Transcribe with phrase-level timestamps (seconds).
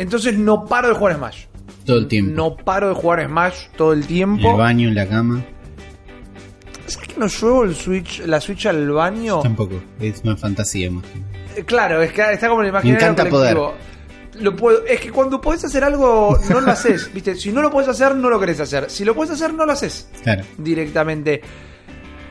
[0.00, 1.44] Entonces no paro de jugar Smash.
[1.84, 2.32] Todo el tiempo.
[2.34, 4.50] No paro de jugar Smash todo el en tiempo.
[4.52, 5.44] el baño, en la cama.
[6.86, 9.40] ¿Sabes que no llevo el Switch, la Switch al baño?
[9.42, 9.80] Tampoco.
[10.00, 11.04] Es una fantasía más.
[11.54, 13.74] Eh, Claro, es que está como el imaginario encanta colectivo.
[14.40, 17.10] Lo puedo, es que cuando podés hacer algo, no lo haces.
[17.14, 17.34] ¿viste?
[17.34, 18.88] Si no lo puedes hacer, no lo querés hacer.
[18.88, 21.42] Si lo puedes hacer, no lo haces Claro, directamente.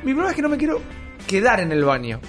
[0.04, 0.82] Mi problema es que no me quiero
[1.28, 2.20] quedar en el baño.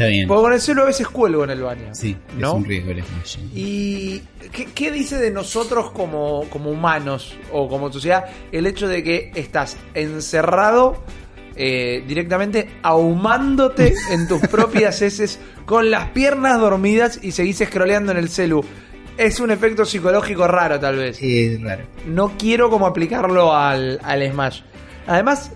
[0.00, 0.26] Está bien.
[0.26, 1.88] Porque con el celo a veces cuelgo en el baño.
[1.92, 2.48] Sí, ¿no?
[2.48, 3.36] es un riesgo el Smash.
[3.54, 9.02] ¿Y qué, qué dice de nosotros como, como humanos o como sociedad el hecho de
[9.02, 11.02] que estás encerrado
[11.54, 18.18] eh, directamente ahumándote en tus propias heces con las piernas dormidas y seguís scrolleando en
[18.18, 18.64] el celu?
[19.18, 21.18] Es un efecto psicológico raro tal vez.
[21.20, 21.84] Es raro.
[22.06, 24.62] No quiero como aplicarlo al, al Smash.
[25.06, 25.52] Además,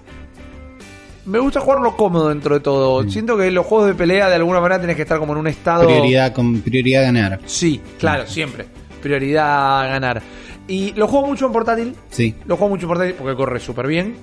[1.27, 3.09] me gusta jugarlo cómodo dentro de todo.
[3.09, 5.47] Siento que los juegos de pelea de alguna manera tenés que estar como en un
[5.47, 5.87] estado...
[5.87, 7.41] Prioridad, con prioridad ganar.
[7.47, 8.67] Sí, claro, siempre.
[9.03, 10.23] Prioridad ganar.
[10.69, 11.95] Y lo juego mucho en portátil.
[12.11, 12.35] Sí.
[12.47, 14.17] Lo juego mucho en portátil porque corre súper bien.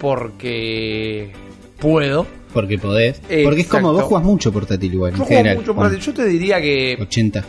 [0.00, 1.32] Porque
[1.78, 2.26] puedo.
[2.52, 3.20] Porque podés.
[3.20, 3.92] Porque es como Exacto.
[3.92, 5.12] vos jugás mucho portátil igual.
[5.12, 5.56] Yo en juego general.
[5.58, 6.00] mucho portátil.
[6.00, 7.44] Yo te diría que 80,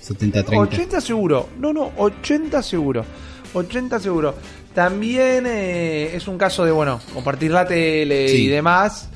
[0.00, 0.62] 70, 30.
[0.74, 1.48] 80 seguro.
[1.58, 3.04] No, no, 80 seguro.
[3.54, 4.34] 80 seguro.
[4.76, 8.44] También eh, es un caso de, bueno, compartir la tele Sí.
[8.44, 9.08] y demás.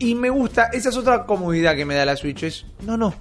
[0.00, 2.42] Y me gusta, esa es otra comodidad que me da la Switch.
[2.42, 3.14] Es, no, no.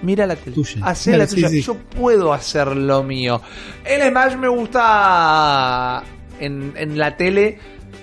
[0.00, 0.54] Mira la tele.
[0.54, 0.80] Tuya.
[0.86, 1.48] Hacé Claro, la tuya.
[1.50, 1.60] sí.
[1.60, 3.42] Yo puedo hacer lo mío.
[3.84, 6.02] El Smash me gusta
[6.40, 7.58] en, en la tele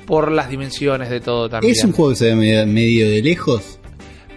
[0.06, 1.74] por las dimensiones de todo también.
[1.74, 3.80] Es un juego que se ve medio de lejos.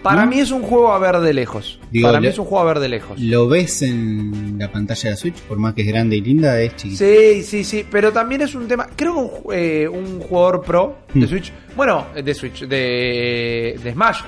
[0.02, 0.30] Para ¿no?
[0.30, 1.80] mí es un juego a ver de lejos.
[1.90, 3.18] Digo, Para mí es un juego a ver de lejos.
[3.20, 6.60] Lo ves en la pantalla de la Switch, por más que es grande y linda,
[6.60, 7.04] es chiquito.
[7.04, 8.88] Sí, sí, sí, pero también es un tema.
[8.94, 11.28] Creo que un, eh, un jugador pro de Mm.
[11.28, 14.20] Switch, bueno, de Switch, de, de Smash.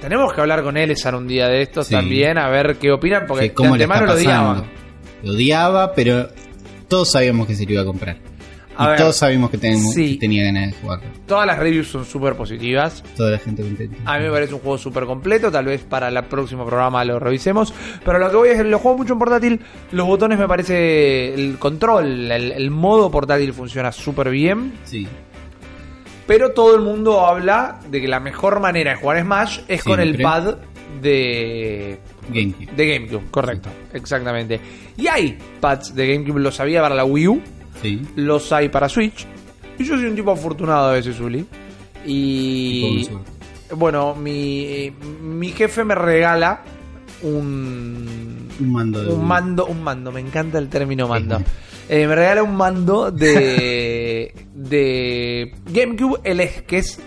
[0.00, 1.94] Tenemos que hablar con él esa un día de estos Sí.
[1.94, 4.64] también, a ver qué opinan, porque Que de antemano lo odiaban.
[5.24, 6.28] Lo odiaba, pero
[6.86, 8.16] todos sabíamos que se lo iba a comprar.
[8.80, 10.14] A y ver, todos sabíamos que, tenemos- sí.
[10.14, 11.04] que tenía ganas de jugarlo.
[11.26, 13.02] Todas las reviews son súper positivas.
[13.16, 13.96] Toda la gente contenta.
[14.04, 17.18] A mí me parece un juego súper completo, tal vez para el próximo programa lo
[17.18, 17.74] revisemos.
[18.04, 19.60] Pero lo que voy a decir, lo juego mucho en portátil.
[19.92, 21.34] Los botones me parece.
[21.34, 24.72] El control, el, el modo portátil funciona súper bien.
[24.84, 25.06] Sí.
[26.26, 29.98] Pero todo el mundo habla de que la mejor manera de jugar Smash es con
[29.98, 30.56] el pad
[31.00, 31.98] de,
[32.28, 32.70] GameCube.
[32.76, 34.60] de GameCube, correcto, exactamente.
[34.96, 37.40] Y hay pads de GameCube, los había para la Wii U,
[37.82, 38.02] Sí.
[38.16, 39.26] los hay para Switch.
[39.78, 41.46] Y yo soy un tipo afortunado a veces, Uli.
[42.06, 43.08] Y
[43.76, 46.62] bueno, mi, mi jefe me regala
[47.22, 51.40] un, Un mando de un mando, un mando, me encanta el término mando.
[51.88, 57.00] Eh, me regala un mando de, de GameCube, el es, que es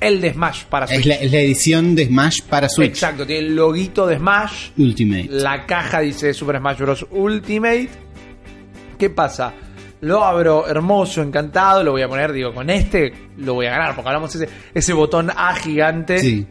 [0.00, 1.00] el de Smash para Switch.
[1.00, 2.88] Es la, es la edición de Smash para Switch.
[2.90, 5.28] Exacto, tiene el loguito de Smash, Ultimate.
[5.30, 7.06] la caja dice Super Smash Bros.
[7.10, 7.88] Ultimate.
[8.98, 9.52] ¿Qué pasa?
[10.02, 13.94] Lo abro hermoso, encantado, lo voy a poner, digo, con este lo voy a ganar,
[13.94, 16.18] porque hablamos ese, ese botón A gigante.
[16.18, 16.46] Sí.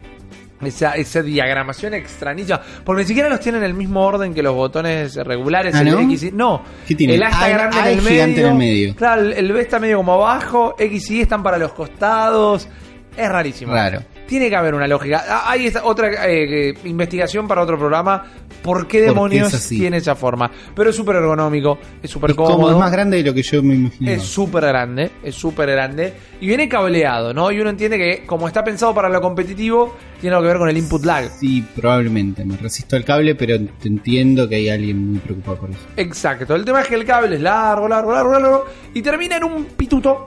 [0.62, 2.60] Esa, esa diagramación extrañísima.
[2.84, 5.74] Porque ni siquiera los tienen en el mismo orden que los botones regulares.
[5.74, 6.00] Ah, el ¿no?
[6.00, 6.62] X y, no.
[6.86, 7.16] ¿Qué tienen?
[7.16, 8.22] El A está A- grande A en el medio.
[8.24, 8.94] en el medio.
[8.94, 10.76] Claro, el, B está medio como abajo.
[10.78, 12.68] X y Y están para los costados.
[13.16, 13.72] Es rarísimo.
[13.72, 14.02] Raro.
[14.26, 15.24] Tiene que haber una lógica.
[15.26, 18.22] Ah, Hay esta otra eh, investigación para otro programa.
[18.62, 20.50] ¿Por qué demonios tiene esa forma?
[20.74, 22.72] Pero es súper ergonómico, es súper como cómodo.
[22.72, 24.16] es más grande de lo que yo me imaginaba.
[24.16, 26.12] Es súper grande, es súper grande.
[26.40, 27.50] Y viene cableado, ¿no?
[27.50, 30.68] Y uno entiende que como está pensado para lo competitivo, tiene algo que ver con
[30.68, 31.30] el input lag.
[31.30, 32.44] Sí, probablemente.
[32.44, 35.80] Me resisto al cable, pero entiendo que hay alguien muy preocupado por eso.
[35.96, 36.54] Exacto.
[36.54, 38.64] El tema es que el cable es largo, largo, largo, largo.
[38.94, 40.26] Y termina en un pituto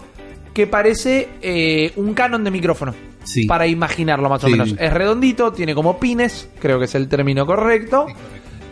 [0.53, 2.93] que parece eh, un canon de micrófono.
[3.23, 3.45] Sí.
[3.45, 4.51] Para imaginarlo más o Sí.
[4.53, 4.75] menos.
[4.77, 8.07] Es redondito, tiene como pines, creo que es el término correcto.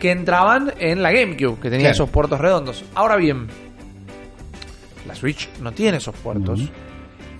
[0.00, 1.92] Que entraban en la GameCube, que tenía Claro.
[1.94, 2.84] esos puertos redondos.
[2.94, 3.46] Ahora bien,
[5.06, 6.60] la Switch no tiene esos puertos.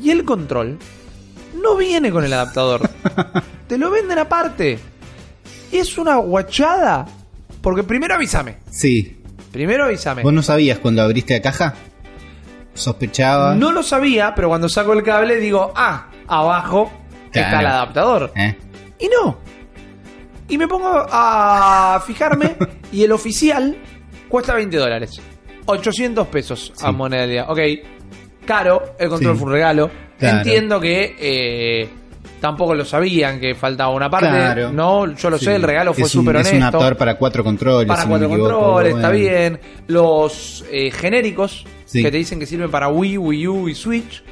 [0.01, 0.79] Y el control
[1.63, 2.89] no viene con el adaptador.
[3.69, 4.79] Te lo venden aparte.
[5.71, 7.07] Es una guachada.
[7.61, 8.57] Porque primero avísame.
[8.71, 9.19] Sí.
[9.53, 10.23] Primero avísame.
[10.23, 11.75] ¿Vos no sabías cuando abriste la caja?
[12.75, 13.55] ¿Sospechaba?
[13.55, 16.91] No lo sabía, pero cuando saco el cable digo, ah, abajo
[17.41, 17.61] está Claro.
[17.61, 18.33] el adaptador.
[18.37, 18.57] ¿Eh?
[18.99, 19.39] Y no.
[20.49, 22.57] Y me pongo a fijarme
[22.93, 23.77] y el oficial
[24.29, 25.21] cuesta 20 dólares.
[25.67, 27.47] 800 pesos a moneda del día.
[27.49, 27.59] Ok,
[28.45, 29.39] caro, el control Sí.
[29.39, 29.91] fue un regalo.
[30.19, 30.39] Claro.
[30.39, 31.89] Entiendo que eh,
[32.41, 34.29] tampoco lo sabían que faltaba una parte.
[34.29, 34.73] Claro.
[34.73, 35.47] No, yo lo Sí.
[35.47, 36.57] sé, el regalo fue Es súper Es honesto.
[36.57, 37.87] un adaptador para cuatro controles.
[37.89, 38.51] para si cuatro equivoco.
[38.53, 39.61] controles, está bien.
[39.87, 44.23] Los eh, genéricos que te dicen que sirven para Wii, Wii U y Switch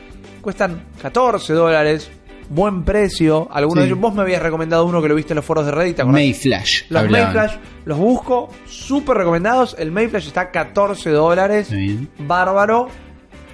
[0.41, 2.11] cuestan 14 dólares.
[2.51, 3.49] Buen precio.
[3.51, 3.89] Algunos Sí.
[3.89, 5.97] de ellos, vos me habías recomendado uno que lo viste en los foros de Reddit.
[5.97, 6.21] ¿te acordás?
[6.21, 6.83] Mayflash.
[6.91, 7.35] Los hablaban.
[7.35, 7.57] Mayflash
[7.87, 9.75] los busco, súper recomendados.
[9.79, 11.71] El Mayflash está a 14 dólares.
[12.19, 12.89] Bárbaro.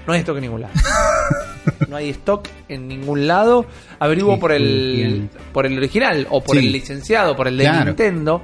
[0.07, 0.73] No hay stock en ningún lado.
[1.89, 3.67] no hay stock en ningún lado.
[3.99, 6.67] Averiguo por el, por el original o por Sí.
[6.67, 7.85] el licenciado, por el de Claro.
[7.87, 8.43] Nintendo.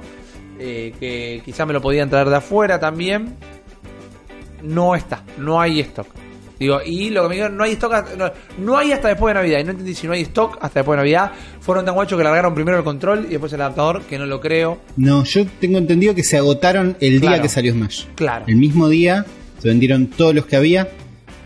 [0.59, 3.35] eh, que quizá me lo podían traer de afuera también.
[4.61, 6.07] No está, no hay stock.
[6.59, 9.33] Digo, y lo que me dijeron, no hay stock, hasta- no, no hay hasta después
[9.33, 9.59] de Navidad.
[9.59, 11.31] Y no entendí si no hay stock hasta después de Navidad.
[11.59, 14.39] Fueron tan guachos que largaron primero el control y después el adaptador, que no lo
[14.39, 14.79] creo.
[14.97, 18.05] No, yo tengo entendido que se agotaron el día que salió Smash.
[18.15, 18.45] Claro.
[18.47, 19.25] El mismo día
[19.59, 20.89] se vendieron todos los que había,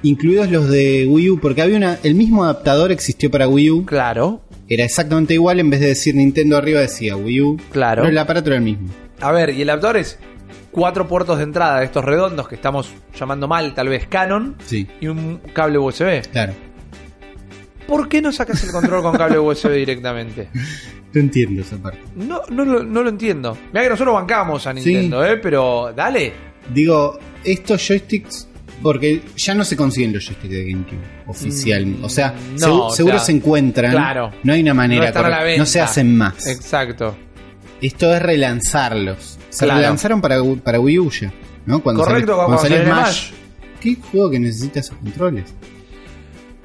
[0.04, 3.86] incluidos los de Wii U, porque había una, el mismo adaptador existió para Wii U.
[3.86, 4.42] Claro.
[4.70, 7.58] Era exactamente igual, en vez de decir Nintendo arriba decía Wii U.
[7.72, 8.02] Claro.
[8.02, 8.90] Pero el aparato era el mismo.
[9.22, 10.20] A ver, y el adaptador es
[10.78, 14.88] cuatro puertos de entrada de estos redondos que estamos llamando mal, tal vez Canon, Sí,
[15.02, 16.22] y un cable USB.
[16.32, 16.54] claro.
[17.88, 20.50] ¿Por qué no sacas el control con cable USB directamente?
[21.14, 22.00] No entiendo esa parte.
[22.16, 23.58] No, no, lo, no lo entiendo.
[23.74, 25.38] Mira que nosotros bancamos a Nintendo, ¿eh?
[25.38, 26.32] Pero dale.
[26.72, 28.48] Digo, estos joysticks,
[28.84, 31.86] porque ya no se consiguen los joysticks de GameCube oficial.
[31.88, 33.92] Mm, o sea, no, segu- o seguro sea, se encuentran.
[33.94, 34.32] claro.
[34.44, 35.12] No hay una manera.
[35.58, 36.46] No se hacen más.
[36.46, 37.16] Exacto.
[37.82, 39.37] Esto es relanzarlos.
[39.50, 39.80] Se Claro.
[39.82, 41.32] relanzaron para, para Wii U ya.
[41.66, 41.82] ¿no?
[41.82, 43.06] Cuando Correcto, sale- cuando salió Smash.
[43.30, 43.32] Smash.
[43.82, 45.54] ¿Qué juego que necesita esos controles?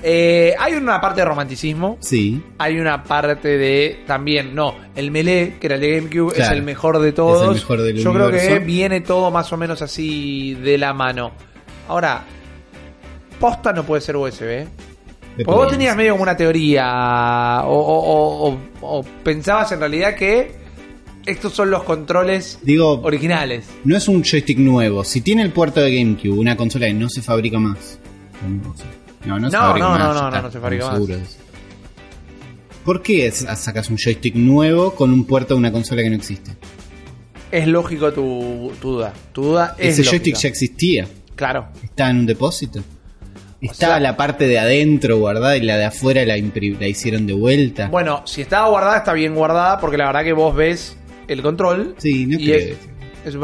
[0.05, 1.96] Eh, hay una parte de romanticismo.
[2.00, 2.43] Sí.
[2.58, 6.50] Hay una parte de también, no, el Melee, que era el de GameCube, Claro.
[6.52, 7.43] es el mejor de todos.
[7.43, 10.93] Es el mejor del Yo creo que viene todo más o menos así de la
[10.93, 11.31] mano.
[11.88, 12.25] Ahora,
[13.38, 14.67] posta no puede ser USB.
[15.37, 19.79] de Porque vos tenías medio como una teoría o, o- o- o- o pensabas en
[19.81, 20.61] realidad que
[21.26, 23.66] estos son los controles Digo, originales.
[23.84, 25.04] no es un joystick nuevo.
[25.04, 27.98] Si tiene el puerto de GameCube, una consola que no se fabrica más.
[28.42, 28.48] No,
[29.26, 29.98] no, no se No, fabrica no, más.
[30.00, 31.38] no, no, está, no se fabrica más.
[32.84, 36.16] ¿Por qué es- sacas un joystick nuevo con un puerto de una consola que no
[36.16, 36.50] existe?
[37.50, 39.12] Es lógico tu, tu duda.
[39.32, 40.10] Tu duda es Ese lógica.
[40.10, 41.06] joystick ya existía.
[41.36, 41.69] Claro.
[41.84, 42.80] Está en un depósito.
[43.60, 47.32] Está sea- la parte de adentro guardada y la de afuera la, la hicieron de
[47.34, 47.86] vuelta.
[47.88, 50.96] Bueno, si estaba guardada, está bien guardada, porque la verdad que vos ves
[51.28, 51.94] el control.
[51.98, 52.76] Sí, no y es,
[53.24, 53.36] es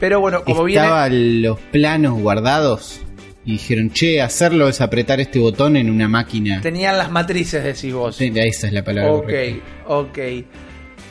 [0.00, 3.00] Pero bueno, como Estaban los planos guardados
[3.44, 6.60] y dijeron, che, hacerlo es apretar este botón en una máquina.
[6.60, 8.16] tenían las matrices, decís vos.
[8.16, 9.64] Sí, Esa es la palabra Ok, correcta.
[9.88, 10.18] ok.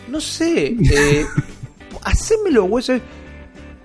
[0.09, 1.25] No sé, eh,
[2.03, 2.99] hacémelo, USB.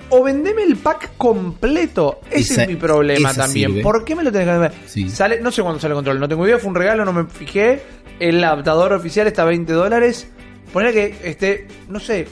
[0.08, 2.20] O vendeme el pack completo.
[2.31, 3.70] Ese Esa- es mi problema también.
[3.70, 3.82] sirve.
[3.82, 4.73] ¿Por qué me lo tenés que vender?
[4.87, 5.08] Sí.
[5.11, 7.25] Sale, no sé cuándo sale el control, no tengo idea, fue un regalo, no me
[7.25, 7.82] fijé.
[8.20, 10.29] El adaptador oficial está a 20 dólares.
[10.73, 12.27] Ponele que esté, no sé,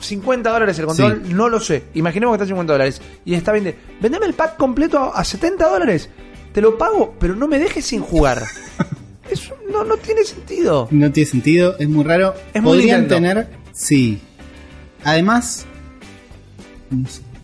[0.00, 1.32] 50 dólares el control, Sí.
[1.34, 1.82] no lo sé.
[1.94, 3.02] Imaginemos que está a 50 dólares.
[3.24, 3.76] Y está 20.
[4.00, 6.08] Vendeme el pack completo a, a 70 dólares.
[6.52, 8.42] Te lo pago, pero no me dejes sin jugar.
[9.30, 10.88] Eso no, no tiene sentido.
[10.90, 12.34] No tiene sentido, es muy raro.
[12.54, 14.18] Es muy Podrían tener, sí.
[15.04, 15.66] Además,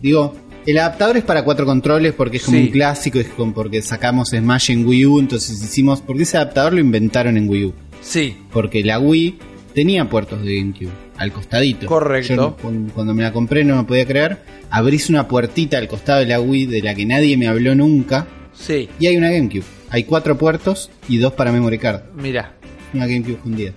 [0.01, 0.35] digo,
[0.65, 2.63] el adaptador es para cuatro controles porque es como Sí.
[2.65, 6.73] un clásico, es como porque sacamos Smash en Wii U, entonces hicimos, porque ese adaptador
[6.73, 9.39] lo inventaron en Wii U, Sí, porque la Wii
[9.77, 11.85] tenía puertos de GameCube al costadito.
[11.85, 12.33] Correcto.
[12.35, 14.39] Yo cuando, cuando me la compré no me podía creer.
[14.71, 18.25] Abrís una puertita al costado de la Wii de la que nadie me habló nunca
[18.53, 18.89] sí.
[18.99, 19.63] y hay una GameCube.
[19.91, 22.55] Hay cuatro puertos y dos para memory card Mira,
[22.91, 23.71] una GameCube escondida.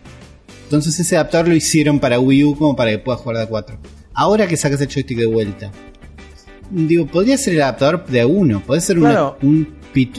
[0.64, 3.46] Entonces ese adaptador lo hicieron para Wii U como para que puedas jugar de a
[3.46, 3.76] 4.
[4.14, 5.70] Ahora que sacas el joystick de vuelta,
[6.70, 9.68] digo, podría ser el adaptador de a uno, puede ser una- un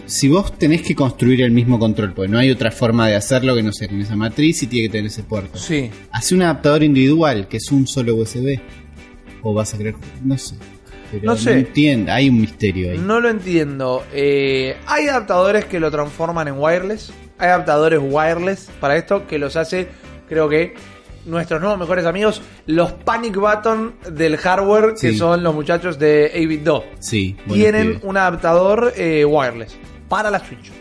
[0.05, 3.55] si vos tenés que construir el mismo control, porque no hay otra forma de hacerlo
[3.55, 5.57] que no sea con esa matriz y tiene que tener ese puerto.
[5.57, 5.89] sí.
[6.11, 8.59] Hace un adaptador individual que es un solo USB.
[9.43, 10.55] O vas a querer, no sé.
[11.11, 11.53] Pero No sé.
[11.53, 12.97] entiendo, hay un misterio ahí.
[12.99, 14.03] No lo entiendo.
[14.13, 17.11] Eh, hay adaptadores que lo transforman en wireless.
[17.39, 19.87] Hay adaptadores wireless para esto que los hace,
[20.29, 20.75] creo que,
[21.25, 25.17] nuestros nuevos mejores amigos, los panic button del hardware, que Sí.
[25.17, 26.83] son los muchachos de 8-Bit-Do.
[26.99, 28.03] Sí, buenos Tienen pibes.
[28.03, 29.77] un adaptador eh, wireless
[30.09, 30.71] para la Switch.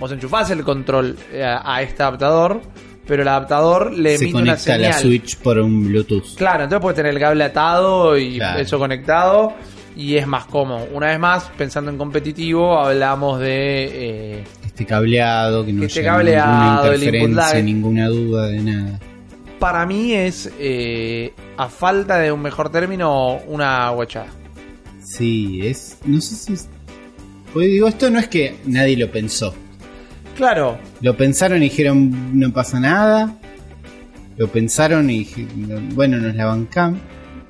[0.00, 2.60] Vos enchufás el control eh, a, este adaptador,
[3.06, 4.90] pero el adaptador le se emite una conecta a señal.
[4.90, 6.34] la Switch por un Bluetooth.
[6.36, 8.60] Claro, entonces puedes tener el cable atado y Claro.
[8.60, 9.52] eso conectado
[9.96, 10.88] y es más cómodo.
[10.92, 13.84] Una vez más, pensando en competitivo, hablamos de...
[14.38, 17.62] eh, Este cableado, que no Este cableado, el input lag.
[17.62, 18.98] ninguna duda de nada.
[19.64, 24.26] Para mí es, eh, a falta de un mejor término, una guachada.
[25.02, 25.96] Sí, es.
[26.04, 26.52] No sé si.
[26.52, 26.68] es-
[27.54, 29.54] Pues digo, esto no es que nadie lo pensó.
[30.36, 33.38] Claro, Lo pensaron y dijeron, no pasa nada.
[34.36, 37.00] Lo pensaron y dijeron, bueno, nos la bancamos.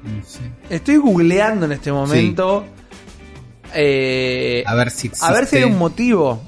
[0.04, 0.38] No sé.
[0.70, 2.64] estoy googleando en este momento
[3.74, 5.26] eh, A ver si existe.
[5.26, 6.40] a ver si hay un motivo.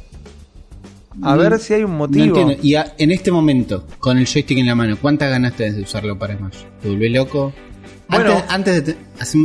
[1.22, 2.24] A No- ver si hay un No motivo.
[2.38, 2.56] entiendo.
[2.62, 6.18] Y a- en este momento, con el joystick en la mano, ¿cuántas ganaste de usarlo
[6.18, 6.58] para Smash?
[6.82, 7.52] ¿Te volvió loco?
[8.08, 8.34] Bueno.
[8.48, 8.98] antes, antes, de te-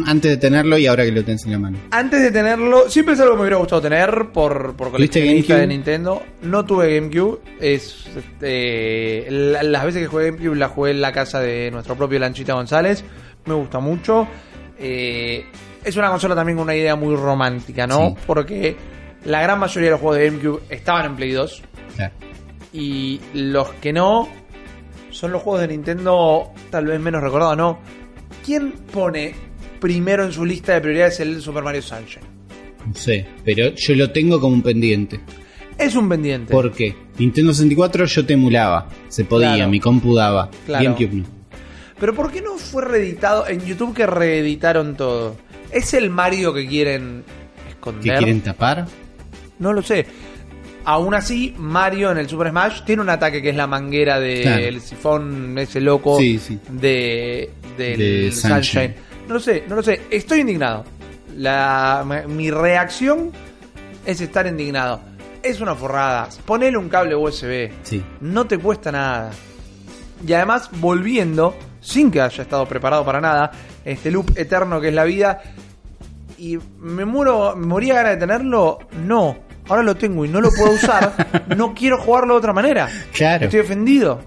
[0.06, 1.80] antes de tenerlo y ahora que lo tenés en la mano.
[1.90, 5.58] Antes de tenerlo, siempre es algo que me hubiera gustado tener por, por ¿Tuviste coleccionista
[5.58, 5.66] de?
[5.68, 6.22] Nintendo.
[6.44, 7.40] No tuve GameCube.
[7.60, 11.96] Es, este, la- las veces que jugué GameCube la jugué en la casa de nuestro
[11.96, 13.04] propio Lanchita González.
[13.46, 14.28] Me gusta mucho.
[14.78, 15.44] Eh,
[15.84, 18.10] es una consola también con una idea muy romántica, ¿no?
[18.10, 18.16] Sí.
[18.28, 18.76] Porque
[19.26, 21.62] la gran mayoría de los juegos de GameCube estaban en Play 2.
[21.96, 22.14] Claro.
[22.74, 24.30] Y los que no
[25.10, 27.80] son los juegos de Nintendo tal vez menos recordados, ¿no?
[28.46, 29.34] ¿Quién pone
[29.80, 32.24] primero en su lista de prioridades el Super Mario Sunshine?
[32.88, 35.20] No sé, pero yo lo tengo como un pendiente.
[35.78, 36.52] Es un pendiente.
[36.52, 36.96] ¿Por qué?
[37.18, 39.70] Nintendo 64 yo te emulaba, se podía, Claro.
[39.72, 40.50] mi compu daba.
[40.66, 40.84] Claro.
[40.86, 41.26] GameCube no.
[42.00, 45.36] Pero ¿por qué no fue reeditado en YouTube que reeditaron todo?
[45.72, 47.24] ¿Es el Mario que quieren
[47.66, 48.18] ¿Qué esconder?
[48.18, 48.88] quieren tapar?
[49.62, 50.06] No lo sé.
[50.84, 54.42] Aún así, Mario en el Super Smash tiene un ataque que es la manguera del
[54.42, 54.80] Claro.
[54.80, 56.60] sifón, ese loco Sí, sí.
[56.70, 58.64] de del De Sunshine.
[58.64, 58.96] Sunshine.
[59.28, 60.02] No lo sé, no lo sé.
[60.10, 60.84] Estoy indignado.
[61.38, 63.32] La, mi reacción
[64.06, 65.00] es estar indignado.
[65.44, 66.28] Es una forrada.
[66.46, 67.72] Ponele un cable USB.
[67.84, 68.04] Sí.
[68.20, 69.32] No te cuesta nada.
[70.28, 73.52] Y además, volviendo, sin que haya estado preparado para nada,
[73.86, 75.42] este loop eterno que es la vida.
[76.38, 78.80] Y me muero, me moría ganas de tenerlo.
[79.06, 79.38] No.
[79.70, 81.46] Ahora lo tengo y no lo puedo usar.
[81.58, 82.90] no quiero jugarlo de otra manera.
[83.14, 83.46] Claro.
[83.46, 84.22] Estoy ofendido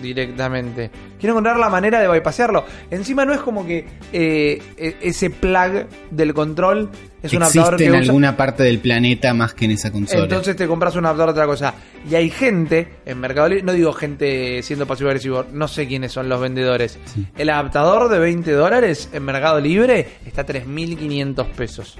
[0.00, 0.90] directamente.
[1.20, 2.64] Quiero encontrar la manera de bypasearlo.
[2.90, 6.90] Encima no es como que eh, e- ese plug del control
[7.22, 9.92] es un adaptador Existe que en usa- alguna parte del planeta más que en esa
[9.92, 10.24] consola.
[10.24, 11.74] entonces te compras un adaptador de otra cosa.
[12.10, 16.10] Y hay gente en Mercado Libre, no digo gente siendo pasivo agresivo, no sé quiénes
[16.10, 16.98] son los vendedores.
[17.04, 17.24] Sí.
[17.36, 21.98] El adaptador de 20 dólares en Mercado Libre está a 3.500 pesos.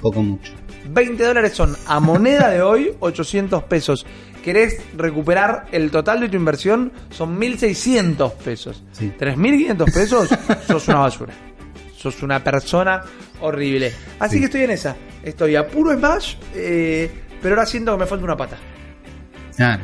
[0.00, 0.52] Poco mucho.
[0.88, 4.06] 20 dólares son a moneda de hoy 800 pesos.
[4.44, 6.92] ¿Querés recuperar el total de tu inversión?
[7.10, 8.82] Son 1.600 pesos.
[8.92, 9.12] Sí.
[9.18, 10.28] 3.500 pesos,
[10.66, 11.32] sos una basura.
[11.96, 13.02] Sos una persona
[13.42, 13.92] horrible.
[14.18, 14.40] Así Sí.
[14.40, 14.96] que estoy en esa.
[15.22, 17.10] Estoy a puro Smash, eh,
[17.42, 18.56] pero ahora siento que me falta una pata.
[19.54, 19.82] Claro.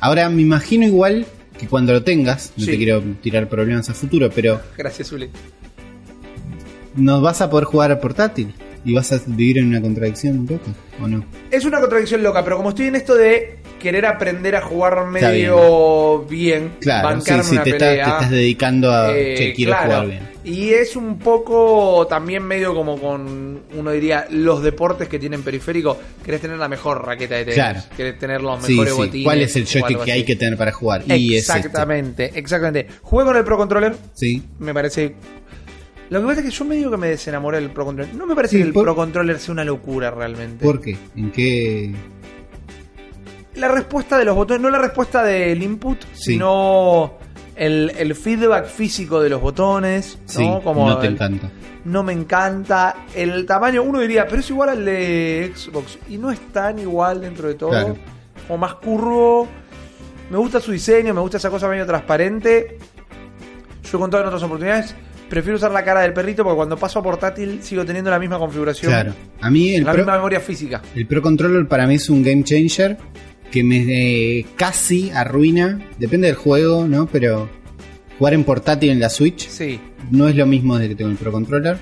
[0.00, 1.24] Ahora me imagino igual
[1.56, 2.72] que cuando lo tengas, no Sí.
[2.72, 5.30] te quiero tirar problemas a futuro, pero Gracias, Uli.
[6.96, 8.52] no vas a poder jugar a portátil
[8.84, 10.70] y vas a vivir en una contradicción un poco,
[11.02, 11.24] ¿o no?
[11.50, 16.20] Es una contradicción loca, pero como estoy en esto de querer aprender a jugar medio
[16.28, 19.52] bien, Claro, sí, bancarme sí, una te, estás- pelea, te estás dedicando a eh, che,
[19.54, 19.86] quiero claro.
[19.86, 20.34] jugar bien.
[20.44, 25.96] Y es un poco también medio como con, uno diría, los deportes que tienen periférico.
[26.22, 27.54] Querés tener la mejor raqueta de tenis.
[27.54, 27.80] Claro.
[27.96, 28.98] Querés tener los Sí, mejores sí.
[28.98, 29.24] botines.
[29.24, 31.02] ¿Cuál es el joystick que hay que tener para jugar?
[31.06, 31.58] Y es este.
[31.60, 32.86] Exactamente, exactamente.
[33.00, 34.42] Jugué con el Pro Controller, Sí.
[34.58, 35.14] me parece...
[36.10, 38.14] Lo que pasa es que yo medio que me desenamoré del Pro Controller.
[38.14, 40.64] No me parece Sí, que el por- Pro Controller sea una locura realmente.
[40.64, 40.96] ¿Por qué?
[41.16, 41.94] ¿En qué?
[43.56, 46.32] La respuesta de los botones, no la respuesta del input, Sí.
[46.32, 47.14] sino
[47.56, 50.18] el, el feedback físico de los botones.
[50.22, 50.28] ¿no?
[50.32, 51.50] Sí, Como no te el- encanta.
[51.84, 52.96] no me encanta.
[53.14, 55.98] El tamaño, uno diría, pero es igual al de Xbox.
[56.08, 57.70] Y no es tan igual dentro de todo.
[57.70, 57.96] Claro.
[58.48, 59.48] Como más curvo.
[60.30, 62.78] Me gusta su diseño, me gusta esa cosa medio transparente.
[63.90, 64.94] Yo he contado en otras oportunidades.
[65.28, 68.38] Prefiero usar la cara del perrito porque cuando paso a portátil sigo teniendo la misma
[68.38, 68.92] configuración.
[68.92, 69.14] Claro.
[69.40, 70.82] A mí el la Pro, misma memoria física.
[70.94, 72.96] el Pro Controller para mí es un game changer
[73.50, 73.78] que me
[74.38, 77.06] eh, casi arruina, depende del juego, ¿no?
[77.06, 77.48] Pero
[78.18, 79.80] jugar en portátil en la Switch Sí.
[80.10, 81.78] no es lo mismo desde que tengo el Pro Controller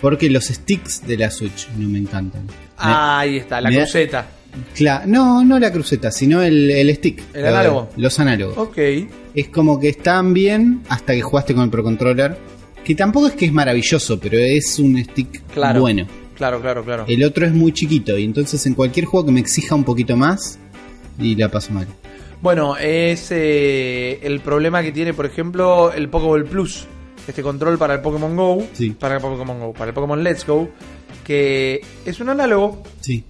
[0.00, 2.42] porque los sticks de la Switch no me encantan.
[2.46, 4.26] Me- Ahí está, la cruceta.
[4.76, 7.22] Cla- no, no la cruceta, sino el, el stick.
[7.34, 7.90] ¿El Lo- análogo?
[7.96, 8.56] Los análogos.
[8.58, 8.78] Ok.
[9.34, 12.36] Es como que están bien hasta que jugaste con el Pro Controller.
[12.90, 15.80] Que tampoco es que es maravilloso, pero es un stick Claro.
[15.82, 16.08] bueno.
[16.34, 17.04] Claro, claro, claro.
[17.06, 20.16] El otro es muy chiquito y entonces en cualquier juego que me exija un poquito
[20.16, 20.58] más
[21.16, 21.86] y la paso mal.
[22.42, 26.84] Bueno, es eh, el problema que tiene, por ejemplo, el Pokéball Plus.
[27.28, 28.64] Este control para el Pokémon Go.
[28.72, 28.90] Sí.
[28.90, 29.72] Para el Pokémon Go.
[29.72, 30.68] Para el Pokémon Let's Go.
[31.24, 33.22] Que es un análogo, Sí.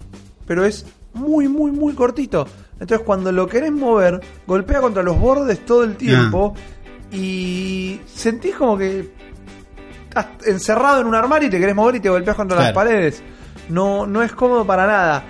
[0.46, 2.46] pero es muy, muy, muy cortito.
[2.80, 6.54] Entonces, cuando lo querés mover, golpea contra los bordes todo el tiempo.
[7.12, 9.20] Y sentís como que
[10.10, 13.22] estás encerrado en un armario y te querés mover y te golpeas contra las paredes.
[13.68, 15.24] No, no es cómodo para nada.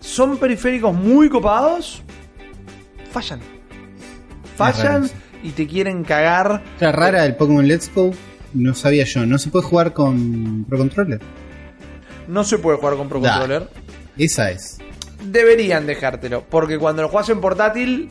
[0.00, 2.02] Son periféricos muy copados.
[3.10, 3.40] Fallan.
[4.56, 5.08] Fallan
[5.42, 6.62] y te quieren cagar.
[6.80, 8.12] La rara del Pokémon Let's Go,
[8.52, 9.24] no sabía yo.
[9.24, 11.20] No se puede jugar con Pro Controller.
[12.26, 13.20] No se puede jugar con Pro.
[13.20, 13.68] Controller.
[14.16, 14.78] Esa es.
[15.24, 16.44] Deberían dejártelo.
[16.48, 18.10] Porque cuando lo juegas en portátil,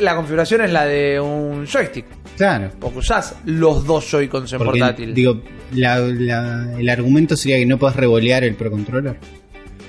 [0.00, 2.04] la configuración es la de un joystick.
[2.36, 2.70] Claro.
[2.80, 5.14] Porque usás los dos Joy-Cons en Porque, portátil.
[5.14, 5.40] digo,
[5.74, 9.16] la- la- el argumento sería que no puedes revolear el Pro Controller.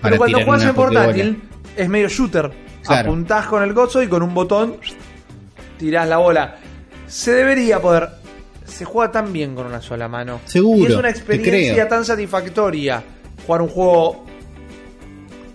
[0.01, 1.41] Pero cuando juegas en portátil,
[1.77, 2.51] es medio shooter.
[2.83, 3.09] Claro.
[3.11, 4.77] Apuntás con el gozo y con un botón
[5.77, 6.57] tirás la bola.
[7.07, 8.09] Se debería poder.
[8.65, 10.39] Se juega tan bien con una sola mano.
[10.45, 13.03] Seguro, Y es una experiencia tan satisfactoria
[13.45, 14.25] jugar un juego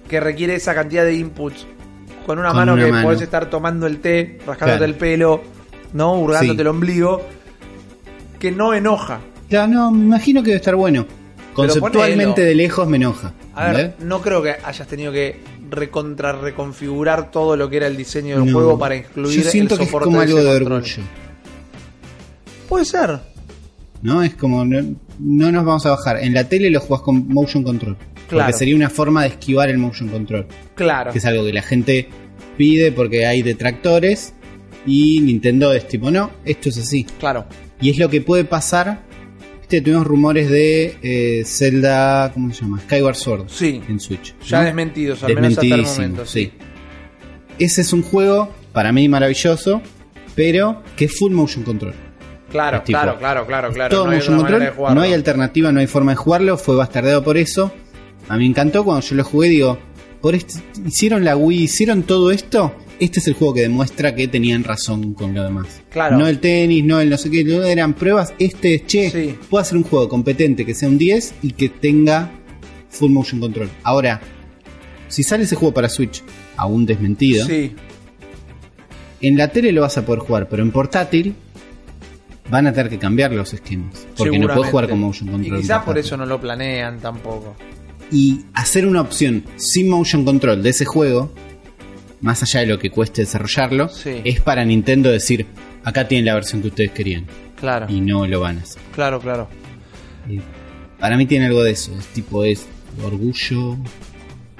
[0.08, 1.66] que requiere esa cantidad de inputs
[2.26, 3.04] con una Con mano una que mano.
[3.04, 4.85] podés estar tomando el té, rascándote Claro.
[4.85, 5.42] el pelo,
[5.92, 6.14] ¿no?
[6.18, 6.61] Hurgándote Sí.
[6.61, 7.23] el ombligo.
[8.38, 9.21] Que no enoja.
[9.49, 11.06] Ya, no, me imagino que debe estar bueno.
[11.54, 13.33] Conceptualmente de lejos me enoja.
[13.54, 15.40] A ver, no creo que hayas tenido que
[15.71, 18.52] recontra reconfigurar todo lo que era el diseño del No.
[18.52, 21.02] juego para incluir Yo siento el que es soporte como algo de orgullo.
[22.68, 23.21] Puede ser.
[24.02, 24.23] ¿No?
[24.23, 24.83] Es como, no,
[25.18, 26.18] no nos vamos a bajar.
[26.23, 27.97] En la tele lo jugás con motion control.
[28.28, 28.47] Claro.
[28.47, 30.47] Porque sería una forma de esquivar el motion control.
[30.75, 31.12] Claro.
[31.12, 32.09] Que es algo que la gente
[32.56, 34.33] pide porque hay detractores.
[34.87, 37.04] Y Nintendo es tipo, no, esto es así.
[37.18, 37.47] Claro.
[37.80, 39.00] Y es lo que puede pasar.
[39.61, 42.80] Viste, tuvimos rumores de eh, Zelda, ¿cómo se llama?
[42.80, 43.83] Skyward Sword Sí.
[43.88, 44.35] en Switch.
[44.47, 46.25] Ya desmentidos, al menos hasta el momento.
[46.26, 46.52] sí.
[47.59, 49.80] Ese es un juego, para mí maravilloso,
[50.35, 51.95] pero que es full motion control.
[52.50, 53.90] Claro, tipo, claro, claro, claro, claro.
[53.97, 57.37] Todo no motion control, no hay alternativa, no hay forma de jugarlo, fue bastardeado por
[57.37, 57.73] eso.
[58.28, 59.78] A mí me encantó cuando yo lo jugué, digo,
[60.21, 64.26] por este, hicieron la Wii, hicieron todo esto, este es el juego que demuestra que
[64.28, 65.83] tenían razón con lo demás.
[65.90, 66.18] Claro.
[66.18, 69.38] No el tenis, no el no sé qué, no eran pruebas, este es, che, Sí.
[69.49, 72.30] puedo hacer un juego competente que sea un 10 y que tenga
[72.88, 73.71] full motion control.
[73.83, 74.21] Ahora,
[75.09, 76.23] si sale ese juego para Switch,
[76.56, 77.75] aún desmentido, Sí,
[79.21, 81.35] en la tele lo vas a poder jugar, pero en portátil
[82.50, 84.06] van a tener que cambiar los esquemas.
[84.16, 85.59] Porque no puedes jugar con motion control.
[85.59, 87.56] Y quizás por eso no lo planean tampoco.
[88.10, 91.32] Y hacer una opción sin motion control de ese juego,
[92.20, 94.20] más allá de lo que cueste desarrollarlo, Sí.
[94.25, 95.46] es para Nintendo decir,
[95.84, 97.26] acá tienen la versión que ustedes querían.
[97.58, 98.80] Claro, Y no lo van a hacer.
[98.94, 99.48] claro, claro.
[100.28, 100.40] Y
[101.00, 101.92] para mí tiene algo de eso.
[101.98, 102.66] Es tipo, es
[103.04, 103.76] orgullo.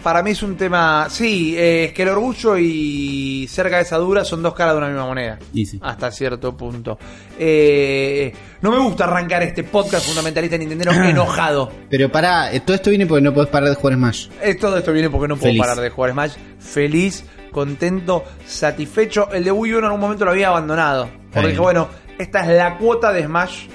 [0.07, 1.09] Para mí es un tema.
[1.11, 4.87] Sí, eh, es que el orgullo y ser cabeza dura son dos caras de una
[4.87, 5.37] misma moneda.
[5.81, 6.97] Hasta cierto punto.
[7.37, 8.33] Eh,
[8.63, 11.73] no me gusta arrancar este podcast fundamentalista Nintendo enojado.
[11.91, 14.29] Pero para todo esto viene porque no podés parar de jugar Smash.
[14.41, 15.61] Eh, todo esto viene porque no puedo Feliz.
[15.61, 16.35] parar de jugar Smash.
[16.61, 19.33] Feliz, contento, satisfecho.
[19.33, 21.11] El de Wii U en algún momento lo había abandonado.
[21.33, 23.67] Porque dije, bueno, esta es la cuota de Smash.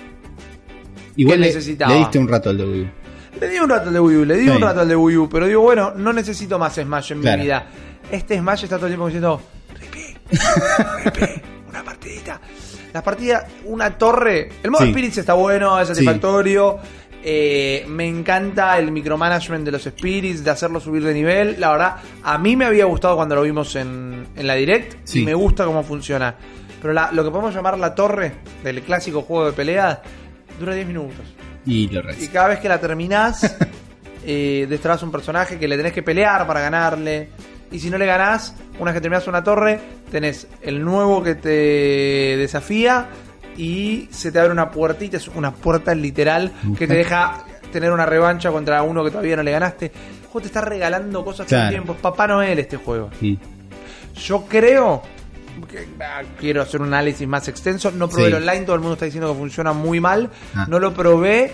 [1.18, 1.92] Igual ¿Qué le, necesitaba?
[1.92, 3.01] le diste un rato al de Wii U.
[3.40, 4.50] Le di un rato al de Wii U, le di Sí.
[4.50, 7.38] un rato al de Wii U, pero digo, bueno, no necesito más Smash en Claro.
[7.38, 7.66] mi vida.
[8.12, 9.42] Este Smash está todo el tiempo diciendo,
[9.80, 10.18] Ripi,
[11.06, 12.40] Ripi, una partidita.
[12.94, 14.50] La partida, una torre.
[14.62, 14.92] El modo Sí.
[14.92, 16.78] Spirits está bueno, es satisfactorio.
[17.24, 21.56] Eh, me encanta el micromanagement de los Spirits, de hacerlo subir de nivel.
[21.60, 25.22] La verdad, a mí me había gustado cuando lo vimos en, en la Direct Sí.
[25.22, 26.36] y me gusta cómo funciona.
[26.82, 30.02] Pero la- lo que podemos llamar la torre del clásico juego de pelea
[30.60, 31.16] dura 10 minutos.
[31.66, 32.30] Y lo Y res.
[32.30, 33.56] cada vez que la terminás,
[34.26, 37.30] eh, destrabas un personaje que le tenés que pelear para ganarle.
[37.72, 39.80] Y si no le ganás, una vez que terminás una torre,
[40.12, 41.50] tenés el nuevo que te
[42.38, 43.08] desafía
[43.58, 48.06] y se te abre una puertita, es una puerta literal que te deja tener una
[48.06, 49.86] revancha contra uno que todavía no le ganaste.
[49.86, 51.70] El juego te está regalando cosas todo el Claro.
[51.72, 51.94] tiempo.
[51.94, 53.10] Es Papá Noel este juego.
[53.20, 53.40] Sí.
[54.16, 55.02] Yo creo
[56.40, 57.92] quiero hacer un análisis más extenso.
[57.92, 58.28] No probé Sí.
[58.30, 60.30] el online, todo el mundo está diciendo que funciona muy mal.
[60.56, 60.66] Ah.
[60.70, 61.52] No lo probé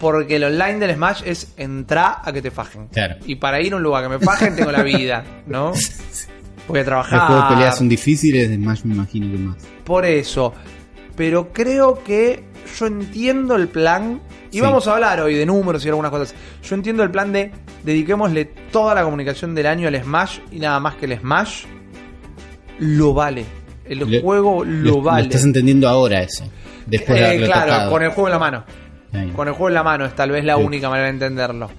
[0.00, 2.88] porque el online del Smash es entrar a que te fajen.
[2.88, 3.16] Claro.
[3.26, 5.72] Y para ir a un lugar que me fajen tengo la vida, ¿no?
[6.68, 7.72] Voy a Los juegos de pelea trabajar.
[7.74, 9.56] son difíciles, de Smash me imagino que más.
[9.84, 10.54] Por eso.
[11.16, 12.44] Pero creo que
[12.78, 14.20] yo entiendo el plan.
[14.50, 14.60] Y Sí.
[14.60, 16.34] vamos a hablar hoy de números y algunas cosas.
[16.62, 17.50] Yo entiendo el plan de
[17.84, 21.64] dediquémosle toda la comunicación del año al Smash y nada más que el Smash
[22.78, 23.44] lo vale.
[23.84, 25.22] El juego lo, vale.
[25.24, 26.44] estás entendiendo ahora eso.
[26.86, 27.90] Después de Eh, claro, tocado.
[27.90, 28.64] con el juego en la mano.
[29.12, 29.28] Ahí.
[29.30, 30.62] Con el juego en la mano es tal vez la Sí.
[30.62, 31.70] única manera de entenderlo.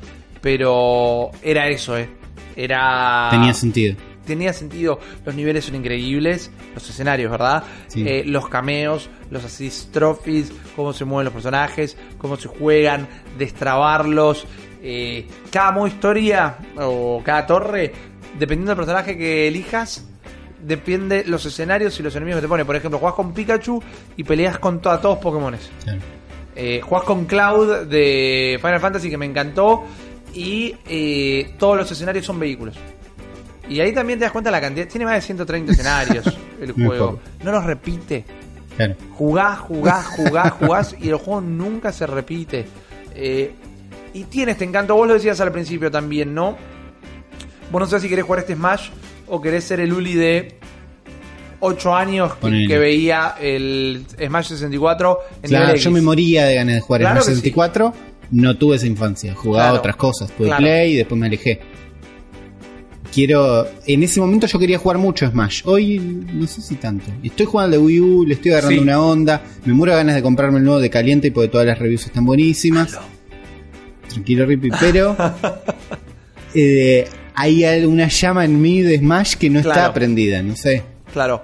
[0.41, 2.09] Pero era eso, eh.
[2.55, 3.29] Era.
[3.31, 3.95] Tenía sentido.
[4.25, 4.99] tenía sentido.
[5.25, 7.63] Los niveles son increíbles, los escenarios, ¿verdad?
[7.87, 8.05] Sí.
[8.07, 14.45] Eh, los cameos, los assist trophies, cómo se mueven los personajes, cómo se juegan, destrabarlos.
[14.85, 17.91] eh, cada modo historia o cada torre,
[18.37, 20.05] dependiendo del personaje que elijas,
[20.63, 22.65] depende los escenarios y los enemigos que te pone.
[22.65, 23.81] Por ejemplo, jugás con Pikachu
[24.17, 25.69] y peleas con to- a todos Pokémones.
[25.83, 25.99] Claro.
[26.55, 29.83] Eh, jugás con Cloud de Final Fantasy que me encantó
[30.33, 32.75] y eh, todos los escenarios son vehículos.
[33.67, 34.87] Y ahí también te das cuenta la cantidad.
[34.87, 36.25] Tiene más de 130 escenarios
[36.61, 37.19] el juego.
[37.43, 38.25] No los repite.
[38.75, 38.95] Claro.
[39.13, 42.65] Jugás, jugás, jugás, jugás y el juego nunca se repite.
[43.15, 43.51] Eh,
[44.13, 44.95] y tiene este encanto.
[44.95, 46.55] Vos lo decías al principio también, ¿no?
[47.71, 48.89] Vos no sé si querés jugar este Smash
[49.27, 50.55] o querés ser el Uli de
[51.59, 56.81] 8 años que, veía el Smash 64 en Claro, yo me moría de ganas de
[56.81, 57.93] jugar Claro el 64.
[58.31, 59.33] No tuve esa infancia.
[59.35, 59.79] Jugaba Claro.
[59.79, 60.31] otras cosas.
[60.31, 60.53] Tuve.
[60.55, 61.59] Play y después me alejé.
[63.13, 63.67] quiero.
[63.85, 65.61] En ese momento yo quería jugar mucho Smash.
[65.65, 67.05] Hoy no sé si tanto.
[67.23, 68.79] Estoy jugando de Wii U, le estoy agarrando Sí.
[68.83, 69.43] una onda.
[69.65, 72.25] Me muero de ganas de comprarme el nuevo de caliente porque todas las reviews están
[72.25, 72.97] buenísimas.
[74.09, 75.15] Tranquilo, Rippy, pero.
[76.55, 80.83] eh, hay alguna llama en mí de Smash que no está prendida, no sé.
[81.11, 81.43] Claro.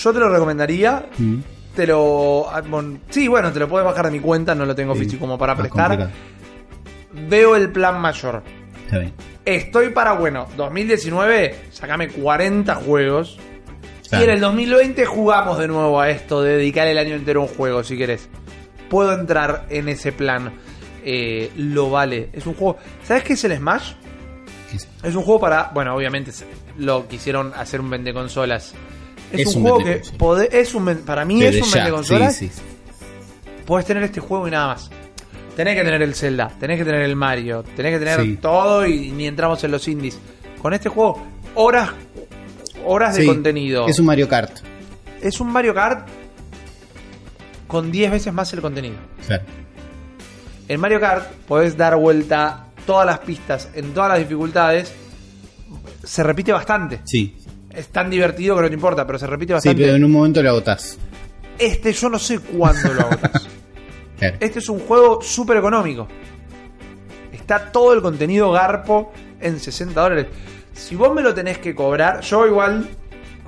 [0.00, 1.06] Yo te lo recomendaría.
[1.18, 1.36] Mm,
[1.74, 2.48] Te lo.
[2.50, 5.00] ah, bon- Sí, bueno, te lo puedes bajar de mi cuenta, no lo tengo sí.
[5.04, 6.10] físico como para Más prestar.
[7.28, 8.42] Veo el plan mayor.
[8.84, 9.12] Está bien.
[9.44, 13.38] Estoy para, bueno, 2019, sacame 40 juegos.
[14.08, 14.24] Claro.
[14.24, 17.44] Y en el 2020 jugamos de nuevo a esto, de dedicar el año entero a
[17.44, 18.28] un juego, si querés.
[18.88, 20.52] Puedo entrar en ese plan.
[21.04, 22.28] Eh, lo vale.
[22.32, 22.76] Es un juego.
[23.04, 23.92] ¿Sabes qué es el Smash?
[24.70, 24.88] ¿Qué es?
[25.02, 25.70] Es un juego para.
[25.74, 26.30] Bueno, obviamente
[26.78, 28.74] lo quisieron hacer un vende consolas.
[29.32, 31.90] Es, Es un, un juego que pode- es un para mí Desde es un vende
[31.90, 32.36] consolas.
[32.36, 32.62] sí, sí.
[33.66, 34.90] Puedes tener este juego y nada más.
[35.56, 38.38] Tenés que tener el Zelda, tenés que tener el Mario, tenés que tener Sí.
[38.40, 40.18] todo y ni entramos en los indies.
[40.62, 41.22] Con este juego,
[41.54, 41.90] horas,
[42.84, 43.86] horas de contenido.
[43.86, 44.50] Es un Mario Kart.
[45.20, 46.08] Es un Mario Kart
[47.66, 48.96] con 10 veces más el contenido.
[49.26, 49.44] Claro.
[50.68, 54.92] En Mario Kart podés dar vuelta todas las pistas en todas las dificultades.
[56.04, 57.00] Se repite bastante.
[57.04, 57.36] Sí.
[57.72, 59.82] Es tan divertido que no te importa, pero se repite Sí, bastante.
[59.82, 60.98] pero en un momento lo agotás.
[61.58, 63.46] Este yo no sé cuándo lo agotas.
[64.18, 64.36] Claro.
[64.40, 66.06] Este es un juego súper económico.
[67.32, 70.26] Está todo el contenido garpo en 60 dólares.
[70.74, 72.86] Si vos me lo tenés que cobrar, yo igual,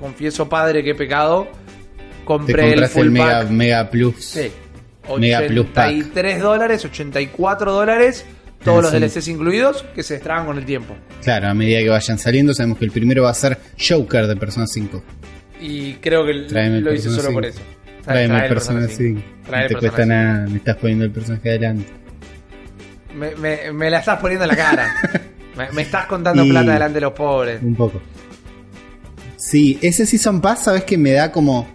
[0.01, 3.51] confieso padre que he pecado, Te compré el full el Mega, pack.
[3.51, 4.25] Mega Plus.
[4.25, 4.51] Sí.
[5.19, 5.89] Mega Plus Pack.
[5.89, 8.25] 83 dólares, 84 dólares,
[8.65, 9.19] todos Ah, los sí.
[9.19, 10.95] DLCs incluidos, que se destraban con el tiempo.
[11.23, 14.37] Claro, a medida que vayan saliendo, sabemos que el primero va a ser Joker de
[14.37, 15.03] Persona 5.
[15.61, 17.57] Y creo que Tráeme lo hice solo por 5.
[17.57, 17.61] eso.
[18.05, 19.21] Tráeme el el Persona 5.
[19.47, 20.07] Trae No te cuesta 5.
[20.09, 21.87] nada, me estás poniendo el personaje adelante.
[23.15, 24.95] Me, me- me la estás poniendo en la cara.
[25.57, 27.63] me, me estás contando Y- plata delante de los pobres.
[27.63, 28.01] Un poco.
[29.37, 31.69] Sí, ese Season Pass, sabes que me da como.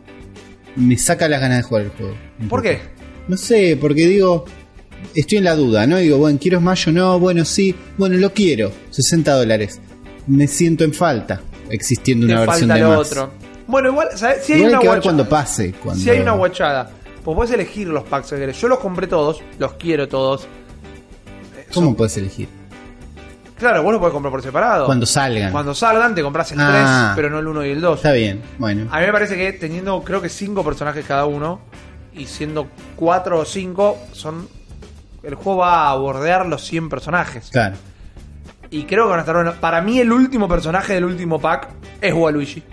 [0.76, 2.16] Me saca las ganas de jugar el juego.
[2.40, 2.62] ¿Por poco.
[2.64, 2.80] qué?
[3.28, 4.46] No sé, porque digo.
[5.16, 5.98] Estoy en la duda, ¿no?
[5.98, 8.72] Digo, bueno, quiero Smash o no, bueno, sí, bueno, lo quiero.
[8.92, 9.80] 60 dólares.
[10.28, 13.12] Me siento en falta, existiendo una versión falta de lo más.
[13.12, 13.32] otro.
[13.68, 14.44] Bueno, igual, ¿sabes?
[14.46, 15.74] Si hay Igual una hay que ver cuando pase.
[15.74, 16.02] Cuando...
[16.04, 16.90] Si hay una guachada,
[17.24, 18.60] pues puedes elegir los packs que querés.
[18.62, 20.44] Yo los compré todos, los quiero todos.
[20.44, 22.48] Eh, ¿Cómo son- puedes elegir?
[23.58, 24.86] Claro, vos los podés comprar por separado.
[24.86, 25.52] Cuando salgan.
[25.52, 27.12] Cuando salgan te compras el Ah.
[27.14, 27.98] 3, pero no el 1 y el 2.
[27.98, 28.88] Está bien, bueno.
[28.92, 31.60] A mí me parece que teniendo creo que 5 personajes cada uno
[32.14, 34.48] y siendo 4 o 5 son
[35.28, 37.50] el juego va a bordear los 100 personajes.
[37.52, 37.76] Claro.
[38.70, 39.60] Y creo que van a estar.
[39.60, 41.68] Para mí el último personaje del último pack
[42.00, 42.64] es Waluigi.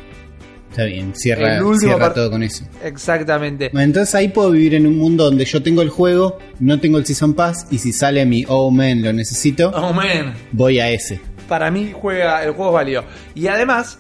[0.71, 2.65] Está bien, cierra, cierra todo con eso.
[2.83, 3.71] Exactamente.
[3.73, 6.99] Bueno, entonces ahí puedo vivir en un mundo donde yo tengo el juego, no tengo
[6.99, 10.35] el Season Pass, y si sale mi Oh man, lo necesito, Oh man.
[10.51, 11.21] voy a ese.
[11.49, 13.05] Para mí juega, el juego es válido.
[13.37, 13.99] Y además,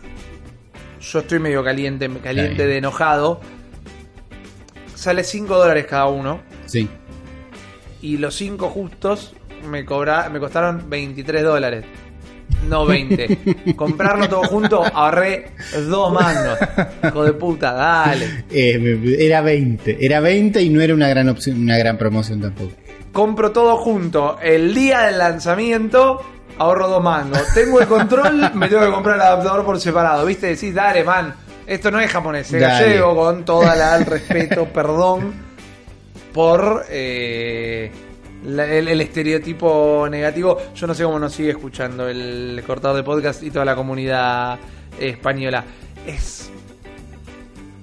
[1.00, 3.40] yo estoy medio caliente, caliente de enojado.
[4.96, 6.40] Sale 5 dólares cada uno.
[6.66, 6.88] Sí.
[8.04, 9.32] Y los 5 justos
[9.66, 11.86] me, cobra, me costaron 23 dólares.
[12.68, 13.74] No 20.
[13.76, 15.52] Comprarlo todo junto, ahorré
[15.88, 16.58] dos mangos.
[17.02, 18.44] Hijo de puta, dale.
[18.50, 20.04] Eh, era 20.
[20.04, 22.72] Era 20 y no era una gran opción, una gran promoción tampoco.
[23.10, 24.38] Compro todo junto.
[24.42, 26.20] El día del lanzamiento,
[26.58, 27.54] ahorro dos mangos.
[27.54, 30.26] Tengo el control, me tengo que comprar el adaptador por separado.
[30.26, 30.48] ¿Viste?
[30.48, 31.34] Decís, dale, man.
[31.66, 35.43] Esto no es japonés, es gallego, con toda la el respeto, perdón
[36.34, 37.90] por eh,
[38.44, 40.58] la- el, el estereotipo negativo.
[40.74, 44.58] Yo no sé cómo nos sigue escuchando el cortador de podcast y toda la comunidad
[45.00, 45.64] española.
[46.06, 46.50] Es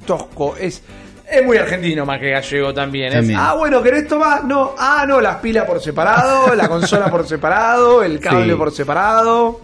[0.06, 0.84] tosco, es,
[1.30, 3.14] es muy argentino más que gallego también.
[3.14, 3.40] También.
[3.42, 4.44] ah, bueno, ¿querés tomar?
[4.44, 8.58] No, ah, no, las pilas por separado, la consola por separado, el cable Sí.
[8.58, 9.62] por separado.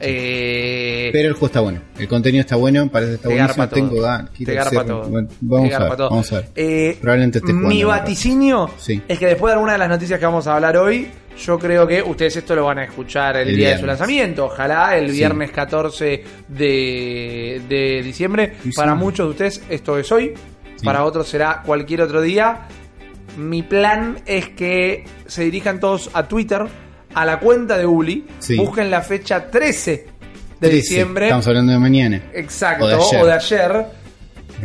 [0.00, 1.80] Eh, Pero el juego está bueno.
[1.98, 3.74] El contenido está bueno, parece que está garpa todo.
[3.74, 5.08] Tengo quiero Te garpa hacer- todo.
[5.08, 6.10] bueno, Te vamos, a garpa ver, todo.
[6.10, 6.48] vamos a ver.
[6.54, 9.00] Eh, Probablemente esté Mi vaticinio Sí.
[9.06, 11.08] es que después de alguna de las noticias que vamos a hablar hoy,
[11.44, 14.46] yo creo que ustedes esto lo van a escuchar el, El día de su lanzamiento.
[14.46, 15.16] Ojalá el Sí.
[15.18, 18.54] viernes 14 de, de diciembre.
[18.62, 18.76] Sí, sí.
[18.76, 20.32] Para muchos de ustedes esto es hoy.
[20.76, 20.84] Sí.
[20.84, 22.66] Para otros será cualquier otro día.
[23.38, 26.64] Mi plan es que se dirijan todos a Twitter,
[27.16, 28.26] a la cuenta de Uli.
[28.38, 28.56] Sí.
[28.56, 30.06] Busquen la fecha 13 de
[30.60, 30.76] 13.
[30.76, 31.24] diciembre.
[31.26, 32.22] Estamos hablando de mañana.
[32.34, 33.22] Exacto, O de ayer.
[33.22, 33.86] o de ayer.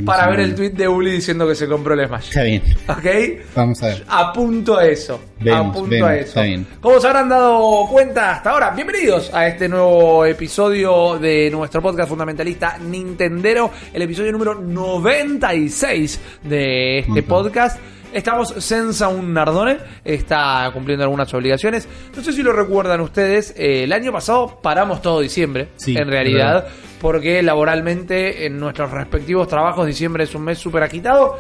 [0.06, 2.30] Para ver el tweet de Uli diciendo que se compró el Smash.
[2.30, 2.62] Está bien.
[2.88, 3.46] ¿Ok?
[3.56, 4.06] Vamos a ver.
[4.08, 5.20] Apunto a eso.
[5.40, 6.28] Vemos, apunto vemos, a eso.
[6.28, 6.66] está bien.
[6.80, 12.08] Como se habrán dado cuenta hasta ahora, bienvenidos a este nuevo episodio de nuestro podcast
[12.08, 17.78] fundamentalista Nintendero, el episodio número 96 de este podcast.
[18.14, 21.88] Estamos Senza un Nardone, está cumpliendo algunas obligaciones.
[22.16, 26.10] No sé si lo recuerdan ustedes, eh, el año pasado paramos todo diciembre, Sí, en
[26.10, 26.68] realidad,
[27.00, 31.38] porque laboralmente en nuestros respectivos trabajos diciembre es un mes súper agitado.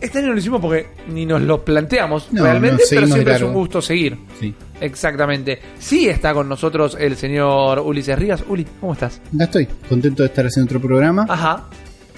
[0.00, 3.42] Este año lo hicimos porque ni nos lo planteamos No, realmente, no, pero siempre es
[3.42, 4.18] un gusto seguir.
[4.38, 4.54] Sí.
[4.82, 5.60] Exactamente.
[5.78, 8.44] Sí está con nosotros el señor Ulises Rías.
[8.46, 9.22] Uli, ¿cómo estás?
[9.34, 11.24] Acá estoy, contento de estar haciendo otro programa.
[11.26, 11.64] Ajá.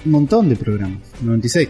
[0.05, 1.69] Un montón de programas, 96.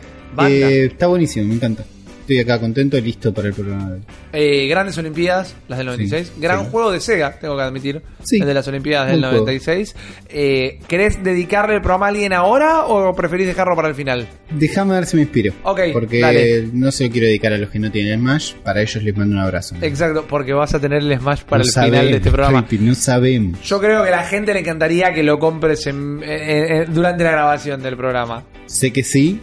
[0.48, 1.84] Eh, está buenísimo, me encanta.
[2.20, 4.00] Estoy acá contento y listo para el programa de hoy.
[4.32, 6.32] Eh, grandes Olimpiadas, las del 96.
[6.34, 6.70] Sí, Gran sí.
[6.72, 8.02] juego de Sega, tengo que admitir.
[8.24, 8.38] Sí.
[8.40, 9.44] El de las Olimpiadas del Buen juego.
[9.46, 9.94] 96.
[10.28, 14.26] Eh, ¿Querés dedicarle el programa a alguien ahora o preferís dejarlo para el final?
[14.50, 15.52] Déjame ver si me inspiro.
[15.62, 16.68] Ok, Porque dale.
[16.72, 18.54] no se lo quiero dedicar a los que no tienen Smash.
[18.54, 19.76] Para ellos les mando un abrazo.
[19.80, 22.66] Exacto, porque vas a tener el Smash para No el final de este programa.
[22.80, 23.62] No sabemos.
[23.62, 27.22] Yo creo que a la gente le encantaría que lo compres en- eh, eh, durante
[27.22, 28.42] la grabación del programa.
[28.66, 29.40] Sé que sí.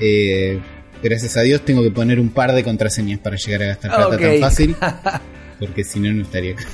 [0.00, 0.58] Eh,
[1.02, 4.18] gracias a Dios tengo que poner un par de contraseñas para llegar a gastar plata
[4.18, 4.76] tan fácil.
[5.58, 6.64] Porque si no, no estaría acá.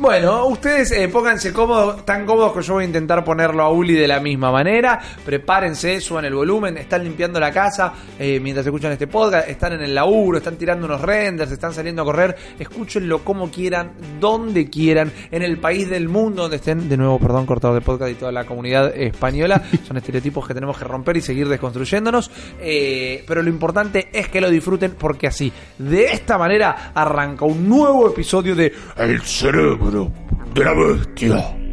[0.00, 3.94] Bueno, ustedes eh, pónganse cómodos, tan cómodos que yo voy a intentar ponerlo a Uli
[3.94, 5.00] de la misma manera.
[5.24, 9.80] Prepárense, suban el volumen, están limpiando la casa eh, mientras escuchan este podcast, están en
[9.80, 12.36] el laburo, están tirando unos renders, están saliendo a correr.
[12.60, 16.88] Escúchenlo como quieran, donde quieran, en el país del mundo donde estén.
[16.88, 19.64] De nuevo, perdón, cortado de podcast y toda la comunidad española.
[19.88, 22.30] Son estereotipos que tenemos que romper y seguir desconstruyéndonos.
[22.60, 27.68] Eh, pero lo importante es que lo disfruten porque así, de esta manera, arranca un
[27.68, 31.67] nuevo episodio de El cerebro ブルー、ラブーっていう。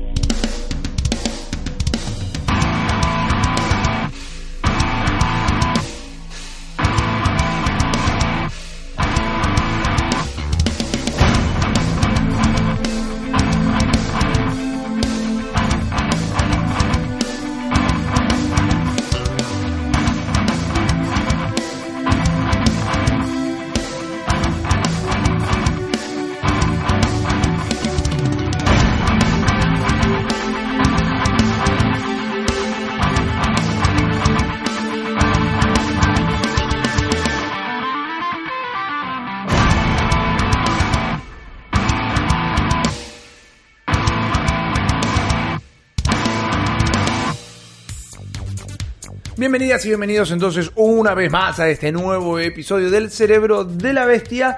[49.56, 54.06] Bienvenidas y bienvenidos entonces una vez más a este nuevo episodio del Cerebro de la
[54.06, 54.58] Bestia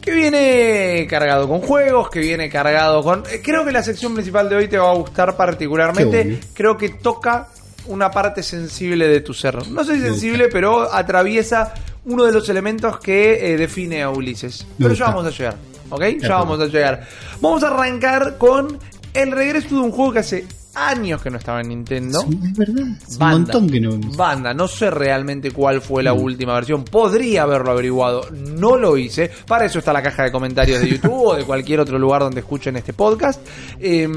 [0.00, 3.24] que viene cargado con juegos, que viene cargado con...
[3.30, 6.40] eh, Creo que la sección principal de hoy te va a gustar particularmente.
[6.54, 7.48] Creo que toca
[7.88, 9.68] una parte sensible de tu ser.
[9.68, 11.74] No Me sensible, pero atraviesa
[12.06, 14.66] uno de los elementos que eh, define a Ulises.
[14.78, 15.56] Pero ya vamos a llegar,
[15.90, 16.04] ¿ok?
[16.22, 17.06] Ya vamos a llegar.
[17.42, 18.78] Vamos a arrancar con
[19.12, 22.20] el regreso de un juego que hace años que no estaba en Nintendo.
[22.22, 22.86] Sí, es verdad.
[23.08, 24.16] Es un montón que no vemos.
[24.16, 26.20] Banda, no sé realmente cuál fue la Mm.
[26.22, 26.84] última versión.
[26.84, 29.30] Podría haberlo averiguado, no lo hice.
[29.46, 32.40] Para eso está la caja de comentarios de YouTube o de cualquier otro lugar donde
[32.40, 33.40] escuchen este podcast.
[33.80, 34.08] Eh,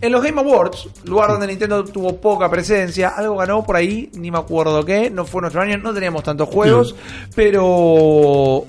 [0.00, 4.30] en los Game Awards, lugar donde Nintendo tuvo poca presencia, algo ganó por ahí, ni
[4.30, 6.94] me acuerdo qué, no fue nuestro año, no teníamos tantos juegos,
[7.34, 8.64] pero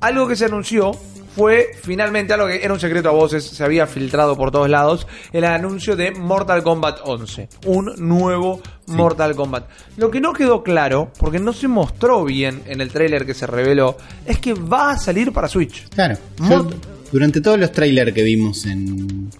[0.00, 0.92] algo que se anunció
[1.36, 5.06] fue finalmente algo que era un secreto a voces, se había filtrado por todos lados,
[5.32, 9.64] el anuncio de Mortal Kombat 11, un nuevo Mortal Kombat.
[9.96, 13.46] Lo que no quedó claro, porque no se mostró bien en el tráiler que se
[13.46, 15.88] reveló, es que va a salir para Switch.
[15.88, 16.16] Claro.
[16.48, 16.68] Yo,
[17.10, 19.30] durante todos los trailers que vimos en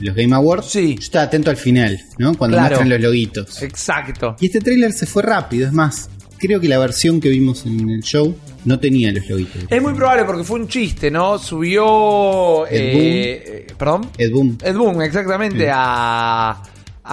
[0.00, 0.94] los Game Awards, Sí.
[0.94, 2.34] yo estaba atento al final, ¿no?
[2.34, 2.70] Cuando Claro.
[2.76, 3.62] muestran los loguitos.
[3.62, 4.34] Exacto.
[4.40, 6.08] Y este trailer se fue rápido, es más,
[6.40, 9.64] creo que la versión que vimos en el show no tenía los loguitos.
[9.68, 11.38] Es muy probable porque fue un chiste, ¿no?
[11.38, 12.66] Subió...
[12.66, 14.10] Ed eh, eh, ¿Perdón?
[14.18, 14.58] Ed Boon.
[14.62, 15.70] Ed Boon, exactamente, Sí.
[15.72, 16.62] a,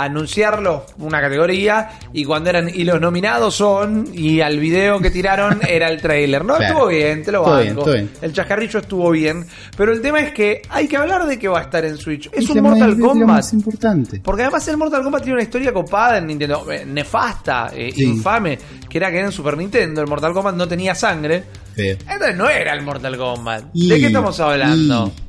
[0.03, 5.60] anunciarlo una categoría y cuando eran y los nominados son y al video que tiraron
[5.67, 6.45] era el trailer.
[6.45, 6.73] No, Claro.
[6.73, 7.57] estuvo bien, te lo banco.
[7.57, 8.10] bien, estuvo bien.
[8.21, 11.60] El chascarrillo estuvo bien, pero el tema es que hay que hablar de que va
[11.60, 12.27] a estar en Switch.
[12.31, 13.27] Es Es un Mortal más- es Kombat.
[13.27, 14.21] más importante.
[14.23, 18.03] Porque además el Mortal Kombat tiene una historia copada en Nintendo, eh, nefasta, eh, Sí.
[18.03, 18.57] infame,
[18.89, 21.43] que era que en Super Nintendo el Mortal Kombat no tenía sangre.
[21.75, 23.65] Entonces no era el Mortal Kombat.
[23.73, 25.12] Y- ¿De qué estamos hablando?
[25.15, 25.27] y-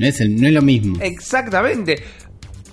[0.00, 0.96] No es, el- no es lo mismo.
[1.00, 2.02] Exactamente.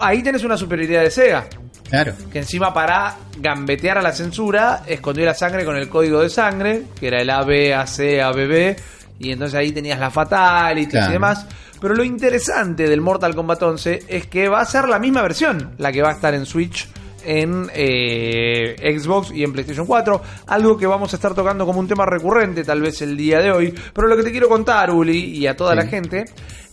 [0.02, 1.46] Ahí tenés una superioridad de Sega.
[1.90, 2.14] Claro.
[2.32, 6.84] Que encima para gambetear a la censura, escondió la sangre con el código de sangre,
[7.00, 8.76] que era el AB, AC, ABB,
[9.20, 11.46] y entonces ahí tenías la Fatality y demás.
[11.82, 15.72] Pero lo interesante del Mortal Kombat 11 es que va a ser la misma versión,
[15.80, 16.88] la que va a estar en Switch,
[17.26, 20.22] en eh, Xbox y en PlayStation 4.
[20.48, 23.52] Algo que vamos a estar tocando como un tema recurrente tal vez el día de
[23.52, 23.74] hoy.
[23.94, 25.78] Pero lo que te quiero contar, Uli, y a toda Sí.
[25.78, 26.26] la gente,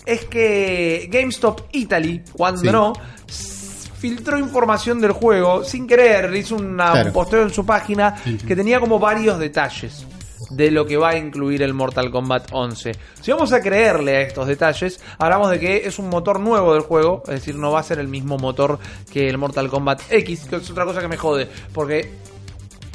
[0.08, 2.94] es que GameStop Italy, cuando
[3.26, 3.88] Sí.
[3.98, 7.06] filtró información del juego sin querer, hizo una- Claro.
[7.08, 8.14] un posteo en su página
[8.46, 10.04] que tenía como varios detalles.
[10.50, 12.92] de lo que va a incluir el Mortal Kombat 11.
[13.20, 16.82] Si vamos a creerle a estos detalles, hablamos de que es un motor nuevo del
[16.84, 18.78] juego, es decir, no va a ser el mismo motor
[19.12, 22.12] que el Mortal Kombat X, que es otra cosa que me jode, porque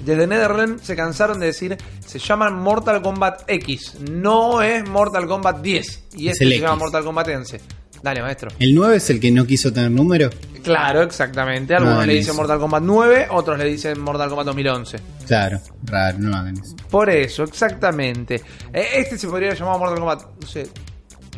[0.03, 5.61] desde NetherRealm se cansaron de decir, se llaman Mortal Kombat X, no es Mortal Kombat
[5.61, 6.75] 10, y Es este se llama.
[6.75, 7.61] Mortal Kombat 11.
[8.01, 8.49] Dale, maestro.
[8.59, 10.29] ¿El 9 es el que no quiso tener número?
[10.61, 11.73] Claro, exactamente.
[11.73, 12.33] Algunos le dicen eso.
[12.41, 14.97] Mortal Kombat 9, otros le dicen Mortal Kombat 2011.
[15.25, 16.75] Claro, raro, no hagan eso.
[16.89, 18.41] Por eso, exactamente.
[18.73, 20.67] Eh, Este se podría llamar Mortal Kombat, no sé,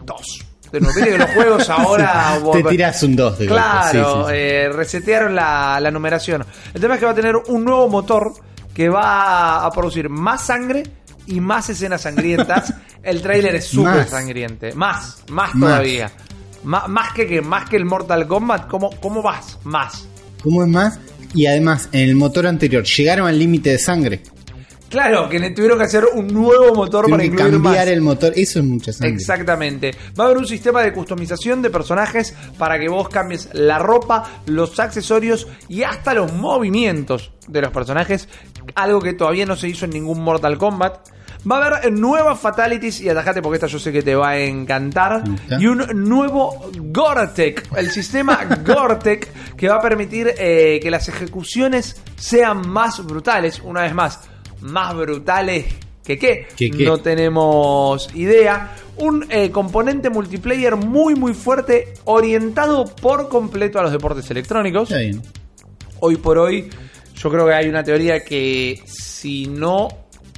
[0.03, 0.45] 2.
[0.71, 2.39] De nuevo, viste que los juegos ahora...
[2.51, 4.33] Te tirás un 2 de Claro, sí, sí, sí.
[4.35, 6.43] eh, resetearon la, la numeración.
[6.73, 8.33] El tema es que va a tener un nuevo motor
[8.75, 10.83] que va a producir más sangre
[11.25, 12.71] y más escenas sangrientas.
[13.03, 14.09] el tráiler es súper Más.
[14.09, 14.73] sangriente.
[14.73, 15.69] Más, más Más.
[15.71, 16.11] todavía.
[16.63, 19.57] Má- más que que más que el Mortal Kombat, ¿cómo, cómo vas?
[19.63, 20.07] Más.
[20.43, 20.99] ¿Cómo es más?
[21.33, 24.21] Y además, en el motor anterior llegaron al límite de sangre.
[24.87, 27.87] Claro, que le tuvieron que hacer un nuevo motor para incluir cambiar más.
[27.87, 28.31] el motor.
[28.35, 29.13] Eso es mucha sangre.
[29.15, 29.91] Exactamente.
[30.17, 34.41] Va a haber un sistema de customización de personajes para que vos cambies la ropa,
[34.45, 38.29] los accesorios y hasta los movimientos de los personajes.
[38.73, 41.09] Algo que todavía no se hizo en ningún Mortal Kombat.
[41.49, 44.39] Va a haber nuevas fatalities y atajate porque esta yo sé que te va a
[44.39, 45.23] encantar.
[45.59, 52.01] Y un nuevo Goretec, el sistema Goretec que va a permitir eh, que las ejecuciones
[52.15, 53.61] sean más brutales.
[53.63, 54.21] Una vez más,
[54.61, 55.65] más brutales
[56.05, 56.47] que qué.
[56.83, 58.75] No tenemos idea.
[58.97, 64.89] Un eh, componente multiplayer muy muy fuerte, orientado por completo a los deportes electrónicos.
[64.89, 65.21] Está bien.
[65.99, 66.69] Hoy por hoy,
[67.15, 69.87] yo creo que hay una teoría que si no,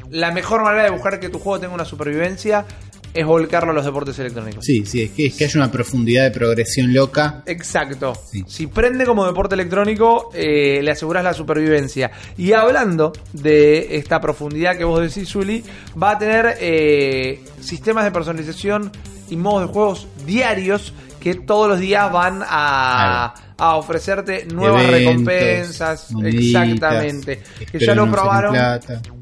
[0.10, 2.66] la mejor manera de buscar que tu juego tenga una supervivencia
[3.14, 4.64] es volcarlo a los deportes electrónicos.
[4.64, 7.42] Sí, sí, es que, es que haya una profundidad de progresión loca.
[7.48, 8.14] Exacto.
[8.30, 8.44] Sí.
[8.48, 12.12] Si prende como deporte electrónico, eh, le aseguras la supervivencia.
[12.38, 15.64] Y hablando de esta profundidad que vos decís, Zuli,
[16.02, 18.92] va a tener eh, sistemas de personalización
[19.30, 25.02] y modos de juegos diarios que todos los días van a, a ofrecerte nuevas Eventos,
[25.26, 26.08] recompensas.
[26.24, 27.42] Exactamente.
[27.72, 28.56] Que ya lo probaron.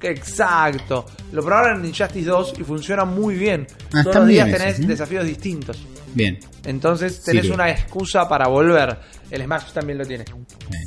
[0.02, 1.06] Exacto.
[1.32, 3.66] Lo probaron en Injustice 2 y funciona muy bien.
[3.94, 4.88] Ah, Todos los días tenés esos, ¿eh?
[4.88, 5.86] desafíos distintos.
[6.14, 6.40] Bien.
[6.64, 7.56] Entonces tenés Sirve.
[7.56, 8.98] una excusa para volver.
[9.32, 10.26] El Smash también lo tiene.
[10.70, 10.84] bien.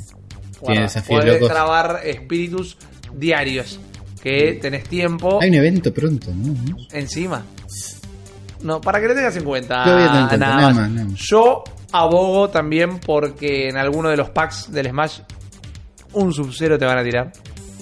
[0.65, 1.49] Tiene desafíos podés locos.
[1.49, 2.77] trabar espíritus
[3.15, 3.79] diarios.
[4.23, 6.77] Que tenés tiempo Hay un evento pronto, ¿no?
[6.93, 7.45] encima.
[8.63, 9.87] No, para que lo tengas en cuenta.
[9.87, 11.15] Nada nada más, nada más.
[11.21, 15.21] Yo abogo también porque en alguno de los packs del Smash
[16.13, 17.33] un Sub-Zero te van a tirar.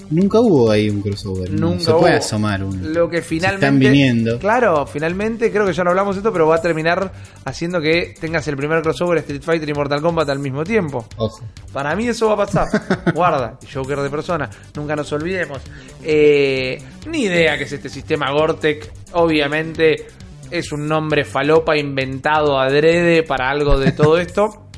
[0.09, 1.49] Nunca hubo ahí un crossover.
[1.51, 1.71] ¿no?
[1.71, 2.19] Nunca Se puede hubo.
[2.19, 2.87] asomar uno.
[2.87, 3.65] Lo que Se finalmente.
[3.65, 4.39] están viniendo.
[4.39, 7.11] Claro, finalmente creo que ya no hablamos de esto, pero va a terminar
[7.43, 11.05] haciendo que tengas el primer crossover Street Fighter y Mortal Kombat al mismo tiempo.
[11.17, 11.43] Ojo.
[11.73, 12.67] Para mí eso va a pasar.
[13.13, 15.59] Guarda, Joker de persona, nunca nos olvidemos.
[16.01, 18.89] Eh, ni idea que es este sistema Gortec.
[19.11, 20.05] Obviamente
[20.51, 24.69] es un nombre falopa inventado adrede para algo de todo esto.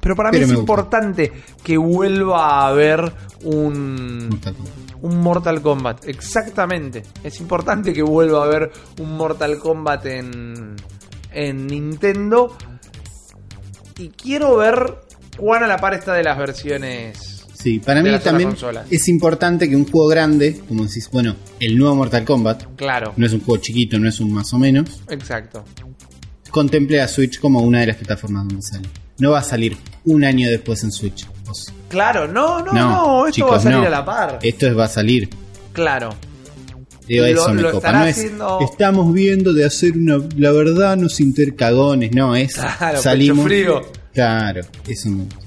[0.00, 0.60] Pero para mí Pero es gusta.
[0.60, 1.32] importante
[1.64, 5.02] que vuelva a haber un, Mortal Kombat.
[5.02, 6.04] un Mortal Kombat.
[6.08, 7.02] Exactamente.
[7.24, 10.76] Es importante que vuelva a haber un Mortal Kombat en,
[11.32, 12.56] en Nintendo.
[13.98, 15.00] Y quiero ver
[15.38, 17.35] cuán a la par está de las versiones.
[17.66, 18.54] Sí, para mí también
[18.92, 23.12] es importante que un juego grande, como decís, bueno, el nuevo Mortal Kombat, Claro.
[23.16, 25.64] no es un juego chiquito, no es un más o menos, Exacto.
[26.52, 28.88] contemple a Switch como una de las plataformas donde sale.
[29.18, 31.26] No va a salir un año después en Switch.
[31.88, 33.86] Claro, no, no, no, esto chicos, va a salir no.
[33.86, 34.38] a la par.
[34.42, 35.28] Esto es- va a salir.
[35.72, 36.10] Claro.
[37.08, 37.88] Digo, Lo- eso me lo copa.
[37.88, 40.18] estará No es, haciendo- estamos viendo de hacer una.
[40.36, 42.12] La verdad, nos intercagones.
[42.12, 42.54] No, es.
[42.54, 43.44] Claro, salimos.
[43.44, 43.82] frío.
[44.14, 45.45] Claro, eso me gusta.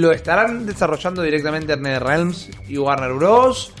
[0.00, 3.72] Lo estarán desarrollando directamente en NetherRealms y Warner Bros.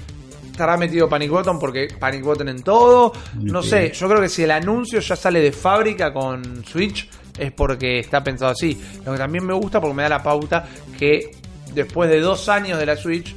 [0.50, 3.12] Estará metido Panic Button porque Panic Button en todo.
[3.34, 7.50] No sé, yo creo que si el anuncio ya sale de fábrica con Switch es
[7.50, 8.80] porque está pensado así.
[9.04, 11.32] Lo que también me gusta porque me da la pauta que
[11.74, 13.34] después de dos años de la Switch,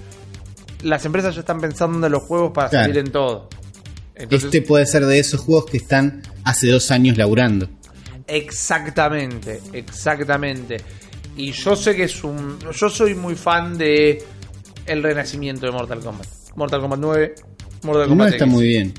[0.84, 2.86] las empresas ya están pensando en los juegos para Claro.
[2.86, 3.50] salir en todo.
[4.14, 7.68] Entonces, este puede ser de esos juegos que están hace dos años laburando.
[8.28, 10.78] Exactamente, exactamente.
[11.38, 12.58] Y yo sé que es un.
[12.60, 14.24] Yo soy muy fan de
[14.86, 16.28] el renacimiento de Mortal Kombat.
[16.56, 17.36] Mortal Kombat 9,
[17.84, 18.54] Mortal Kombat está X.
[18.54, 18.94] muy bien.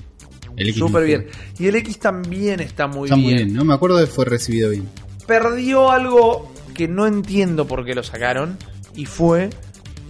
[0.57, 1.27] El X Súper bien.
[1.59, 3.27] Y el X también está muy Está bien.
[3.27, 3.65] muy bien, ¿no?
[3.65, 4.89] Me acuerdo de que fue recibido bien.
[5.27, 8.57] Perdió algo que no entiendo por qué lo sacaron.
[8.95, 9.51] Y fue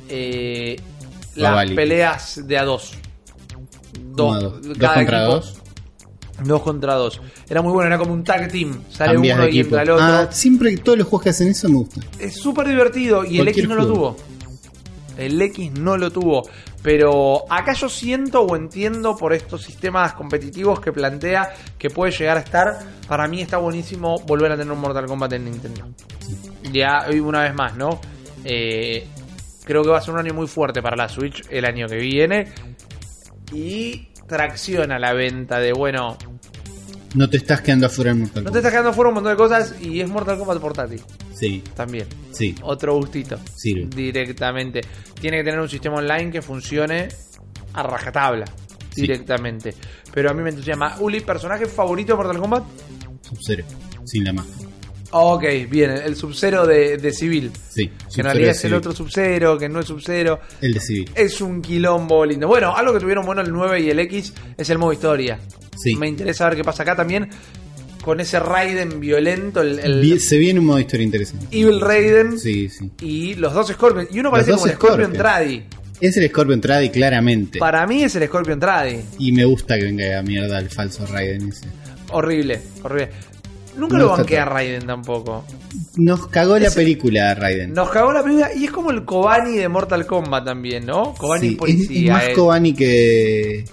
[0.08, 0.76] eh,
[1.34, 2.92] las peleas de a dos.
[4.16, 4.62] ¿Cómo a dos?
[4.62, 5.60] ¿Dos contra dos?
[6.44, 7.20] Dos contra dos.
[7.48, 8.82] Era muy bueno, era como un tag team.
[8.90, 9.66] Sale Cambias uno y equipo.
[9.76, 10.04] entra el otro.
[10.04, 12.04] Ah, siempre todos los juegos que hacen eso me gustan.
[12.18, 14.16] Es súper divertido y el X no lo tuvo.
[15.16, 16.48] El X no lo tuvo.
[16.82, 22.36] Pero acá yo siento o entiendo por estos sistemas competitivos que plantea que puede llegar
[22.36, 22.78] a estar.
[23.08, 25.88] Para mí está buenísimo volver a tener un Mortal Kombat en Nintendo.
[26.72, 28.00] Ya una vez más, ¿no?
[28.44, 29.08] Eh,
[29.64, 31.96] creo que va a ser un año muy fuerte para la Switch el año que
[31.96, 32.52] viene.
[33.52, 36.16] Y tracciona la venta de, bueno,
[37.14, 38.56] No te estás quedando afuera en Mortal no te Kombat.
[38.58, 41.00] estás quedando fuera un montón de cosas y es Mortal Kombat portátil
[41.34, 42.06] Sí, también.
[42.32, 43.38] sí, Otro gustito.
[43.56, 43.86] sirve.
[43.94, 44.80] Directamente.
[45.20, 47.08] Tiene que tener un sistema online que funcione
[47.74, 48.44] a rajatabla.
[48.94, 49.02] Sí.
[49.02, 49.74] Directamente.
[50.12, 50.96] Pero a mí me entusiasma.
[50.98, 52.64] Uli, ¿personaje favorito de Mortal Kombat?
[53.22, 53.64] Sub-Zero,
[54.04, 54.68] sin la máscara.
[55.10, 57.50] Ok, bien, el Sub-Zero de, de civil.
[57.70, 60.40] Sí, Que en realidad es el otro Sub-Zero, que no es Sub-Zero.
[60.60, 61.10] El de civil.
[61.14, 62.46] Es un quilombo lindo.
[62.46, 65.38] Bueno, algo que tuvieron bueno el 9 y el X es el modo historia.
[65.76, 65.96] Sí.
[65.96, 67.28] Me interesa ver qué pasa acá también.
[68.04, 71.46] Con ese Raiden violento, el, Se viene un modo historia interesante.
[71.50, 72.90] Evil Raiden Sí, sí.
[73.00, 74.08] y los dos Scorpions.
[74.14, 75.18] Y uno parece como el Scorpion Scorpion.
[75.22, 75.62] Tradi.
[76.00, 77.58] Es el Scorpion Tradi, claramente.
[77.58, 79.00] Para mí es el Scorpion Tradi.
[79.18, 81.66] Y me gusta que venga a mierda el falso Raiden ese.
[82.10, 83.10] Horrible, horrible.
[83.78, 84.44] Nunca lo banqué a.
[84.44, 85.44] Raiden tampoco.
[85.96, 87.72] Nos cagó la película Raiden.
[87.72, 91.14] Nos cagó la película y es como el Kobani de Mortal Kombat también, ¿no?
[91.14, 92.18] Kobani Sí, policía.
[92.18, 92.34] es más.
[92.34, 93.64] Kobani que.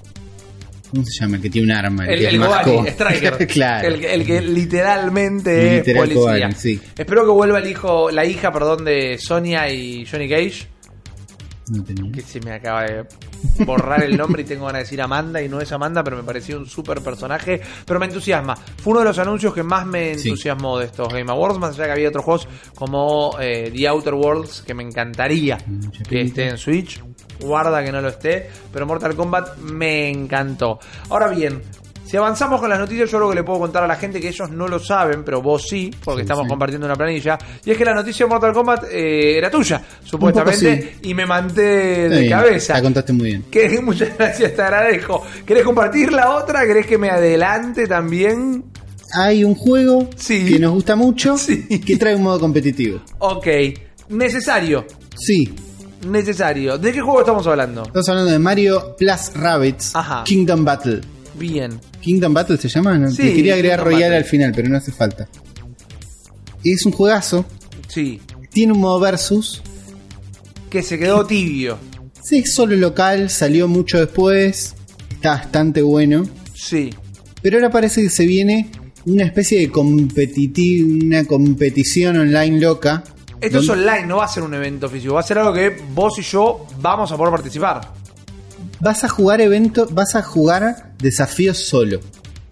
[0.92, 1.38] ¿Cómo se llama?
[1.38, 2.06] El que tiene un arma.
[2.06, 2.88] El, que es el Kobani.
[2.88, 3.48] Striker.
[3.48, 3.88] claro.
[3.88, 6.40] El, que- el que literalmente Literal es policía.
[6.46, 6.80] Kobani, sí.
[6.98, 10.68] Espero que vuelva el hijo, la hija, perdón, de Sonia y Johnny Cage.
[11.72, 12.12] No tenía.
[12.12, 13.06] Que se me acaba de
[13.66, 16.24] borrar el nombre y tengo ganas de decir Amanda y no es Amanda, pero me
[16.24, 17.62] pareció un súper personaje.
[17.86, 18.56] Pero me entusiasma.
[18.56, 20.30] Fue uno de los anuncios que más me Sí.
[20.30, 24.14] entusiasmó de estos Game Awards, más allá que había otros juegos como eh, The Outer
[24.14, 27.02] Worlds que me encantaría Mucha que esté en Switch.
[27.40, 30.80] Guarda que no lo esté, pero Mortal Kombat me encantó.
[31.10, 31.62] Ahora bien,
[32.06, 34.28] si avanzamos con las noticias, yo lo que le puedo contar a la gente que
[34.30, 36.50] ellos no lo saben, pero vos sí, porque Sí, estamos sí.
[36.50, 37.38] compartiendo una planilla.
[37.66, 42.08] Y es que la noticia de Mortal Kombat eh, era tuya, supuestamente, y me manté
[42.10, 42.74] de cabeza.
[42.74, 43.46] La contaste muy bien.
[43.50, 45.24] Que muchas gracias, te agradezco.
[45.46, 46.66] ¿Querés compartir la otra?
[46.66, 48.64] ¿Querés que me adelante también?
[49.14, 50.46] Hay un juego Sí.
[50.54, 51.68] que nos gusta mucho Sí.
[51.80, 53.02] que trae un modo competitivo.
[53.20, 53.48] Ok,
[54.10, 54.86] necesario,
[55.18, 55.54] Sí,
[56.08, 56.78] necesario.
[56.78, 57.84] ¿De qué juego estamos hablando?
[57.84, 60.24] estamos hablando de Mario Plus Rabbits Ajá.
[60.24, 61.02] Kingdom Battle.
[61.38, 61.80] Bien.
[62.02, 63.10] Kingdom Battle se llama, ¿no?
[63.12, 64.18] Sí, Te quería agregar Kingdom Royal Battle.
[64.18, 65.28] al final, pero no hace falta.
[66.64, 67.46] Es un juegazo.
[67.88, 68.22] Sí,
[68.52, 69.62] Tiene un modo versus.
[70.70, 71.78] que se quedó tibio.
[72.24, 74.76] Sí, es solo local, salió mucho después.
[75.12, 76.24] Está bastante bueno.
[76.54, 76.90] Sí.
[77.42, 78.72] Pero ahora parece que se viene
[79.06, 83.04] una especie de competiti- una competición online loca.
[83.40, 85.78] Esto es online, no va a ser un evento físico, va a ser algo que
[85.94, 87.82] vos y yo vamos a poder participar.
[88.86, 92.00] Vas a jugar evento, vas a jugar desafíos solo.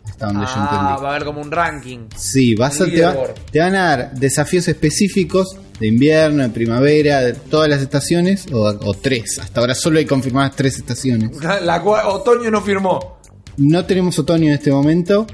[0.04, 1.04] Hasta donde yo Ah, entendí.
[1.04, 2.00] va a haber como un ranking.
[2.18, 3.34] Sí, vas a, te, va- Leaderboard.
[3.52, 8.62] te van a dar desafíos específicos de invierno, de primavera, de todas las estaciones, o,
[8.64, 9.38] o tres.
[9.40, 11.38] Hasta ahora solo hay confirmadas tres estaciones.
[11.64, 13.20] La Otoño no firmó.
[13.58, 15.28] No tenemos otoño en este momento.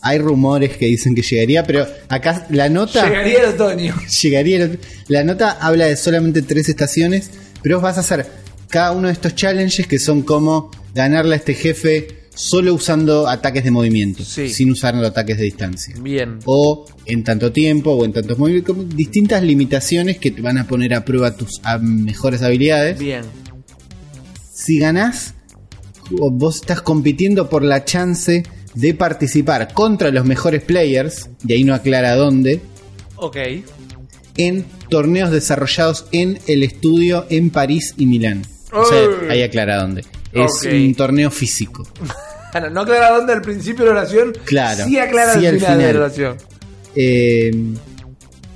[0.00, 3.94] Hay rumores que dicen que llegaría, pero acá la nota Llegaría el otoño.
[4.22, 4.56] llegaría.
[4.64, 7.30] el- La nota habla de solamente tres estaciones,
[7.62, 8.26] pero vas a hacer
[8.72, 13.62] cada uno de estos challenges que son como ganarle a este jefe solo usando ataques
[13.64, 14.48] de movimiento, Sí.
[14.48, 15.94] sin usar los ataques de distancia.
[16.00, 16.38] Bien.
[16.46, 20.94] O en tanto tiempo, o en tantos movimientos, distintas limitaciones que te van a poner
[20.94, 22.98] a prueba tus mejores habilidades.
[22.98, 23.22] Bien.
[24.54, 25.34] Si ganás,
[26.10, 28.42] vos estás compitiendo por la chance
[28.74, 32.60] de participar contra los mejores players, y ahí no aclara dónde,
[33.16, 33.36] Ok.
[34.38, 38.42] en torneos desarrollados en el estudio en París y Milán.
[38.72, 40.04] O sea, ahí aclara dónde.
[40.32, 41.86] Es un torneo físico.
[42.52, 44.34] Bueno, no aclara dónde al principio de la oración.
[44.44, 44.84] Claro.
[44.84, 46.36] Sí aclara Sí al al final, de la oración.
[46.94, 47.50] Eh,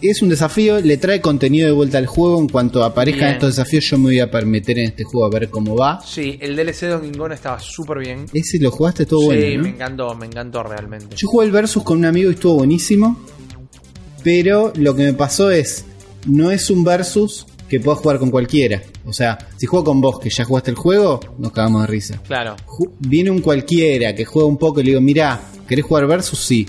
[0.02, 2.38] es un desafío, le trae contenido de vuelta al juego.
[2.38, 5.48] En cuanto aparezcan estos desafíos, yo me voy a meter en este juego a ver
[5.48, 6.00] cómo va.
[6.04, 8.26] Sí, el DLC de Donkey Kong estaba súper bien.
[8.34, 9.62] Ese lo jugaste sí, bueno, ¿no?
[9.62, 11.16] me encantó, me encantó realmente.
[11.16, 13.18] Yo jugué el Versus con un amigo y estuvo buenísimo.
[14.22, 15.84] Pero lo que me pasó es.
[16.26, 18.82] No es un Versus que puedas jugar con cualquiera.
[19.04, 22.22] O sea, si juego con vos que ya jugaste el juego, nos cagamos de risa.
[22.26, 22.56] Claro.
[22.66, 26.38] Ju- Viene un cualquiera que juega un poco y le digo, mirá, ¿querés jugar Versus?
[26.38, 26.66] Sí.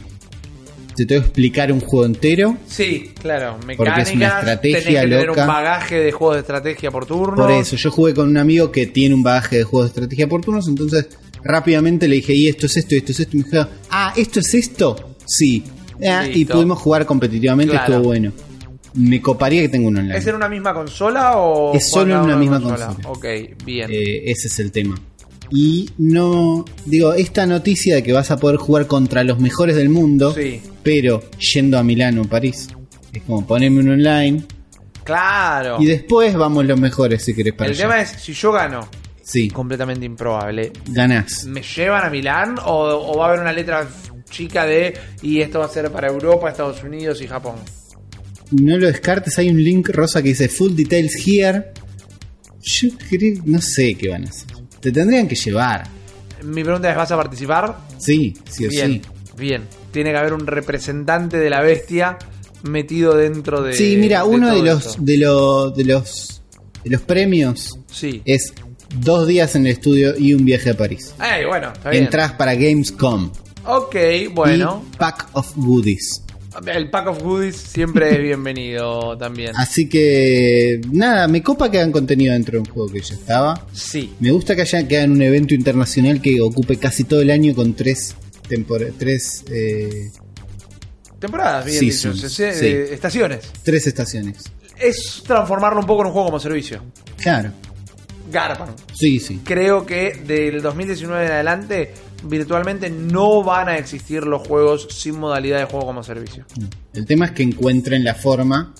[0.95, 2.57] Te tengo que explicar un juego entero.
[2.65, 3.57] Sí, claro.
[3.59, 5.41] Porque Mecánicas, es una estrategia tenés que tener loca.
[5.43, 7.35] un bagaje de juegos de estrategia por turno.
[7.35, 10.27] Por eso, yo jugué con un amigo que tiene un bagaje de juegos de estrategia
[10.27, 11.07] por turnos, entonces
[11.43, 14.11] rápidamente le dije, y esto es esto, y esto es esto, y me dijo, ah,
[14.17, 15.15] ¿esto es esto?
[15.25, 15.63] Sí.
[16.03, 17.93] Ah, y pudimos jugar competitivamente, Claro.
[17.93, 18.31] estuvo bueno.
[18.95, 20.17] Me coparía que tenga uno online.
[20.17, 21.73] ¿Es en una misma consola o.?
[21.73, 22.87] Es solo en una uno misma consola?
[22.87, 23.09] consola.
[23.09, 23.25] Ok,
[23.65, 23.89] bien.
[23.91, 24.95] Eh, ese es el tema.
[25.51, 29.89] Y no, digo, esta noticia de que vas a poder jugar contra los mejores del
[29.89, 30.61] mundo, Sí.
[30.83, 31.21] pero
[31.53, 32.67] yendo a Milano o París,
[33.13, 34.43] es como ponerme un online,
[35.03, 35.77] Claro.
[35.79, 37.83] Y después vamos los mejores si querés para El allá.
[37.83, 38.89] tema es, si yo gano,
[39.21, 41.45] Sí, completamente improbable, ganás.
[41.45, 43.87] ¿me llevan a Milán o, o va a haber una letra
[44.29, 47.55] chica de y esto va a ser para Europa, Estados Unidos y Japón?
[48.51, 51.65] No lo descartes, hay un link rosa que dice Full Details Here.
[52.61, 54.47] Yo creo, no sé qué van a hacer.
[54.79, 55.87] Te tendrían que llevar.
[56.43, 57.77] Mi pregunta es, ¿vas a participar?
[57.97, 59.01] Sí, sí o Bien, sí.
[59.37, 59.63] bien.
[59.91, 62.17] Tiene que haber un representante de la bestia
[62.63, 65.01] metido dentro de Sí, mira, uno de los, esto.
[65.01, 66.41] de, lo- de los
[66.83, 68.21] de los premios Sí.
[68.25, 68.53] es
[69.01, 71.13] dos días en el estudio y un viaje a París.
[71.21, 71.73] Ey, bueno.
[71.91, 73.31] Entrás para Gamescom.
[73.65, 73.95] Ok,
[74.33, 74.85] bueno.
[74.93, 76.21] Y pack of goodies.
[76.65, 79.51] El pack of goodies siempre es bienvenido también.
[79.55, 83.67] Así que nada, me copa que hagan contenido dentro de un juego que ya estaba.
[83.73, 84.13] Sí.
[84.19, 87.53] Me gusta que haya que hagan un evento internacional que ocupe casi todo el año
[87.53, 88.15] con tres
[88.49, 90.09] tempor- tres eh,
[91.19, 92.13] Temporadas, bien dicho.
[92.15, 92.43] Se- sí.
[92.65, 93.41] eh, Estaciones.
[93.63, 94.37] tres estaciones.
[94.79, 96.81] Es transformarlo un poco en un juego como servicio.
[97.17, 97.51] Claro.
[98.31, 98.69] Garpan.
[98.93, 99.39] Sí, sí.
[99.43, 105.59] Creo que del 2019 en adelante, virtualmente no van a existir los juegos sin modalidad
[105.59, 106.45] de juego como servicio.
[106.93, 108.73] El tema es que encuentren la forma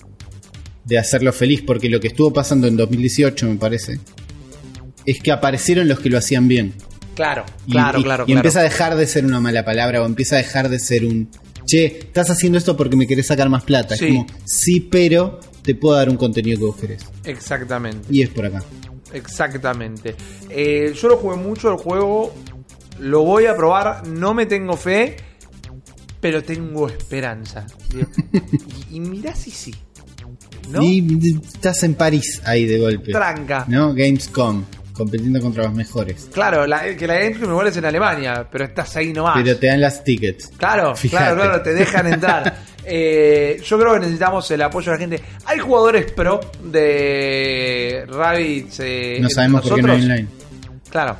[0.84, 3.98] de hacerlo feliz, porque lo que estuvo pasando en 2018, me parece,
[5.04, 6.74] es que aparecieron los que lo hacían bien.
[7.14, 8.22] Claro, Y, claro, y- claro.
[8.24, 8.38] y claro.
[8.38, 11.28] empieza a dejar de ser una mala palabra o empieza a dejar de ser un,
[11.66, 13.96] che, estás haciendo esto porque me querés sacar más plata.
[13.96, 14.06] Sí.
[14.06, 17.04] Es como, sí, pero te puedo dar un contenido que vos querés.
[17.24, 18.06] Exactamente.
[18.10, 18.62] Y es por acá.
[19.12, 20.14] Exactamente.
[20.48, 22.34] Eh, yo lo jugué mucho el juego.
[23.00, 24.06] Lo voy a probar.
[24.06, 25.16] No me tengo fe.
[26.20, 27.66] Pero tengo esperanza.
[28.90, 29.74] Y, y mirá si sí.
[30.70, 30.82] ¿No?
[30.82, 33.12] Y estás en París ahí de golpe.
[33.12, 33.64] Tranca.
[33.68, 33.94] ¿No?
[33.94, 34.64] Gamescom,
[34.98, 36.28] compitiendo contra los mejores.
[36.32, 38.46] Claro, la- que la Gamescom igual es en Alemania.
[38.50, 39.40] Pero estás ahí nomás.
[39.42, 40.50] Pero te dan las tickets.
[40.58, 41.24] Claro, Fíjate.
[41.24, 42.68] claro, claro, te dejan entrar.
[42.90, 45.20] Eh, yo creo que necesitamos el apoyo de la gente.
[45.44, 48.80] Hay jugadores pro de Rabbids.
[48.80, 50.26] eh, No sabemos por qué no hay online.
[50.88, 51.16] Claro.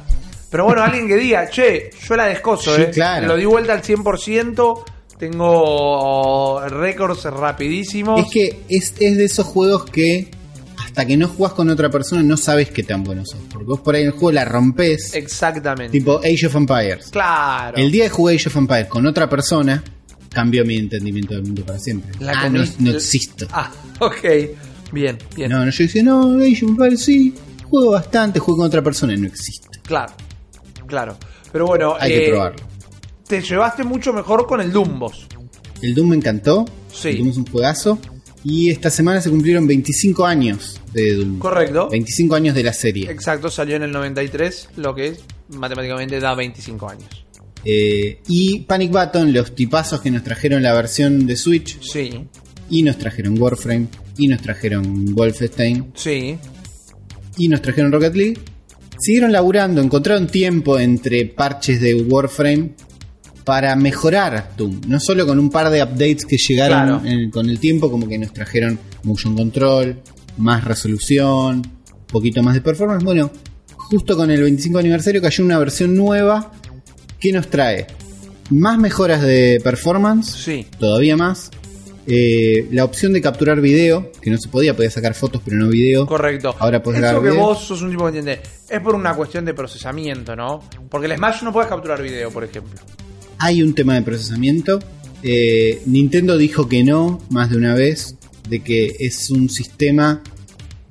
[0.51, 2.91] Pero bueno, alguien que diga, che, yo la descoso, Sí, eh.
[2.91, 3.27] claro.
[3.27, 4.83] Lo di vuelta al 100%.
[5.19, 8.21] Tengo récords rapidísimos.
[8.25, 10.31] Es que es, es de esos juegos que
[10.99, 13.39] hasta que no jugás con otra persona no sabes qué tan buenos son.
[13.49, 15.15] Porque vos por ahí en el juego la rompes.
[15.15, 15.97] Exactamente.
[15.97, 17.11] Tipo Age of Empires.
[17.13, 17.77] claro.
[17.77, 19.85] El día que jugué Age of Empires con otra persona,
[20.29, 22.11] cambió mi entendimiento del mundo para siempre.
[22.19, 23.47] La ah, no, no existo.
[23.53, 23.71] Ah,
[24.01, 24.25] ok.
[24.91, 25.51] Bien, bien.
[25.53, 27.33] No, no, yo decía, no, Age of Empires sí,
[27.71, 29.79] juego bastante, juego con otra persona, no existe.
[29.85, 30.13] Claro.
[30.89, 31.17] Claro.
[31.53, 32.59] Pero bueno, Hay eh, que probarlo.
[33.25, 35.29] te llevaste mucho mejor con el Dumbos.
[35.81, 36.65] El Doom me encantó.
[36.93, 37.11] Sí.
[37.11, 38.01] El Doom es un juegazo.
[38.45, 41.39] Y esta semana se cumplieron 25 años de Doom.
[41.39, 41.89] Correcto.
[41.91, 43.11] 25 años de la serie.
[43.11, 45.21] Exacto, salió en el 93, lo que es
[45.51, 47.25] matemáticamente da 25 años.
[47.65, 51.81] Eh, y Panic Button, los tipazos que nos trajeron la versión de Switch.
[51.83, 52.27] Sí,
[52.71, 53.89] Y nos trajeron Warframe.
[54.17, 55.93] Y nos trajeron Wolfenstein.
[55.95, 56.37] sí,
[57.37, 58.39] Y nos trajeron Rocket League.
[59.01, 62.71] Siguieron laburando, encontraron tiempo entre parches de Warframe
[63.49, 64.83] para mejorar Doom.
[64.89, 67.01] No solo con un par de updates que llegaron Claro.
[67.07, 69.97] en- con el tiempo, como que nos trajeron motion control,
[70.37, 73.03] más resolución, un poquito más de performance.
[73.03, 73.31] Bueno,
[73.75, 76.53] justo con el 25 aniversario cayó una versión nueva
[77.19, 77.87] que nos trae
[78.51, 80.67] más mejoras de performance, sí.
[80.79, 81.51] todavía más.
[82.11, 85.69] eh, la opción de capturar video, que no se podía, podía sacar fotos pero no
[85.69, 86.07] video.
[86.07, 86.55] Correcto.
[86.59, 87.43] Ahora puedes Eso que video.
[87.45, 88.41] vos sos un tipo que entiende.
[88.67, 90.63] Es por una cuestión de procesamiento, ¿no?
[90.89, 92.81] Porque el Smash no puedes capturar video, por ejemplo.
[93.39, 94.79] Hay un tema de procesamiento.
[95.23, 98.17] Eh, Nintendo dijo que no más de una vez,
[98.49, 100.23] de que es un sistema...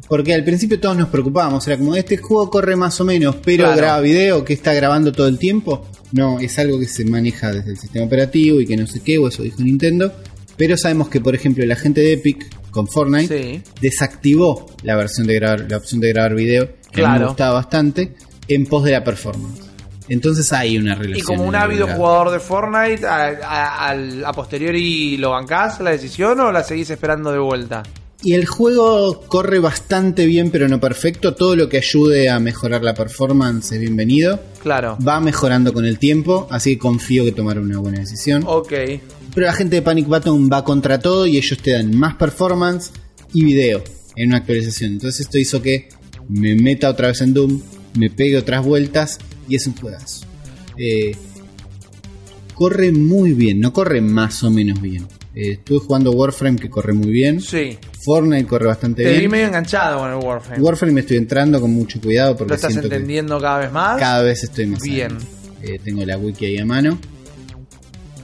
[0.10, 3.66] Porque al principio todos nos preocupábamos, era como, este juego corre más o menos, pero
[3.66, 3.78] Claro.
[3.78, 5.86] graba video, que está grabando todo el tiempo.
[6.14, 9.18] No, es algo que se maneja desde el sistema operativo y que no sé qué,
[9.18, 10.14] o eso dijo Nintendo.
[10.56, 13.62] Pero sabemos que, por ejemplo, la gente de Epic con Fortnite Sí.
[13.82, 17.28] desactivó la versión de grabar, la opción de grabar video, que mí me Claro.
[17.28, 18.14] gustaba bastante,
[18.48, 19.60] en pos de la performance.
[20.10, 21.18] Entonces hay una relación.
[21.18, 25.92] Y como un ávido jugador de Fortnite, a, a- al- a posteriori lo bancás la
[25.92, 27.84] decisión o la seguís esperando de vuelta?
[28.24, 31.36] Y el juego corre bastante bien, pero no perfecto.
[31.36, 34.40] Todo lo que ayude a mejorar la performance es bienvenido.
[34.64, 34.98] Claro.
[35.08, 38.44] Va mejorando con el tiempo, así que confío que tomará una buena decisión.
[38.48, 38.74] Ok.
[39.36, 42.92] Pero la gente de Panic Button va contra todo y ellos te dan más performance
[43.34, 43.84] y video
[44.16, 44.94] en una actualización.
[44.94, 45.90] Entonces esto hizo que
[46.28, 47.62] me meta otra vez en Doom,
[48.00, 50.26] me pegue otras vueltas y es un juegazo.
[50.78, 51.16] Eh,
[52.54, 55.06] corre muy bien, no corre más o menos bien.
[55.36, 57.40] Eh, estuve jugando Warframe que corre muy bien.
[57.42, 57.78] Sí.
[58.04, 59.32] Fortnite corre bastante Te vi bien.
[59.32, 60.62] medio enganchado con el Warframe.
[60.64, 63.72] Warframe me estoy entrando con mucho cuidado porque ¿Lo estás siento que entendiendo cada vez
[63.72, 64.00] más?
[64.00, 65.18] cada vez estoy más Bien.
[65.62, 66.98] Eh, tengo la wiki ahí a mano.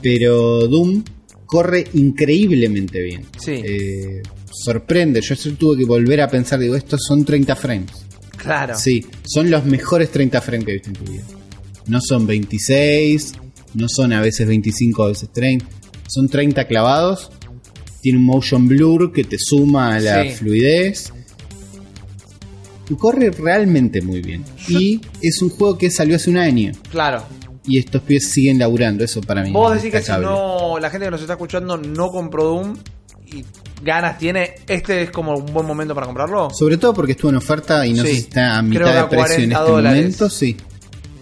[0.02, 1.02] Pero Doom
[1.46, 3.24] corre increíblemente bien.
[3.38, 3.62] Sí.
[4.50, 5.20] Sorprende.
[5.20, 8.03] Yo tuve que volver a pensar, digo, estos son 30 frames.
[8.44, 8.76] Claro.
[8.78, 11.22] Sí, son los mejores 30 frames que he visto en tu vida.
[11.86, 13.32] No son 26,
[13.74, 15.66] no son a veces 25, a veces 30.
[16.06, 17.30] Son 30 clavados.
[18.02, 20.30] Tiene un motion blur que te suma a la Sí.
[20.32, 21.12] fluidez.
[22.90, 24.44] Y corre realmente muy bien.
[24.68, 26.72] Y es un juego que salió hace un año.
[26.90, 27.24] Claro.
[27.66, 29.04] Y estos pies siguen laburando.
[29.04, 29.50] Eso para mí.
[29.52, 32.76] Vos decís que si no, la gente que nos está escuchando no compró Doom
[33.38, 33.44] y
[33.84, 36.50] ganas tiene, este es como un buen momento para comprarlo.
[36.50, 38.08] Sobre todo porque estuvo en oferta y no Sí.
[38.08, 40.00] sé si está a mitad de precio en 40 este dólares.
[40.02, 40.30] momento.
[40.30, 40.56] Sí.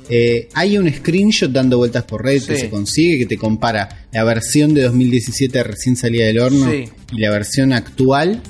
[0.08, 4.24] Eh, hay un screenshot dando vueltas por Reddit que se consigue que te compara la
[4.24, 6.84] versión de 2017 recién salida del horno Sí.
[7.12, 8.42] y la versión actual.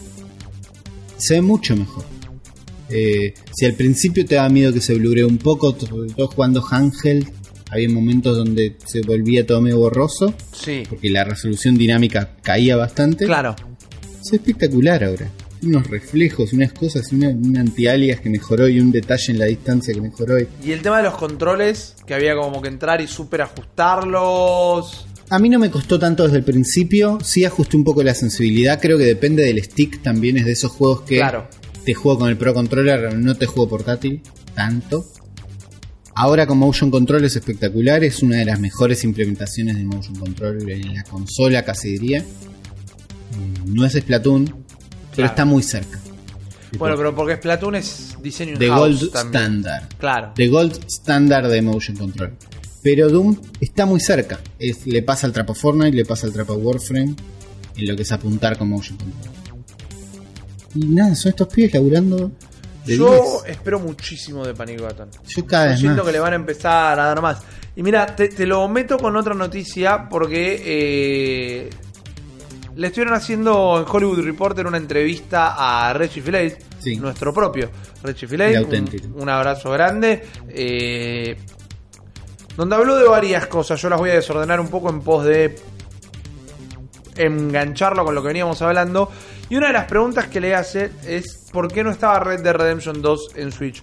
[1.16, 2.04] Se ve mucho mejor.
[2.90, 6.62] Eh, si al principio te daba miedo que se bluree un poco, sobre todo jugando
[6.68, 7.28] handheld,
[7.72, 10.82] había momentos donde se volvía todo medio borroso Sí.
[10.88, 13.24] porque la resolución dinámica caía bastante.
[13.24, 13.56] Claro.
[14.20, 15.28] Es espectacular ahora.
[15.64, 19.94] Unos reflejos, unas cosas, una, un anti-alias que mejoró y un detalle en la distancia
[19.94, 20.38] que mejoró.
[20.40, 25.06] y- Y el tema de los controles, que había como que entrar y super ajustarlos.
[25.30, 27.18] A mí no me costó tanto desde el principio.
[27.24, 28.80] Sí ajusté un poco la sensibilidad.
[28.80, 30.36] Creo que depende del stick también.
[30.36, 31.46] Es de esos juegos que Claro.
[31.84, 34.20] te juego con el Pro Controller, no te juego portátil
[34.54, 35.06] tanto.
[36.14, 38.04] Ahora con Motion Control es espectacular.
[38.04, 42.20] Es una de las mejores implementaciones de Motion Control en la consola, casi diría.
[42.22, 44.54] Mm, No es Splatoon,
[45.16, 45.98] pero está muy cerca.
[46.78, 49.42] Bueno, pero porque Splatoon es diseño De Gold también.
[49.42, 49.88] Standard.
[49.98, 50.32] Claro.
[50.36, 52.32] de Gold Standard de Motion Control.
[52.82, 54.40] Pero Doom está muy cerca.
[54.58, 57.14] Es- le pasa al trapo Fortnite, le pasa al trapo Warframe,
[57.76, 59.32] en lo que es apuntar con Motion Control.
[60.74, 62.32] Y nada, son estos pibes laburando
[62.84, 63.56] de Yo 10.
[63.56, 65.08] espero muchísimo de Panic Button.
[65.26, 66.06] Yo cada vez siento más.
[66.06, 67.42] que le van a empezar a dar más.
[67.76, 71.70] Y mira, te, te lo meto con otra noticia porque eh,
[72.76, 76.96] le estuvieron haciendo en Hollywood Reporter una entrevista a Reggie Fils, Sí.
[76.96, 77.70] nuestro propio
[78.02, 79.06] Reggie auténtico.
[79.14, 80.24] Un, un abrazo grande.
[80.48, 81.36] eh,
[82.56, 83.80] donde habló de varias cosas.
[83.80, 85.56] Yo las voy a desordenar un poco en pos de
[87.16, 89.10] engancharlo con lo que veníamos hablando.
[89.48, 92.54] Y una de las preguntas que le hace es ¿por qué no estaba Red Dead
[92.54, 93.82] Redemption 2 en Switch?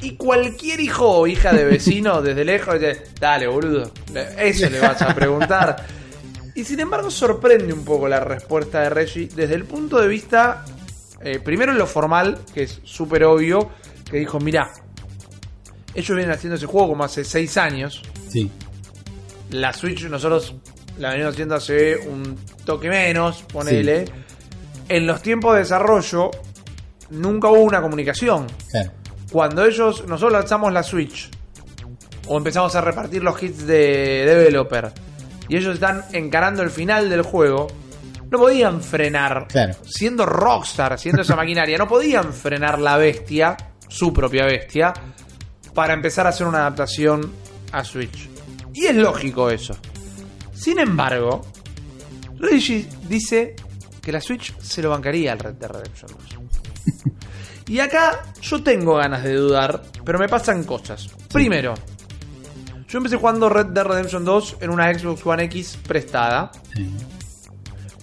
[0.00, 3.90] Y cualquier hijo o hija de vecino desde lejos dice, dale boludo,
[4.38, 5.84] eso le vas a preguntar.
[6.54, 10.64] Y sin embargo sorprende un poco la respuesta de Reggie desde el punto de vista,
[11.22, 13.70] eh, primero en lo formal, que es súper obvio,
[14.08, 14.70] que dijo, mira,
[15.94, 18.50] ellos vienen haciendo ese juego como hace 6 años, Sí.
[19.50, 20.54] la Switch nosotros
[20.98, 24.04] la venimos haciendo hace un toque menos, ponele.
[24.88, 26.30] En los tiempos de desarrollo
[27.10, 28.46] nunca hubo una comunicación.
[28.70, 28.92] Claro.
[29.30, 31.30] Cuando ellos, nosotros lanzamos la Switch
[32.28, 34.92] o empezamos a repartir los hits de developer
[35.48, 37.68] y ellos están encarando el final del juego,
[38.30, 39.46] no podían frenar.
[39.48, 39.74] Claro.
[39.84, 43.56] Siendo Rockstar, siendo esa maquinaria, no podían frenar la bestia,
[43.88, 44.92] su propia bestia,
[45.74, 47.32] para empezar a hacer una adaptación
[47.72, 48.28] a Switch.
[48.74, 49.76] Y es lógico eso.
[50.52, 51.46] Sin embargo,
[52.38, 53.56] Reggie dice
[54.02, 56.57] que la Switch se lo bancaría al Red Dead Redemption 2.
[57.68, 61.06] Y acá yo tengo ganas de dudar, pero me pasan cosas.
[61.30, 61.74] Primero,
[62.88, 66.50] yo empecé jugando Red Dead Redemption 2 en una Xbox One X prestada.
[66.74, 66.90] Sí.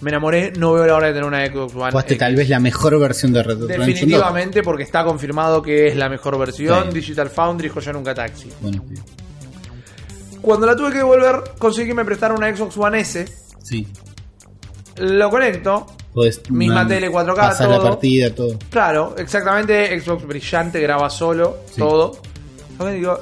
[0.02, 2.18] Me enamoré, no veo la hora de tener una Xbox One Jugaste X.
[2.18, 3.96] tal vez la mejor versión de Red Dead Redemption 2.
[3.96, 6.84] Definitivamente, porque está confirmado que es la mejor versión.
[6.92, 6.98] Sí.
[7.00, 8.48] Digital Foundry, joya nunca taxi.
[8.60, 9.02] Bueno, sí.
[10.40, 13.26] Cuando la tuve que devolver, conseguí que me prestaran una Xbox One S.
[13.64, 13.84] sí.
[14.98, 15.86] Lo conecto.
[16.16, 17.84] Podés, Misma man, tele 4K, pasar la todo.
[17.90, 18.58] partida, todo.
[18.70, 20.00] Claro, exactamente.
[20.00, 21.76] Xbox brillante, graba solo, Sí.
[21.76, 22.18] todo.
[22.90, 23.18] Digo,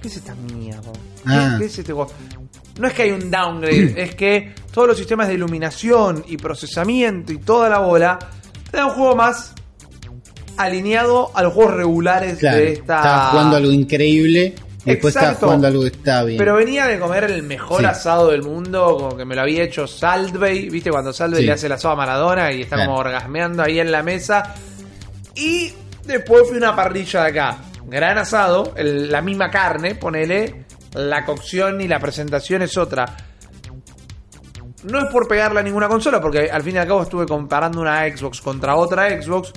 [0.00, 0.90] ¿qué es esta mierda?
[0.92, 1.54] ¿Qué, Ah.
[1.60, 2.10] qué es este juego?
[2.80, 7.32] No es que hay un downgrade, es que todos los sistemas de iluminación y procesamiento
[7.32, 8.18] y toda la bola
[8.68, 9.52] te da un juego más
[10.56, 12.56] alineado a los juegos regulares Claro.
[12.58, 12.96] de esta.
[12.96, 14.54] Estaba jugando algo increíble.
[14.84, 15.46] Y Después estaba Exacto.
[15.46, 16.38] jugando algo que está bien.
[16.38, 17.86] Pero venía de comer el mejor Sí.
[17.86, 20.90] asado del mundo, como que me lo había hecho Salvey, ¿viste?
[20.90, 21.46] Cuando Salvey Sí.
[21.46, 22.90] le hace el asado a Maradona y está Claro.
[22.90, 24.54] como orgasmeando ahí en la mesa.
[25.36, 25.72] Y
[26.04, 27.58] después fui una parrilla de acá.
[27.86, 30.64] Gran asado, el- la misma carne, ponele.
[30.94, 33.06] La cocción y la presentación es otra.
[34.84, 37.80] No es por pegarle a ninguna consola, porque al fin y al cabo estuve comparando
[37.80, 39.52] una Xbox contra otra Xbox.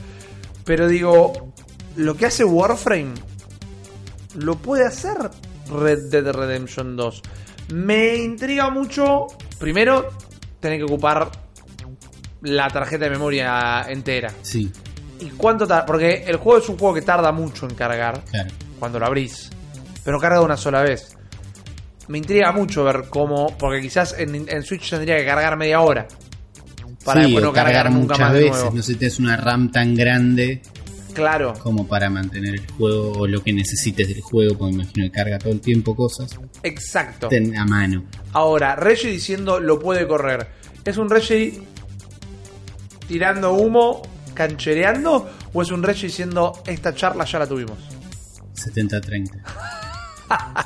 [0.64, 1.54] Pero digo,
[1.96, 3.14] lo que hace Warframe
[4.38, 5.18] lo puede hacer
[5.70, 7.22] Red Dead Redemption 2.
[7.74, 9.28] Me intriga mucho,
[9.60, 10.10] primero,
[10.60, 11.32] tener que ocupar
[12.42, 14.32] la tarjeta de memoria entera.
[14.42, 14.72] Sí,
[15.20, 15.86] ¿Y cuánto tarda?
[15.86, 18.50] Porque el juego es un juego que tarda mucho en cargar claro.
[18.80, 19.50] cuando lo abrís,
[20.04, 21.16] pero carga una sola vez.
[22.08, 26.08] Me intriga mucho ver cómo, porque quizás en, en Switch tendría que cargar media hora.
[27.04, 28.56] para sí, después no cargar cargar nunca muchas más de veces.
[28.58, 28.76] nuevo.
[28.76, 30.62] No sé si tienes una RAM tan grande
[31.16, 31.54] Claro.
[31.64, 35.12] como para mantener el juego o lo que necesites del juego, porque me imagino que
[35.12, 36.30] carga todo el tiempo cosas
[36.62, 37.28] Exacto.
[37.30, 38.04] ten a mano.
[38.34, 40.48] Ahora, Reggie diciendo lo puede correr.
[40.86, 41.60] ¿Es un Reggie
[43.08, 44.02] tirando humo,
[44.34, 45.30] canchereando?
[45.54, 47.78] ¿O es un Reggie diciendo esta charla ya la tuvimos?
[48.56, 49.42] 70-30.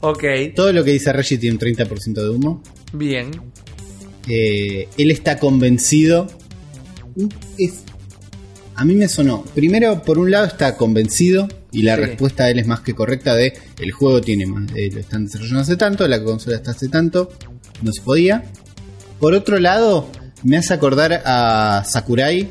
[0.00, 0.22] Ok,
[0.54, 2.62] Todo lo que dice Reggie tiene un 30% de humo.
[2.92, 3.30] bien.
[4.28, 6.26] Eh, él está convencido.
[7.58, 7.84] Es-
[8.76, 9.44] a mí me sonó.
[9.54, 11.48] Primero, por un lado, está convencido.
[11.72, 12.02] Y la Sí.
[12.02, 15.24] respuesta de él es más que correcta de el juego tiene más, eh, lo están
[15.24, 17.32] desarrollando hace tanto, la consola está hace tanto,
[17.82, 18.44] no se podía.
[19.18, 20.08] Por otro lado,
[20.44, 22.48] me hace acordar a Sakurai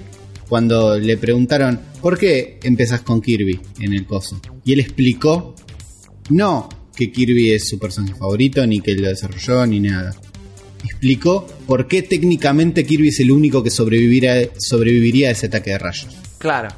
[0.50, 4.42] cuando le preguntaron ¿por qué empezás con Kirby en el coso?
[4.66, 5.56] Y él explicó
[6.30, 10.14] no que Kirby es su personaje favorito, ni que él lo desarrolló, ni nada.
[10.84, 15.78] Explicó por qué técnicamente Kirby es el único que sobreviviría, sobreviviría a ese ataque de
[15.80, 16.08] rayos.
[16.38, 16.70] Claro.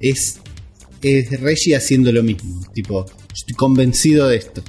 [0.00, 0.40] Es,
[1.02, 2.64] es Reggie haciendo lo mismo.
[2.72, 4.62] Tipo, estoy convencido de esto.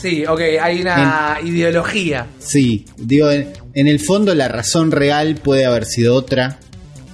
[0.00, 2.28] Sí, ok, hay una ideología.
[2.38, 6.60] Sí, digo, en, en el fondo la razón real puede haber sido otra,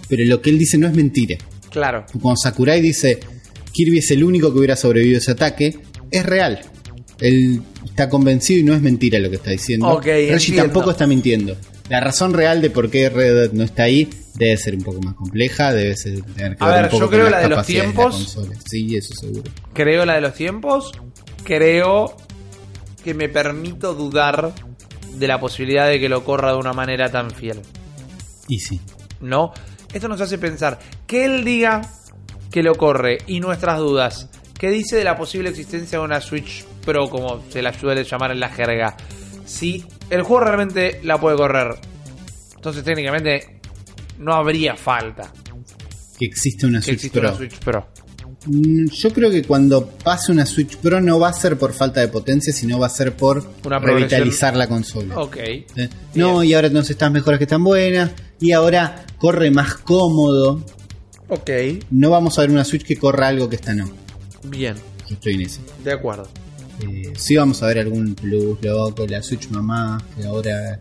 [0.09, 1.39] pero lo que él dice no es mentira.
[1.71, 2.05] Claro.
[2.21, 3.19] Cuando Sakurai dice
[3.73, 5.79] Kirby es el único que hubiera sobrevivido a ese ataque,
[6.11, 6.61] es real.
[7.21, 9.89] Él está convencido y no es mentira lo que está diciendo.
[9.89, 10.62] Ok, Reggie entiendo.
[10.62, 11.57] tampoco está mintiendo.
[11.89, 15.01] La razón real de por qué Red Dead no está ahí debe ser un poco
[15.01, 17.33] más compleja, debe ser, tener que A ver, ver, un poco yo con creo las
[17.33, 18.39] la de los tiempos.
[18.69, 19.51] Sí, eso seguro.
[19.73, 20.93] Creo la de los tiempos.
[21.45, 22.17] Creo
[23.05, 24.53] que me permito dudar
[25.15, 27.61] de la posibilidad de que lo corra de una manera tan fiel.
[28.49, 28.81] Y sí.
[29.21, 29.53] ¿no?
[29.93, 31.83] Esto nos hace pensar que él diga
[32.51, 34.29] que lo corre y nuestras dudas.
[34.59, 38.30] ¿Qué dice de la posible existencia de una Switch Pro, como se la suele llamar
[38.32, 38.97] en la jerga?
[39.45, 41.74] Si el juego realmente la puede correr,
[42.55, 43.61] entonces técnicamente
[44.18, 45.32] no habría falta
[46.18, 47.20] Que existe una que Switch Pro.
[47.28, 47.89] una Switch Pro.
[48.47, 52.01] Mm, Yo creo que cuando pase una Switch Pro no va a ser por falta
[52.01, 55.18] de potencia, sino va a ser por Una revitalizar la consola.
[55.18, 55.37] Ok.
[55.39, 55.64] ¿Eh?
[56.14, 58.11] No, y ahora entonces están mejores que están buenas.
[58.41, 60.62] Y ahora corre más cómodo.
[61.28, 61.51] Ok.
[61.91, 63.91] No vamos a ver una Switch que corra algo que esta no.
[64.45, 64.74] Bien.
[65.09, 65.61] Yo estoy en eso.
[65.82, 66.28] De acuerdo.
[66.81, 70.81] Eh, sí vamos a ver algún plus loco, la Switch mamá, que ahora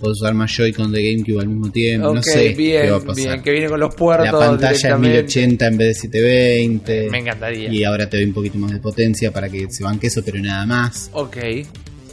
[0.00, 2.12] puedo usar más Joy-Con de GameCube al mismo tiempo.
[2.14, 3.16] No sé bien, qué va a pasar.
[3.16, 3.42] bien.
[3.42, 5.22] Que viene con los puertos la pantalla es directamente.
[5.22, 7.10] 1080 en vez de 720.
[7.10, 7.72] Me encantaría.
[7.72, 10.38] Y ahora te doy un poquito más de potencia para que se banque eso, pero
[10.40, 11.10] nada más.
[11.12, 11.36] Ok.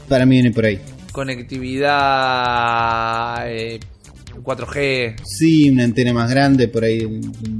[0.07, 0.79] Para mí viene por ahí.
[1.11, 3.79] Conectividad eh,
[4.43, 5.15] 4G.
[5.25, 7.07] Sí, una antena más grande, por ahí,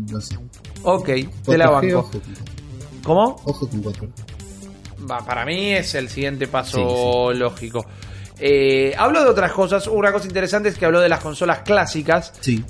[0.10, 0.38] no sé.
[0.84, 1.10] Ok,
[1.46, 2.00] te la 4G, banco.
[2.00, 2.22] Ojo,
[3.04, 3.42] ¿Cómo?
[3.46, 4.10] ojo con 4G.
[5.08, 7.86] Para mí es el siguiente paso Sí, lógico.
[8.40, 9.88] Eh, habló de otras cosas.
[9.88, 12.34] Una cosa interesante es que habló de las consolas clásicas.
[12.40, 12.64] Sí,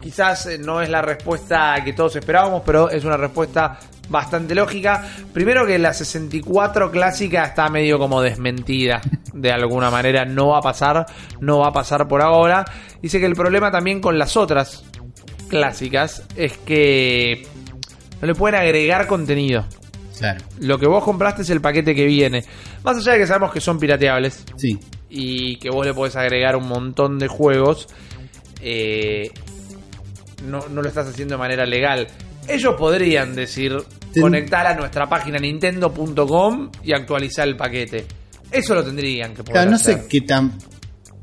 [0.00, 3.78] Quizás eh, no es la respuesta que todos esperábamos, pero es una respuesta
[4.08, 5.04] bastante lógica.
[5.32, 9.00] Primero que la 64 clásica está medio como desmentida.
[9.32, 11.06] De alguna manera no va a pasar,
[11.40, 12.64] no va a pasar por ahora.
[13.02, 14.84] Dice que el problema también con las otras
[15.48, 17.46] clásicas es que
[18.20, 19.64] no le pueden agregar contenido.
[20.18, 20.44] Claro.
[20.60, 22.44] Lo que vos compraste es el paquete que viene.
[22.84, 24.78] Más allá de que sabemos que son pirateables Sí,
[25.10, 27.88] y que vos le podés agregar un montón de juegos,
[28.60, 29.30] eh,
[30.44, 32.06] no, no lo estás haciendo de manera legal.
[32.46, 33.76] Ellos podrían decir,
[34.12, 38.06] Ten- conectar a nuestra página nintendo.com y actualizar el paquete.
[38.50, 40.02] Eso lo tendrían que poder Claro, no hacer.
[40.02, 40.52] sé qué tan.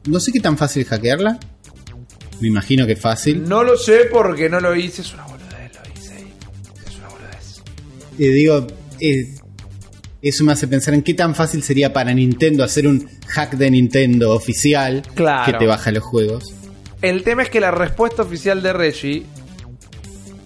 [0.08, 1.40] No sé qué tan fácil es hackearla.
[2.42, 3.48] Me imagino que fácil.
[3.48, 5.02] No lo sé porque no lo hice.
[5.02, 6.16] Es una boludez, lo hice.
[6.20, 7.62] y Es una boludez.
[8.20, 8.68] Eh, digo,
[9.00, 9.36] eh,
[10.22, 13.70] eso me hace pensar en qué tan fácil sería para Nintendo hacer un hack de
[13.72, 15.52] Nintendo oficial Claro.
[15.52, 16.54] que te baja los juegos.
[17.02, 19.26] El tema es que la respuesta oficial de Reggie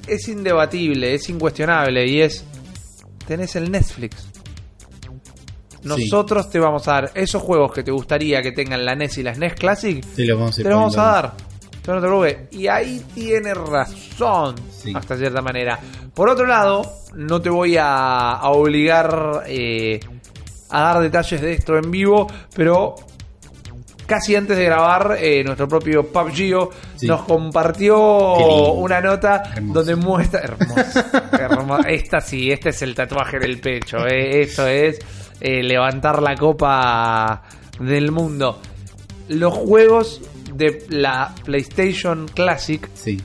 [0.08, 2.44] es indebatible, es incuestionable y es
[3.28, 4.26] tenés el Netflix.
[5.84, 9.24] Nosotros te vamos a dar esos juegos que te gustaría que tengan la NES y
[9.24, 11.22] la SNES Classic, Te los vamos a, ir te los vamos a poniendo.
[11.22, 11.49] dar.
[11.82, 12.38] Tú no te preocupes.
[12.52, 14.94] Y ahí tiene razón, Sí.
[14.96, 15.80] hasta cierta manera.
[16.14, 16.82] Por otro lado,
[17.16, 20.00] no te voy a, a obligar eh,
[20.70, 22.96] a dar detalles de esto en vivo, pero
[24.06, 27.08] casi antes de grabar, eh, nuestro propio PUBG Sí.
[27.08, 27.96] nos compartió
[28.38, 28.74] lindo.
[28.74, 29.80] una nota Hermoso.
[29.80, 30.42] donde muestra.
[30.42, 31.00] Hermoso,
[31.32, 33.98] hermo- Esta sí, este es el tatuaje en el pecho.
[34.08, 35.00] eh, Esto es
[35.40, 37.44] eh, levantar la copa
[37.80, 38.60] del mundo.
[39.30, 40.22] Los juegos
[40.56, 43.20] de la PlayStation Classic Sí.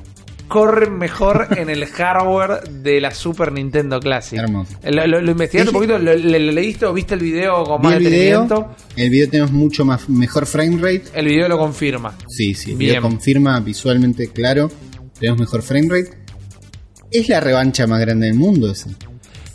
[0.48, 4.38] corren mejor en el hardware de la Super Nintendo Classic.
[4.38, 4.72] Hermoso.
[4.84, 7.82] Lo, lo- lo investigaste un poquito, lo, le- le- leíste o viste el video con
[7.82, 8.74] más detenimiento.
[8.96, 11.04] el video tenemos mucho más mejor frame rate.
[11.14, 12.16] El video lo confirma.
[12.28, 12.90] Sí, sí, el Bien.
[12.90, 14.70] video confirma visualmente claro.
[15.18, 16.18] Tenemos mejor frame rate.
[17.10, 18.90] Es la revancha más grande del mundo esa.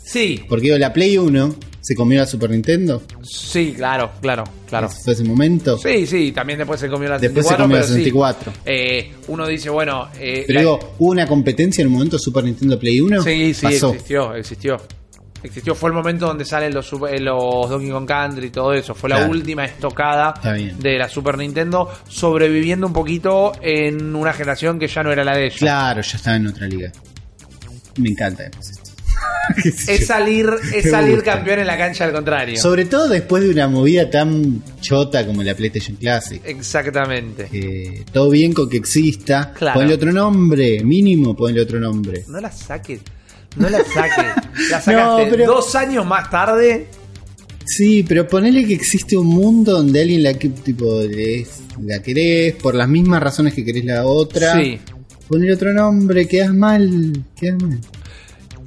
[0.03, 3.01] Sí, Porque digo, la Play 1 se comió la Super Nintendo.
[3.23, 4.89] sí, claro, claro, claro.
[4.89, 5.77] Fue ese momento.
[5.77, 8.03] Sí, sí, también después se comió la Después se 64, comió la pero sí.
[8.03, 8.53] 64.
[8.65, 12.43] Eh, uno dice, bueno, eh, Pero la- digo, ¿hubo una competencia en el momento Super
[12.43, 13.21] Nintendo Play 1?
[13.23, 13.91] sí, sí, Pasó.
[13.93, 14.77] existió, existió.
[15.41, 18.93] Existió, fue el momento donde salen los, eh, los Donkey Kong Country y todo eso.
[18.93, 20.33] Fue la última estocada
[20.77, 25.37] de la Super Nintendo, sobreviviendo un poquito en una generación que ya no era la
[25.37, 25.55] de ella.
[25.57, 26.91] Claro, ya estaba en otra liga.
[27.97, 28.88] Me encanta además esto.
[29.87, 32.57] Es salir, es salir campeón en la cancha al contrario.
[32.59, 36.41] Sobre todo después de una movida tan chota como la PlayStation Classic.
[36.45, 38.03] Exactamente.
[38.11, 39.53] Todo bien con que exista.
[39.53, 39.79] Claro.
[39.79, 42.23] Ponle otro nombre, mínimo ponle otro nombre.
[42.27, 43.01] No la saques.
[43.55, 44.25] No la saques.
[44.69, 46.87] La sacaste No, pero- dos años más tarde.
[47.65, 52.53] Sí, pero ponele que existe un mundo donde alguien la que tipo es- la querés
[52.55, 54.53] por las mismas razones que querés la otra.
[54.59, 54.79] Sí.
[55.27, 57.79] Ponle otro nombre, quedas mal, quedas mal.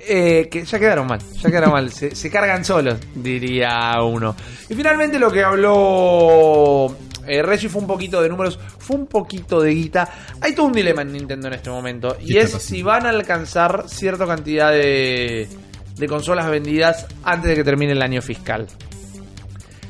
[0.04, 4.34] Eh, que ya quedaron mal, ya quedaron mal, se, se cargan solos, diría uno.
[4.68, 6.96] Y finalmente lo que habló
[7.26, 10.08] eh, Reggie fue un poquito de números, fue un poquito de guita.
[10.40, 13.06] Hay todo un dilema en Nintendo en este momento, y ¿Qué está es si van
[13.06, 15.48] a alcanzar cierta cantidad de,
[15.96, 18.66] de consolas vendidas antes de que termine el año fiscal.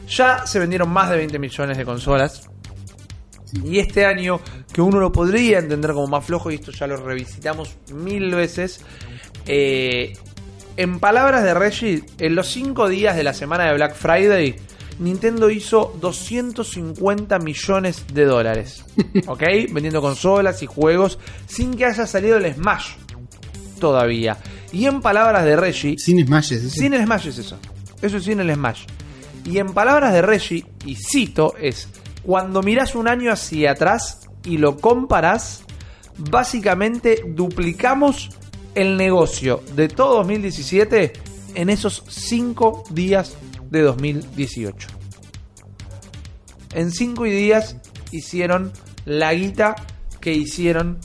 [0.08, 2.48] Ya se vendieron más de 20 millones de consolas.
[3.64, 4.40] Y este año,
[4.72, 8.82] que uno lo podría entender como más flojo, y esto ya lo revisitamos mil veces,
[9.46, 10.14] eh,
[10.76, 14.56] en palabras de Reggie, en los 5 días de la semana de Black Friday,
[14.98, 18.84] Nintendo hizo 250 millones de dólares.
[19.26, 19.42] ¿Ok?
[19.70, 22.92] Vendiendo consolas y juegos sin que haya salido el Smash
[23.78, 24.38] todavía.
[24.72, 26.80] Y en palabras de Reggie, Sin smashes, ¿sí?
[26.80, 27.58] sin el Smash es eso.
[28.00, 28.84] Eso es sin el Smash.
[29.44, 31.88] Y en palabras de Reggie, y cito, es
[32.22, 35.64] cuando miras un año hacia atrás y lo comparas,
[36.16, 38.30] básicamente duplicamos
[38.74, 41.12] el negocio de todo 2017
[41.54, 43.34] en esos 5 días
[43.70, 44.88] de 2018.
[46.74, 47.76] En 5 días
[48.10, 48.72] hicieron
[49.04, 49.74] la guita
[50.20, 50.98] que hicieron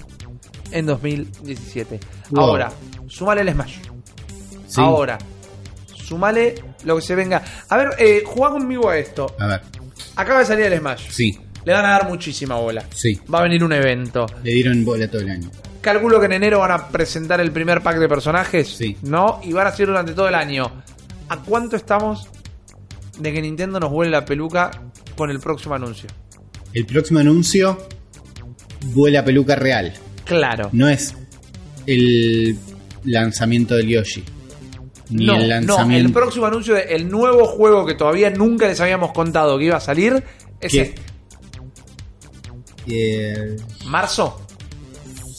[0.72, 2.00] en 2017.
[2.30, 2.44] Wow.
[2.44, 2.72] Ahora,
[3.08, 3.78] sumale el Smash.
[4.68, 4.82] Sí.
[4.82, 5.18] Ahora,
[5.94, 7.44] sumale lo que se venga.
[7.70, 9.34] A ver, eh, jugá conmigo a esto.
[9.40, 9.62] A ver,
[10.16, 11.10] Acaba de salir el Smash.
[11.10, 12.84] sí, Le van a dar muchísima bola.
[12.94, 13.20] sí.
[13.34, 14.26] Va a venir un evento.
[14.44, 15.50] Le dieron bola todo el año.
[15.88, 18.68] Calculo que en enero van a presentar el primer pack de personajes.
[18.68, 18.98] Sí.
[19.04, 19.40] ¿No?
[19.42, 20.70] Y van a ser durante todo el año.
[21.30, 22.28] ¿A cuánto estamos
[23.18, 24.70] de que Nintendo nos vuelve la peluca
[25.16, 26.10] con el próximo anuncio?
[26.74, 27.88] El próximo anuncio
[28.88, 29.94] vuela peluca real.
[30.26, 30.68] Claro.
[30.74, 31.16] No es
[31.86, 32.60] el
[33.06, 34.26] lanzamiento del Yoshi.
[35.12, 36.08] Ni no, el no, lanzamiento.
[36.08, 39.80] el próximo anuncio del nuevo juego que todavía nunca les habíamos contado que iba a
[39.80, 40.22] salir
[40.60, 40.82] es ¿Qué?
[40.82, 41.02] este.
[42.90, 44.47] Eh, marzo.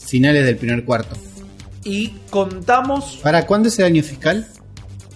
[0.08, 1.16] Finales del primer cuarto.
[1.84, 4.46] Y contamos ¿Para cuándo es el año fiscal?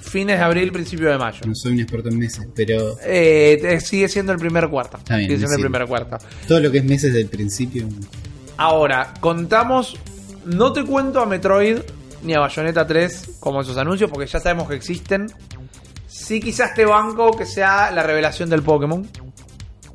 [0.00, 1.40] fines de abril, principio de mayo.
[1.46, 4.98] No soy un experto en meses, pero Eh, sigue siendo el primer cuarto.
[4.98, 6.18] Está bien, sigue siendo el primer cuarto.
[6.46, 7.88] todo lo que es meses del principio.
[8.58, 9.96] Ahora, contamos.
[10.44, 11.78] No te cuento a Metroid
[12.24, 15.26] ni a Bayonetta 3 como esos anuncios, porque ya sabemos que existen.
[16.06, 19.06] Sí, quizás te banco que sea la revelación del Pokémon.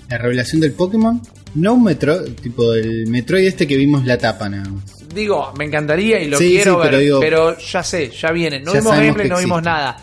[0.10, 1.22] La revelación del Pokémon.
[1.58, 4.84] No un Metroid, tipo el Metroid este que vimos la tapa nada más.
[5.14, 8.60] Digo, me encantaría y lo Sí, quiero sí, ver, pero ya sé, ya viene.
[8.60, 9.98] No Ya vimos gameplay, no vimos nada.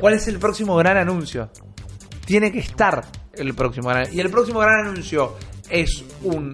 [0.00, 1.50] ¿Cuál es el próximo gran anuncio?
[2.24, 5.36] Tiene que estar el próximo gran Y el próximo gran anuncio
[5.70, 6.52] es un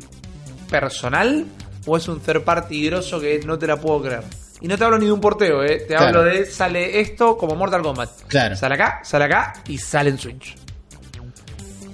[0.71, 1.47] personal
[1.87, 4.23] o es un third party grosso que no te la puedo creer.
[4.61, 5.79] Y no te hablo ni de un porteo, ¿eh?
[5.81, 6.07] te Claro.
[6.07, 8.11] hablo de sale esto como Mortal Kombat.
[8.29, 8.57] Claro.
[8.57, 10.55] Sale acá, sale acá y sale en Switch.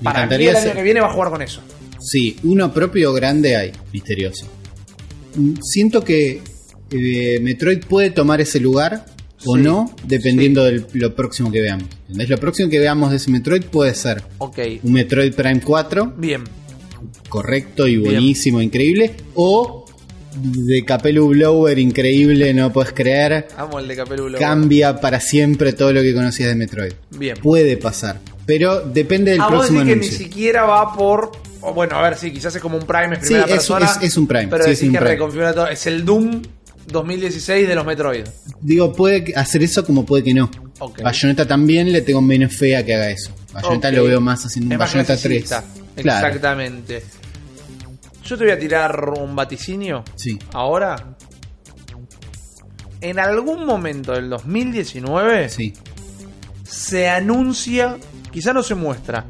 [0.01, 1.61] Me Para mí el año ser- que viene va a jugar con eso.
[2.01, 4.46] Sí, uno propio grande hay, misterioso.
[5.36, 6.40] Mm, Siento que
[6.90, 9.07] eh, Metroid puede tomar ese lugar
[9.46, 11.84] o Sí, no, dependiendo de lo próximo que veamos.
[12.09, 12.28] ¿Entendés?
[12.30, 14.22] Lo próximo que veamos de ese Metroid puede ser
[14.82, 16.42] un Metroid Prime 4, Bien.
[17.28, 18.05] correcto y Bien.
[18.05, 19.86] buenísimo, increíble, o
[20.42, 24.38] de Capelu Blower, increíble, no puedes creer, Amo el de Capelu Blower.
[24.40, 26.92] cambia para siempre todo lo que conocías de Metroid.
[27.16, 27.36] Bien.
[27.42, 30.26] Puede pasar, pero depende del Ah, vos próximo decís que ni anuncio.
[30.26, 31.32] siquiera va por.
[31.62, 33.86] O bueno, a ver, sí, quizás es como un Prime, es Sí, primera es- persona.
[33.86, 35.11] es- es un Prime, Pero sí, decís es un que Prime.
[35.12, 35.68] reconfigura todo.
[35.68, 36.42] Es el Doom
[36.88, 38.24] 2016 de los Metroid.
[38.61, 40.50] Digo, puede hacer eso como puede que no.
[40.80, 41.02] Ok.
[41.02, 43.32] Bayonetta también le tengo menos fe a que haga eso.
[43.52, 45.44] Bayonetta lo veo más haciendo un Bayonetta 3.
[45.44, 45.64] clasicista.
[46.02, 46.26] Claro.
[46.26, 47.02] Exactamente.
[48.24, 50.04] Yo te voy a tirar un vaticinio.
[50.16, 50.38] Sí.
[50.52, 51.16] Ahora.
[53.02, 55.72] en algún momento del 2019 Sí.
[56.64, 57.96] se anuncia,
[58.30, 59.24] quizá no se muestra,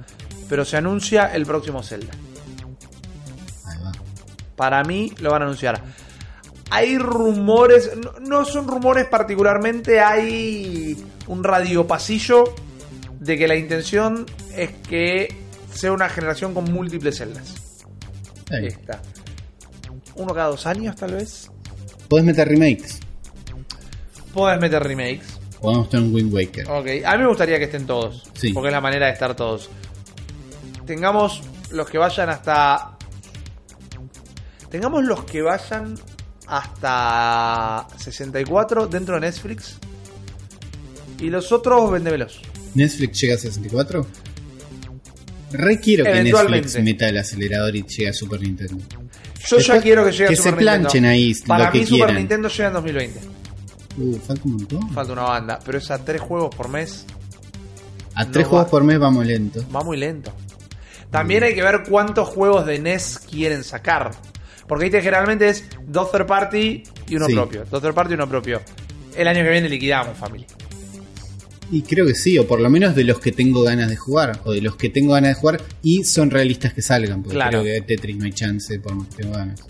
[0.51, 2.13] pero se anuncia el próximo Zelda.
[4.57, 5.81] Para mí lo van a anunciar.
[6.71, 12.53] Hay rumores, no, no son rumores particularmente, hay un radio pasillo
[13.21, 14.27] de que la intención
[14.57, 15.29] es que
[15.73, 17.55] sea una generación con múltiples celdas.
[18.51, 18.67] Ahí.
[18.67, 19.01] Esta.
[20.17, 21.49] Uno cada dos años, tal vez.
[22.09, 22.99] Podés meter remakes.
[24.35, 25.39] Podés meter remakes.
[25.61, 26.69] Podemos tener un Wind Waker.
[26.71, 28.25] Ok, a mí me gustaría que estén todos.
[28.35, 28.53] Sí.
[28.53, 29.71] Porque es la manera de estar todos.
[30.91, 32.99] Tengamos los que vayan hasta.
[34.71, 35.95] Tengamos los que vayan
[36.49, 39.79] hasta 64 dentro de Netflix.
[41.21, 42.41] Y los otros vendemelos.
[42.75, 44.05] ¿Netflix llega a 64?
[45.53, 46.25] Requiero que.
[46.25, 48.83] Netflix meta el acelerador y llegue a Super Nintendo.
[49.49, 51.09] Yo ya quiero que llegue que a Super se planchen Nintendo.
[51.09, 52.17] ahí Para lo que mí Super quieran.
[52.17, 53.21] Nintendo llega en 2020.
[53.97, 54.91] Uh, falta un montón.
[54.91, 55.61] Falta una banda.
[55.65, 57.07] Pero es a tres juegos por mes.
[58.17, 58.51] A no tres va.
[58.51, 59.65] juegos por mes vamos lento.
[59.73, 60.33] Va muy lento.
[61.11, 64.13] También hay que ver cuántos juegos de NES quieren sacar.
[64.69, 67.35] Porque viste, generalmente es dos third party y uno Sí.
[67.35, 67.65] propio.
[67.69, 68.61] Dos third party y uno propio.
[69.17, 70.47] El año que viene liquidamos, familia.
[71.73, 74.41] Y creo que sí, o por lo menos de los que tengo ganas de jugar,
[74.45, 77.63] o de los que tengo ganas de jugar y son realistas que salgan, porque Claro.
[77.63, 79.61] creo que Tetris no hay chance por más que tengo ganas.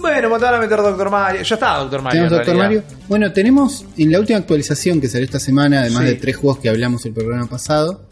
[0.00, 1.42] Bueno, van a meter Doctor Mario.
[1.42, 2.20] Ya está Doctor Mario.
[2.20, 2.84] ¿Tenemos en Doctor realidad.
[2.84, 2.98] Mario?
[3.08, 6.08] Bueno, tenemos en la última actualización que salió esta semana, además Sí.
[6.10, 8.06] de tres juegos que hablamos el programa pasado,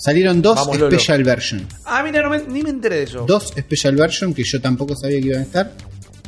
[0.00, 0.90] salieron dos Vamos, Lolo.
[0.98, 1.66] Special Version.
[1.84, 3.24] Ah, mira, no me- ni me enteré de eso.
[3.26, 5.72] Dos Special Version que yo tampoco sabía que iban a estar.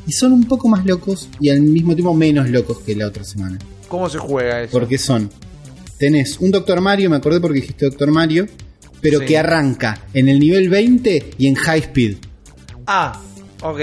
[0.07, 3.25] Y son un poco más locos y al mismo tiempo menos locos que la otra
[3.25, 3.59] semana.
[3.89, 4.73] ¿Cómo se juega eso?
[4.73, 5.31] Porque son.
[5.99, 8.47] Tenés un Doctor Mario, me acordé porque dijiste Doctor Mario,
[9.01, 9.27] pero Sí.
[9.27, 12.17] que arranca en el nivel 20 y en high speed.
[12.87, 13.21] Ah,
[13.63, 13.79] ok.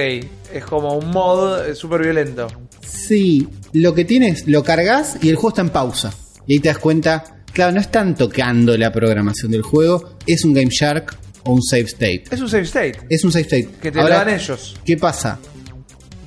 [0.54, 2.48] Es como un mod eh, súper violento.
[2.86, 6.14] Sí, lo que tienes, lo cargas y el juego está en pausa.
[6.48, 10.54] Y ahí te das cuenta, claro, no están tocando la programación del juego, es un
[10.54, 12.24] Game Shark o un save state.
[12.32, 13.00] Es un save state.
[13.10, 13.70] Es un save state.
[13.82, 14.76] Que te Ahora, lo dan ellos.
[14.86, 15.40] ¿Qué pasa?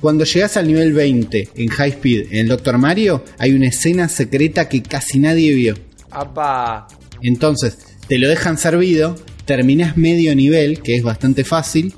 [0.01, 4.09] Cuando llegas al nivel 20 en High Speed en el Doctor Mario, hay una escena
[4.09, 5.75] secreta que casi nadie vio.
[6.11, 6.87] Apa.
[7.21, 9.15] Entonces, te lo dejan servido,
[9.45, 11.93] terminás medio nivel, que es bastante fácil,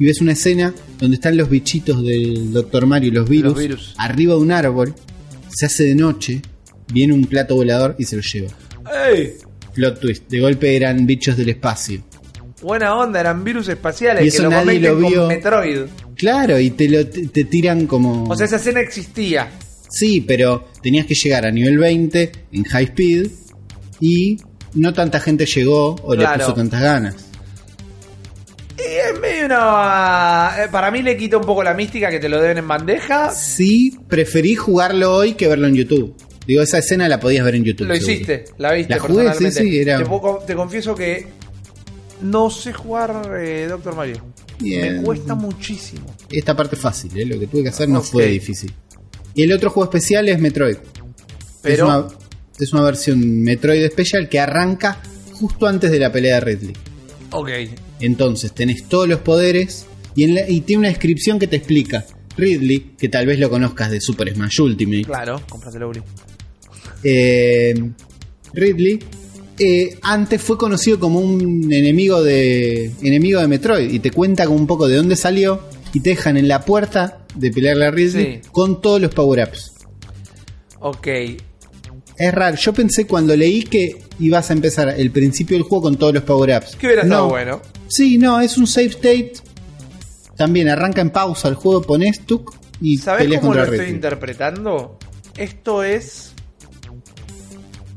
[0.00, 3.94] y ves una escena donde están los bichitos del Doctor Mario, los virus, Los virus.
[3.98, 4.94] arriba de un árbol,
[5.48, 6.42] se hace de noche,
[6.92, 8.48] viene un plato volador y se lo lleva.
[8.92, 9.34] ¡Ey!
[9.74, 12.02] Plot twist, de golpe eran bichos del espacio.
[12.62, 15.18] Buena onda, eran virus espaciales Y que eso lo nadie lo vio.
[15.20, 15.80] con Metroid.
[16.16, 18.24] Claro, y te lo te, tiran como...
[18.28, 19.50] O sea, esa escena existía.
[19.90, 23.26] Sí, pero tenías que llegar a nivel 20 en high speed
[24.00, 24.38] y
[24.74, 26.38] no tanta gente llegó o le Claro.
[26.40, 27.16] puso tantas ganas.
[28.78, 30.52] Y es medio una...
[30.58, 33.30] eh, Para mí le quita un poco la mística que te lo den en bandeja.
[33.30, 36.16] Sí, preferí jugarlo hoy que verlo en YouTube.
[36.46, 37.86] Digo, esa escena la podías ver en YouTube.
[37.88, 38.12] Lo seguro.
[38.12, 39.60] hiciste, la viste La jugué, personalmente.
[39.62, 41.26] sí, sí, era- te, puedo- te confieso que
[42.22, 44.16] no sé jugar eh, Doctor Mario.
[44.60, 44.98] Bien.
[44.98, 46.04] Me cuesta muchísimo.
[46.30, 47.24] Esta parte es fácil, ¿eh?
[47.26, 48.72] lo que tuve que hacer no fue difícil.
[49.34, 50.76] Y el otro juego especial es Metroid.
[51.62, 52.06] Pero- Es una,
[52.60, 55.00] es una versión Metroid Special que arranca
[55.32, 56.72] justo antes de la pelea de Ridley.
[57.32, 57.48] Ok.
[58.00, 62.04] Entonces tenés todos los poderes y, en la- y tiene una descripción que te explica.
[62.36, 66.02] Ridley, que tal vez lo conozcas de Super Smash Ultimate, Claro, cómpratelo, Uri.
[67.04, 67.74] Eh,
[68.52, 68.98] Ridley
[69.58, 74.66] eh, antes fue conocido como un enemigo de enemigo de Metroid y te cuenta un
[74.66, 75.60] poco de dónde salió
[75.92, 78.48] y te dejan en la puerta de pelearle a Ridley Sí.
[78.50, 79.72] con todos los power-ups.
[80.80, 81.06] Ok.
[82.16, 85.96] Es raro, yo pensé cuando leí que ibas a empezar el principio del juego con
[85.96, 86.76] todos los power-ups.
[86.76, 87.30] Que hubiera estado No.
[87.30, 87.60] bueno.
[87.88, 89.32] Sí, no, es un save state.
[90.36, 94.98] También arranca en pausa el juego, pones tuk y ¿Sabes peleas cómo lo estoy interpretando?
[95.36, 96.32] Esto es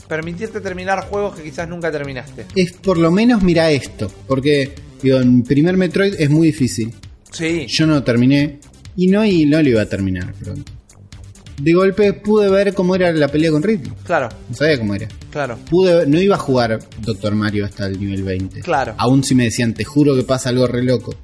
[0.08, 2.46] permitirte terminar juegos que quizás nunca terminaste.
[2.56, 6.94] Es por lo menos mira esto, porque digo, en primer Metroid es muy difícil.
[7.32, 7.66] Sí.
[7.68, 8.60] Yo no lo terminé
[8.96, 10.72] y no, y no lo iba a terminar pronto.
[11.62, 13.92] De golpe pude ver cómo era la pelea con Ridley.
[14.06, 15.08] Claro, No sabía cómo era.
[15.32, 15.58] claro.
[15.70, 18.62] Pude, no iba a jugar Doctor Mario hasta el nivel 20.
[18.62, 18.94] Claro.
[18.98, 21.16] Aún si me decían, te juro que pasa algo re loco.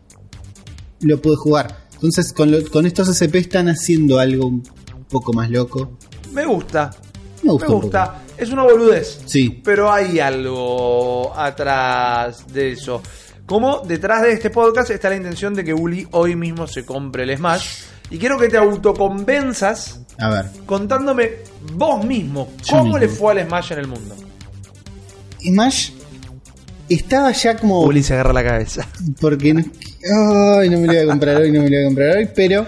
[1.01, 1.83] Lo pude jugar.
[1.93, 4.63] Entonces, con, lo- con estos SP están haciendo algo un
[5.09, 5.97] poco más loco.
[6.33, 6.89] Me gusta.
[7.43, 7.67] Me gusta.
[7.67, 8.22] Me gusta.
[8.37, 9.19] Es una boludez.
[9.25, 9.61] Sí.
[9.63, 13.01] Pero hay algo atrás de eso.
[13.45, 17.23] Como detrás de este podcast está la intención de que Uli hoy mismo se compre
[17.23, 17.67] el Smash.
[18.09, 20.45] Y quiero que te autoconvenzas A ver.
[20.65, 21.31] contándome
[21.73, 24.15] vos mismo cómo le fue al Smash en el mundo.
[25.41, 25.91] Smash
[26.89, 27.81] estaba ya como.
[27.81, 28.87] Uli se agarra la cabeza.
[29.19, 29.63] Porque no,
[30.59, 32.29] ay, no me lo voy a comprar hoy, no me lo voy a comprar hoy,
[32.35, 32.65] pero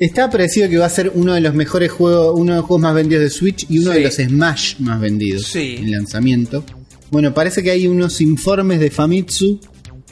[0.00, 2.82] Está parecido que va a ser uno de los mejores juegos, uno de los juegos
[2.82, 3.98] más vendidos de Switch y uno Sí.
[3.98, 5.76] de los Smash más vendidos Sí.
[5.78, 6.64] en lanzamiento.
[7.10, 9.60] Bueno, parece que hay unos informes de Famitsu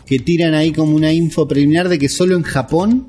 [0.05, 3.09] que tiran ahí como una info preliminar de que solo en Japón,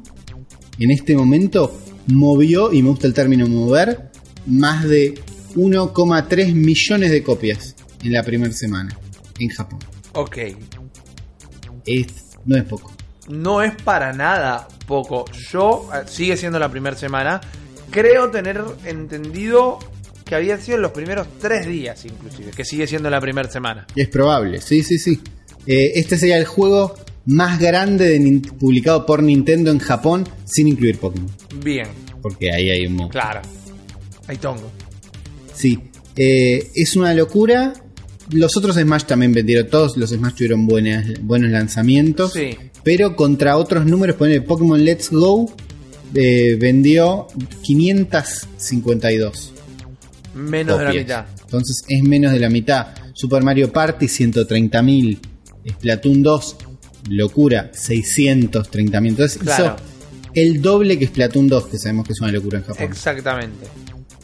[0.80, 1.78] en este momento,
[2.08, 4.10] movió, y me gusta el término mover,
[4.48, 5.16] más de
[5.56, 8.98] 1,3 millones de copias en la primera semana
[9.38, 9.80] en Japón.
[10.14, 10.38] Ok.
[11.86, 12.08] Es,
[12.46, 12.94] no es poco.
[13.28, 15.26] No es para nada poco.
[15.52, 17.40] Yo, eh, sigue siendo la primera semana.
[17.92, 19.78] Creo tener entendido
[20.26, 22.52] que había sido en los primeros tres días, inclusive.
[22.52, 23.86] Que sigue siendo la primera semana.
[23.96, 25.22] Es probable, sí, sí, sí.
[25.68, 26.96] Eh, este sería el juego
[27.28, 31.30] más grande de publicado por Nintendo en Japón sin incluir Pokémon.
[31.64, 31.88] Bien,
[32.22, 33.42] Porque ahí hay un claro.
[34.28, 34.72] Hay tongo.
[35.54, 35.80] Sí,
[36.16, 37.74] eh, es una locura.
[38.32, 42.34] Los otros Smash también vendieron, todos los Smash tuvieron buenas, buenos lanzamientos.
[42.34, 42.58] Sí.
[42.90, 45.54] Pero contra otros números, poner Pokémon Let's Go
[46.16, 47.28] eh, vendió
[47.62, 49.54] 552.
[50.34, 51.26] Menos de la mitad.
[51.40, 52.88] Entonces es menos de la mitad.
[53.14, 55.20] Super Mario Party 130.000.
[55.70, 56.56] Splatoon 2,
[57.10, 59.08] locura, 630.000.
[59.08, 59.76] Entonces Claro.
[59.76, 59.76] hizo
[60.34, 62.86] el doble que Splatoon 2, que sabemos que es una locura en Japón.
[62.86, 63.68] Exactamente.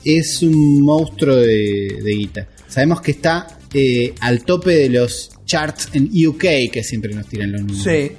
[0.04, 2.48] es un monstruo de, de guita.
[2.68, 7.52] Sabemos que está eh, al tope de los charts en UK, que siempre nos tiran
[7.52, 7.84] los números.
[7.84, 8.12] Sí.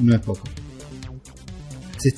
[0.00, 0.42] No es poco.
[1.98, 2.14] Sí,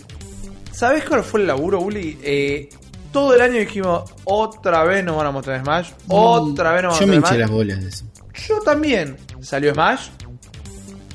[0.72, 2.18] ¿Sabes cuál fue el laburo, Uli?
[2.22, 2.68] Eh,
[3.12, 7.00] todo el año dijimos, otra vez nos van a mostrar Smash, otra vez nos Yo
[7.00, 7.56] van a me mostrar hinché las Smash.
[7.58, 8.04] bolas de eso.
[8.48, 9.16] Yo también.
[9.40, 10.08] Salió Smash,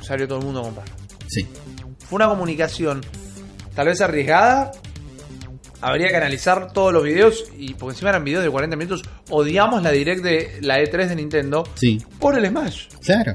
[0.02, 0.88] salió todo el mundo a comprar.
[1.28, 1.48] Sí.
[2.08, 3.02] Fue una comunicación
[3.76, 4.72] tal vez arriesgada.
[5.82, 9.82] Habría que analizar todos los videos y porque encima eran videos de 40 minutos, odiamos
[9.84, 12.88] la direct de la E3 de Nintendo Sí, por el Smash.
[13.04, 13.34] claro.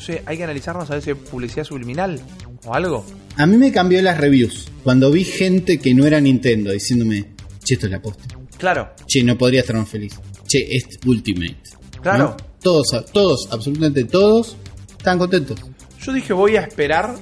[0.00, 2.18] No sé, hay que analizarnos a ver si hay publicidad subliminal
[2.64, 3.04] o algo.
[3.36, 4.70] A mí me cambió las reviews.
[4.82, 8.24] Cuando vi gente que no era Nintendo diciéndome, che, esto es la posta.
[8.56, 10.14] Claro, Che, no podría estar más feliz.
[10.48, 11.58] Che, es Ultimate.
[12.00, 12.28] Claro.
[12.30, 12.36] ¿No?
[12.62, 14.56] Todos, todos, absolutamente todos,
[14.96, 15.60] están contentos.
[16.00, 17.16] yo dije voy a esperar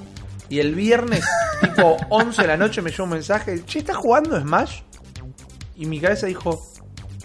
[0.48, 1.24] y el viernes
[1.60, 4.82] tipo 11 de la noche me llegó un mensaje, che, ¿estás jugando Smash?
[5.76, 6.64] Y mi cabeza dijo,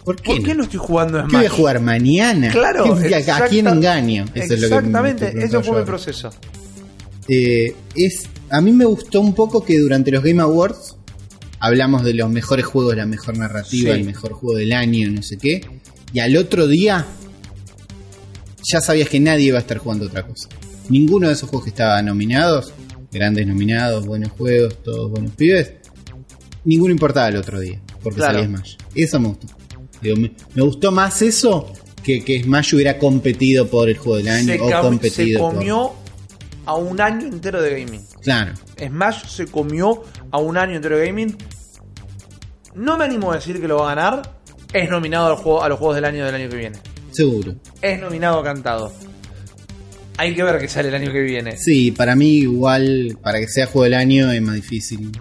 [0.06, 0.64] ¿Por qué, ¿por qué no?
[0.64, 1.46] estoy jugando ¿Qué voy Smash?
[1.46, 2.50] a jugar mañana?
[2.52, 4.26] Claro, ¿Qué- ¿A, quién engaño?
[4.34, 6.30] Eso es lo que Exactamente, eso fue mi proceso.
[7.30, 10.98] Eh, es, a mí me gustó un poco que durante los Game Awards
[11.60, 14.00] hablamos de los mejores juegos, la mejor narrativa, Sí.
[14.00, 15.62] el mejor juego del año, no sé qué.
[16.12, 17.06] Y al otro día
[18.72, 20.50] ya sabías que nadie iba a estar jugando otra cosa.
[20.90, 22.74] Ninguno de esos juegos que estaban nominados,
[23.12, 25.72] grandes nominados, buenos juegos, todos buenos pibes,
[26.66, 28.40] ninguno importaba el otro día, porque Claro.
[28.40, 28.76] salía Smash.
[28.96, 29.48] Eso me gustó.
[30.04, 31.72] Digo, me, me gustó más eso
[32.04, 35.54] que que Smash hubiera competido por el juego del año Se, o competido se por-
[35.56, 35.92] comió
[36.66, 38.02] a un año entero de gaming.
[38.22, 38.54] Claro.
[38.78, 41.38] Smash se comió a un año entero de gaming.
[42.76, 44.40] No me animo a decir que lo va a ganar.
[44.74, 46.78] Es nominado al juego, a los juegos del año del año que viene.
[47.12, 47.56] Seguro.
[47.82, 48.92] Es nominado cantado.
[50.18, 51.58] Hay que ver qué sale el año que viene.
[51.58, 55.12] Sí, para mí igual, para que sea juego del año es más difícil.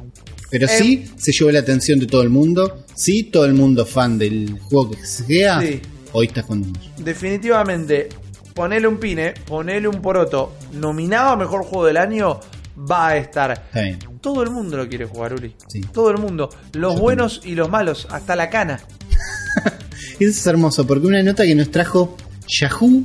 [0.52, 2.84] Pero Eh, sí, se llevó la atención de todo el mundo.
[2.94, 5.60] Sí, todo el mundo fan del juego que sea.
[5.62, 5.80] Sí.
[6.12, 6.88] Hoy está jugando Smash.
[7.02, 8.10] Definitivamente,
[8.54, 10.52] ponele un pine, ponele un poroto.
[10.74, 12.38] Nominado a mejor juego del año,
[12.78, 13.52] va a estar.
[13.52, 13.98] Está bien.
[14.20, 15.56] Todo el mundo lo quiere jugar, Uli.
[15.68, 15.80] Sí.
[15.92, 16.50] Todo el mundo.
[16.74, 18.78] Los Yo buenos y los malos, hasta la cana.
[20.20, 22.14] Eso es hermoso, porque una nota que nos trajo
[22.60, 23.04] Yahoo.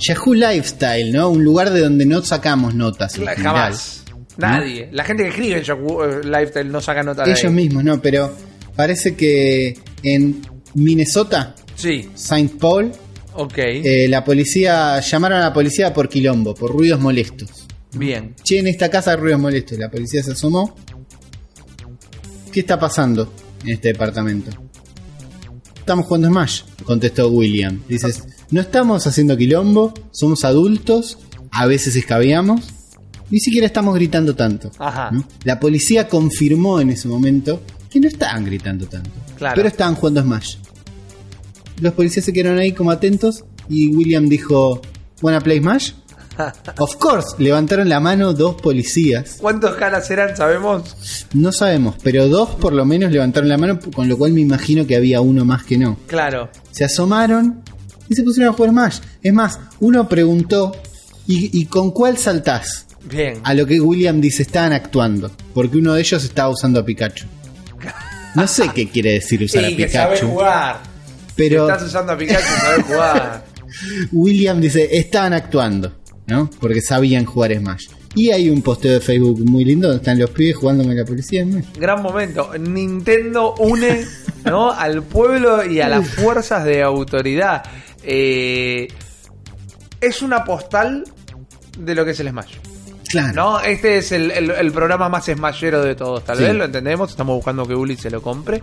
[0.00, 1.28] Yahoo Lifestyle, ¿no?
[1.28, 3.14] Un lugar de donde no sacamos notas.
[3.16, 3.44] en general.
[3.44, 4.02] Jamás.
[4.48, 4.88] Nadie.
[4.92, 7.50] La gente que escribe en Yahoo eh, Lifestyle no saca nota de Ellos ahí.
[7.50, 8.34] mismos, no, pero
[8.76, 10.40] parece que en
[10.74, 12.92] Minnesota, Sí, Saint Paul,
[13.34, 13.54] ok.
[13.58, 17.66] eh, la policía llamaron a la policía por quilombo, por ruidos molestos.
[17.94, 18.34] Bien.
[18.44, 19.76] Che, en esta casa hay ruidos molestos.
[19.78, 20.76] La policía se asomó.
[22.52, 23.32] ¿Qué está pasando
[23.64, 24.50] en este departamento?
[25.78, 27.80] Estamos jugando Smash, contestó William.
[27.88, 31.18] Dices, no estamos haciendo quilombo, somos adultos,
[31.50, 32.68] a veces escabeamos,
[33.30, 34.70] ni siquiera estamos gritando tanto.
[34.78, 35.10] Ajá.
[35.12, 35.24] ¿no?
[35.44, 39.54] La policía confirmó en ese momento que no estaban gritando tanto, Claro.
[39.56, 40.56] pero estaban jugando Smash.
[41.80, 44.80] Los policías se quedaron ahí como atentos y William dijo,
[45.22, 45.92] ¿Wanna play Smash?
[46.78, 49.36] Of course, levantaron la mano dos policías.
[49.40, 50.36] ¿Cuántos caras eran?
[50.36, 51.26] ¿Sabemos?
[51.34, 54.86] No sabemos, pero dos por lo menos levantaron la mano, con lo cual me imagino
[54.86, 55.98] que había uno más que no.
[56.06, 56.48] Claro.
[56.70, 57.62] Se asomaron
[58.08, 58.98] y se pusieron a jugar Smash.
[59.22, 60.72] Es más, uno preguntó,
[61.26, 62.86] ¿y, y con cuál saltás?
[63.04, 63.38] Bien.
[63.44, 67.26] A lo que William dice, estaban actuando, porque uno de ellos estaba usando a Pikachu.
[68.34, 70.80] No sé qué quiere decir usar Sí, a sabe Pikachu, jugar.
[71.34, 73.44] pero Estás usando a Pikachu, sabe jugar.
[74.12, 75.96] William dice, estaban actuando,
[76.26, 76.48] ¿no?
[76.60, 77.86] Porque sabían jugar Smash.
[78.14, 81.04] Y hay un posteo de Facebook muy lindo donde están los pibes jugando con la
[81.04, 81.46] policía.
[81.78, 82.50] Gran momento.
[82.58, 84.04] Nintendo une
[84.44, 84.72] ¿no?
[84.72, 87.62] al pueblo y a las fuerzas de autoridad.
[88.02, 88.88] Eh,
[90.00, 91.04] es una postal
[91.78, 92.56] de lo que es el Smash.
[93.10, 93.34] Claro.
[93.34, 93.60] ¿No?
[93.60, 96.44] Este es el, el- el programa más smashero de todos, tal Sí.
[96.44, 97.10] vez, lo entendemos.
[97.10, 98.62] Estamos buscando que Uli se lo compre.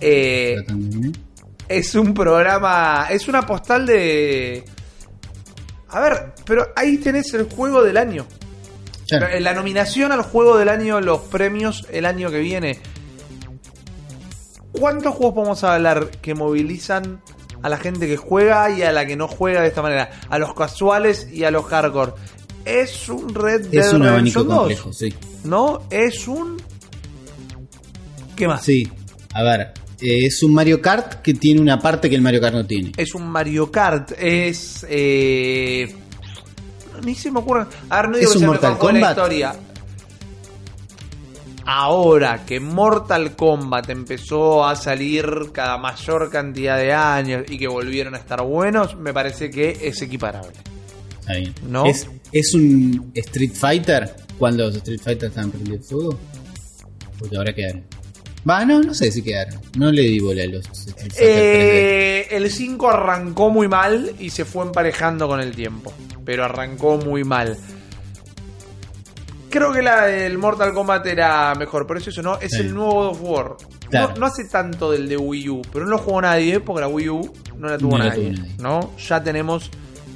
[0.00, 0.56] Eh,
[1.68, 3.06] es un programa.
[3.10, 4.62] Es una postal de.
[5.88, 8.26] A ver, pero ahí tenés el juego del año.
[9.08, 9.26] Claro.
[9.40, 12.78] La nominación al juego del año, los premios el año que viene.
[14.72, 17.20] ¿Cuántos juegos podemos hablar que movilizan
[17.62, 20.10] a la gente que juega y a la que no juega de esta manera?
[20.28, 22.12] A los casuales y a los hardcore.
[22.68, 25.14] Es un Red Dead Es un abanico Redemption 2, complejo, sí.
[25.44, 25.82] ¿No?
[25.90, 26.56] Es un.
[28.36, 28.62] ¿Qué más?
[28.62, 28.86] Sí.
[29.32, 32.54] A ver, eh, es un Mario Kart que tiene una parte que el Mario Kart
[32.54, 32.92] no tiene.
[32.96, 34.12] Es un Mario Kart.
[34.18, 34.86] Es.
[34.88, 35.94] Eh...
[37.04, 37.66] Ni se me ocurre.
[37.88, 39.10] A ver, no digo Es que un Mortal de la Kombat.
[39.10, 39.54] historia.
[41.64, 48.14] Ahora que Mortal Kombat empezó a salir cada mayor cantidad de años y que volvieron
[48.14, 50.52] a estar buenos, me parece que es equiparable.
[51.68, 51.84] ¿No?
[51.84, 56.18] Es, es un Street Fighter cuando los Street Fighter estaban prendidos fuego.
[57.18, 57.84] Porque ahora quedaron.
[58.48, 59.60] Va, no, no sé si quedaron.
[59.76, 61.20] No le di bola a los Street Fighter 3D.
[61.20, 65.92] Eh, el 5 arrancó muy mal y se fue emparejando con el tiempo.
[66.24, 67.56] Pero arrancó muy mal.
[69.50, 72.60] Creo que la del Mortal Kombat era mejor, pero eso, eso no, es Sí.
[72.60, 73.56] el nuevo God of War.
[73.88, 74.08] Claro.
[74.10, 76.88] No, no hace tanto del de Wii U, pero no lo jugó nadie porque la
[76.88, 78.54] Wii U no la tuvo, No la nadie, tuvo nadie.
[78.58, 78.92] ¿no?
[78.98, 79.70] Ya tenemos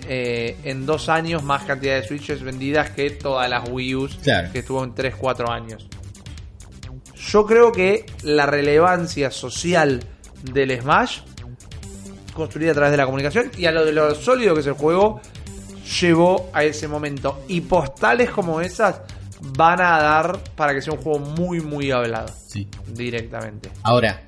[0.09, 4.51] eh, en dos años más cantidad de Switches vendidas que todas las Wii U's Claro.
[4.53, 5.87] que estuvo en 3, 4 años.
[7.31, 10.01] Yo creo que la relevancia social
[10.53, 11.21] del Smash,
[12.35, 14.73] construida a través de la comunicación, y a lo de lo sólido que es el
[14.73, 15.21] juego,
[16.01, 17.45] llevó a ese momento.
[17.49, 19.01] Y postales como esas
[19.57, 22.67] van a dar para que sea un juego muy, muy hablado Sí.
[22.89, 23.71] directamente.
[23.83, 24.23] Ahora,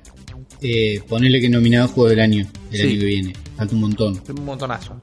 [0.61, 2.83] eh, ponele que nominado juego del año, el Sí.
[2.87, 3.33] año que viene.
[3.57, 4.21] Falta un montón.
[4.29, 5.01] Un montonazo.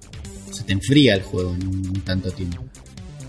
[0.73, 2.65] Te enfría el juego en un tanto tiempo.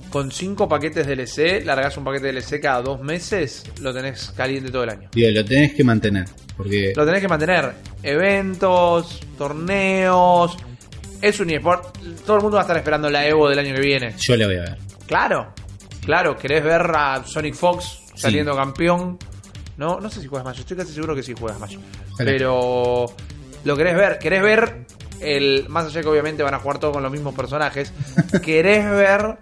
[0.10, 4.86] Con 5 paquetes DLC, largas un paquete DLC cada dos meses, lo tenés caliente todo
[4.86, 5.10] el año.
[5.11, 6.24] Digo, lo tenés que mantener.
[6.56, 7.74] Porque Lo tenés que mantener.
[8.02, 10.56] Eventos, torneos.
[11.22, 11.98] Es un eSport.
[12.26, 14.15] Todo el mundo va a estar esperando la Evo del año que viene.
[14.18, 14.78] yo la voy a ver.
[15.06, 15.53] Claro.
[16.06, 19.18] Claro, querés ver a Sonic Fox saliendo campeón.
[19.76, 20.60] No, no sé si juegas Smash.
[20.61, 21.57] Estoy casi seguro que sí juegas.
[21.57, 21.78] Ojalá.
[22.24, 23.07] Pero
[23.65, 24.18] lo querés ver.
[24.20, 24.86] Querés ver
[25.24, 25.66] el.
[25.70, 27.91] Más allá que obviamente van a jugar todos con los mismos personajes.
[28.44, 29.38] querés ver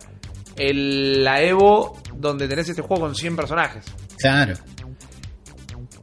[0.55, 3.83] el, la Evo donde tenés este juego con 100 personajes.
[4.17, 4.53] Claro.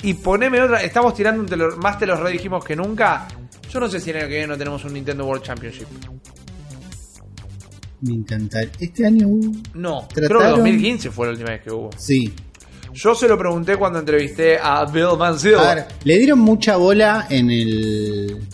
[0.02, 0.82] Y poneme otra.
[0.82, 3.26] Estamos tirando un telo- más te los redijimos que nunca.
[3.70, 5.86] Yo no sé si en el año que viene no tenemos un Nintendo World Championship.
[8.00, 8.60] Me encanta.
[8.78, 9.52] Este año hubo.
[9.74, 11.90] No, creo que Trataron- 2015 fue la última vez que hubo.
[11.96, 12.32] Sí.
[12.94, 15.56] Yo se lo pregunté cuando entrevisté a Bill Manziel.
[15.56, 18.48] A ver, le dieron mucha bola en el.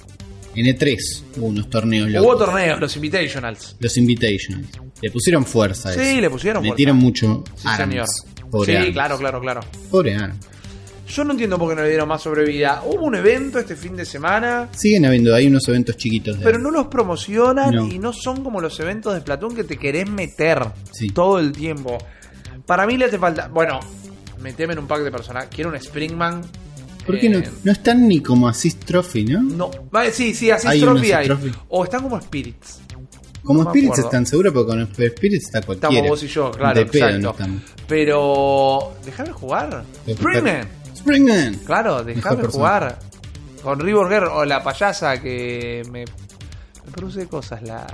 [0.54, 0.96] En E3.
[1.36, 3.76] Hubo unos torneos Hubo torneos, los Invitationals.
[3.80, 4.66] Los Invitations.
[5.02, 5.90] Le pusieron fuerza.
[5.90, 6.20] a Sí, eso.
[6.20, 6.72] le pusieron fuerza.
[6.72, 7.44] Metieron mucho.
[7.56, 8.06] Sí, señor.
[8.50, 8.92] Pobre sí, Arms.
[8.92, 9.60] claro, claro, claro.
[9.90, 10.36] Pobre Arms.
[11.08, 12.82] Yo no entiendo por qué no le dieron más sobrevida.
[12.86, 16.38] Hubo un evento este fin de semana, Siguen habiendo, hay unos eventos chiquitos.
[16.38, 17.86] De pero no los promocionan No.
[17.86, 20.60] y no son como los eventos de Splatoon que te querés meter
[20.92, 21.08] Sí.
[21.08, 21.98] todo el tiempo.
[22.64, 23.48] Para mí le hace falta.
[23.48, 23.80] Bueno,
[24.40, 25.50] meteme en un pack de personajes.
[25.54, 26.40] Quiero un Springman.
[27.06, 27.38] ¿Por qué no?
[27.38, 29.42] eh, No están ni como Assist Trophy, ¿no?
[29.42, 31.26] No, vale, sí, sí, así Hay Trophy hay.
[31.26, 31.52] Trophy.
[31.68, 32.80] O están como Spirits.
[33.42, 35.90] Como no Spirits están seguros, pero con Spirits está cualquiera.
[35.94, 37.46] Estamos vos y yo, claro, De pedo exacto.
[37.46, 37.60] no.
[37.86, 38.92] Pero.
[39.04, 39.84] Déjame jugar.
[40.08, 40.68] Springman.
[40.96, 41.54] Springman.
[41.66, 42.98] Claro, déjame jugar.
[43.62, 47.86] Con Girl o la payasa que me, me produce cosas la,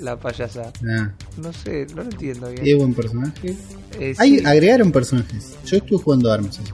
[0.00, 0.72] la payasa.
[0.88, 2.62] Ah, No sé, no lo entiendo bien.
[2.64, 3.56] es buen personaje.
[3.98, 5.54] Eh, Hay, sí, agregaron personajes.
[5.66, 6.30] Yo estuve jugando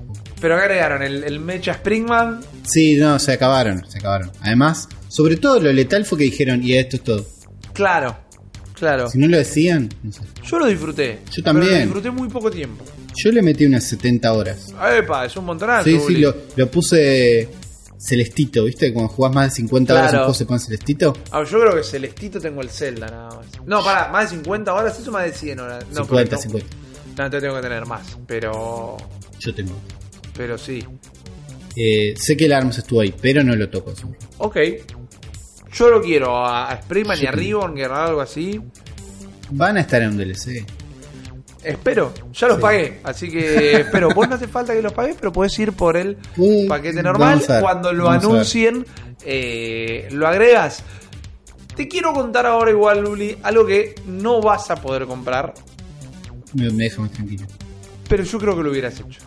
[0.07, 0.10] poco.
[0.41, 2.41] Pero agregaron el, el Mecha Springman.
[2.65, 4.31] Sí, no, se acabaron, se acabaron.
[4.41, 7.27] Además, sobre todo lo letal fue que dijeron, y esto es todo.
[7.73, 8.17] Claro,
[8.75, 9.09] claro.
[9.11, 10.21] Si no lo decían, no sé.
[10.45, 11.21] Yo lo disfruté.
[11.31, 11.69] Yo también.
[11.71, 12.85] Pero lo disfruté muy poco tiempo.
[13.17, 14.75] Yo le metí unas 70 horas.
[14.97, 15.85] Epa, es un montonazo.
[15.85, 17.49] Sí, sí, lo, lo puse
[17.99, 18.93] celestito, ¿viste?
[18.93, 21.13] Cuando jugás más de 50 horas, un juego se pone celestito.
[21.31, 23.47] Ah, yo creo que Celestito tengo el Zelda nada más.
[23.67, 25.85] No, pará, más de 50 horas, eso más de 100 horas.
[25.93, 26.77] No, 50, pero no- 50.
[27.19, 28.97] No, entonces tengo que tener más, pero.
[29.39, 29.73] Yo tengo.
[30.41, 30.83] Pero sí.
[31.77, 33.93] Eh, sé que el Arms estuvo ahí, pero no lo toco.
[34.39, 34.57] Ok.
[35.75, 37.33] Yo lo quiero a, a Springman y Yo a.
[37.33, 38.59] Ribbon, que algo así.
[39.51, 40.65] Van a estar en un DLC.
[41.63, 42.63] Espero, ya los Sí.
[42.63, 44.15] pagué, así que espero.
[44.15, 47.43] Vos no hace falta que los pagues, pero puedes ir por el Uh, paquete normal.
[47.47, 48.87] ver, Cuando lo anuncien,
[49.27, 50.83] eh, lo agregas.
[51.77, 55.53] Te quiero contar ahora igual, Luli, algo que no vas a poder comprar,
[56.55, 57.45] me, me deja más tranquilo.
[58.09, 59.21] pero yo creo que lo hubieras hecho.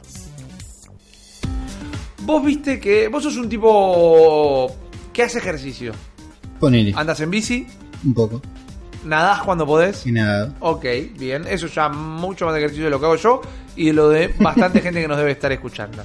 [2.26, 4.74] Vos viste que vos sos un tipo
[5.12, 5.94] que hace ejercicio.
[6.60, 7.68] Ponele, Andas en bici,
[8.06, 8.42] un poco.
[9.04, 10.06] nadás cuando podés.
[10.08, 10.54] Y nada.
[10.60, 10.86] Ok,
[11.18, 11.46] bien.
[11.48, 13.42] Eso ya mucho más de ejercicio de lo que hago yo
[13.76, 16.04] y de lo de bastante gente que nos debe estar escuchando.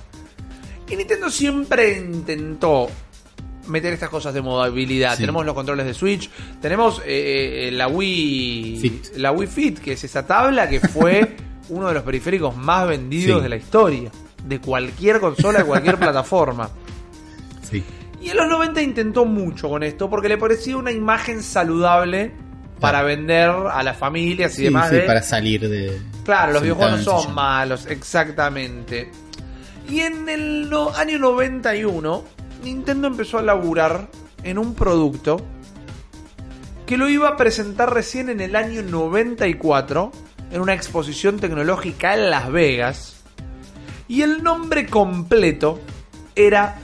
[0.91, 2.89] Y Nintendo siempre intentó
[3.69, 5.13] meter estas cosas de movilidad.
[5.15, 5.21] Sí.
[5.21, 6.29] Tenemos los controles de Switch,
[6.61, 9.17] tenemos eh, eh, la Wii Fit.
[9.17, 11.37] la Wii Fit, que es esa tabla que fue
[11.69, 13.43] uno de los periféricos más vendidos Sí.
[13.43, 14.11] de la historia,
[14.49, 16.71] de cualquier consola, de cualquier plataforma.
[17.71, 17.85] Sí.
[18.21, 22.33] Y en los 90 intentó mucho con esto porque le parecía una imagen saludable
[22.81, 24.89] para vender a las familias y Sí, demás.
[24.91, 26.01] sí, de- para salir de.
[26.25, 29.11] Claro, los videojuegos no son malos, exactamente.
[29.89, 32.25] Y en el no- año 91,
[32.65, 34.09] Nintendo empezó a laburar
[34.43, 35.39] en un producto
[36.87, 40.11] que lo iba a presentar recién en el año 94
[40.51, 43.18] en una exposición tecnológica en Las Vegas.
[44.09, 45.81] Y el nombre completo
[46.35, 46.79] era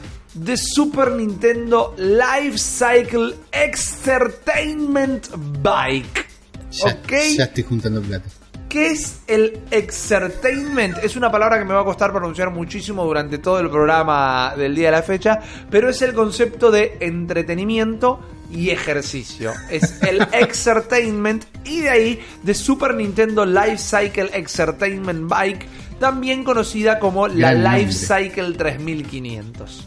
[0.44, 5.28] The Super Nintendo Life Cycle Entertainment
[5.62, 6.26] Bike.
[6.70, 7.12] Ya, ¿Ok?
[7.36, 8.28] ya estoy juntando plata.
[8.68, 10.98] ¿Qué es el exertainment?
[11.05, 14.74] Es una palabra que me va a costar pronunciar muchísimo durante todo el programa del
[14.74, 15.38] día de la fecha,
[15.70, 18.18] pero es el concepto de entretenimiento
[18.51, 19.52] y ejercicio.
[19.70, 25.66] Es el exertainment y de ahí de Super Nintendo Life Cycle Exertainment Bike,
[26.05, 27.55] también conocida como la.
[27.55, 29.86] Life Cycle 3500.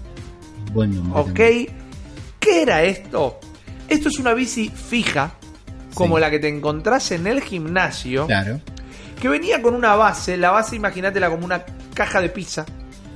[0.74, 1.22] Buen nombre.
[1.22, 1.72] ¿Ok?
[2.40, 3.40] ¿Qué era esto?
[3.88, 5.34] Esto es una bici fija,
[5.94, 6.22] como Sí.
[6.22, 8.60] la que te encontrás en el gimnasio Claro.
[9.22, 11.64] que venía con una base, la base imagínatela como una
[11.94, 12.66] caja de pizza,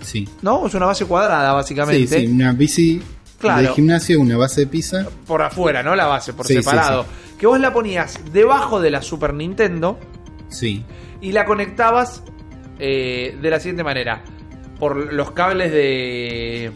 [0.01, 0.29] Sí.
[0.43, 0.67] ¿no?
[0.67, 2.19] Es una base cuadrada Sí, básicamente.
[2.19, 3.01] sí, una bici
[3.39, 3.61] Claro.
[3.63, 5.07] de gimnasio, una base de pizza.
[5.25, 5.95] Por afuera, ¿no?
[5.95, 7.05] La base, por Sí, sí, separado.
[7.39, 9.99] Que vos la ponías debajo de la Super Nintendo
[10.49, 10.85] Sí.
[11.19, 12.21] y la conectabas
[12.81, 14.21] eh, de la siguiente manera.
[14.79, 16.71] Por los cables de,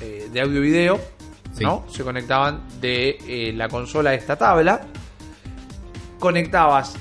[0.00, 1.00] eh, de audio y video,
[1.52, 1.64] Sí.
[1.64, 1.84] ¿no?
[1.90, 4.82] Se conectaban de eh, la consola a esta tabla.
[6.18, 6.94] Conectabas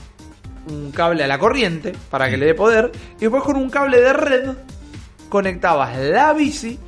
[0.70, 2.92] un cable a la corriente para que le dé poder.
[3.18, 4.50] Y después con un cable de red
[5.30, 6.80] conectabas la bici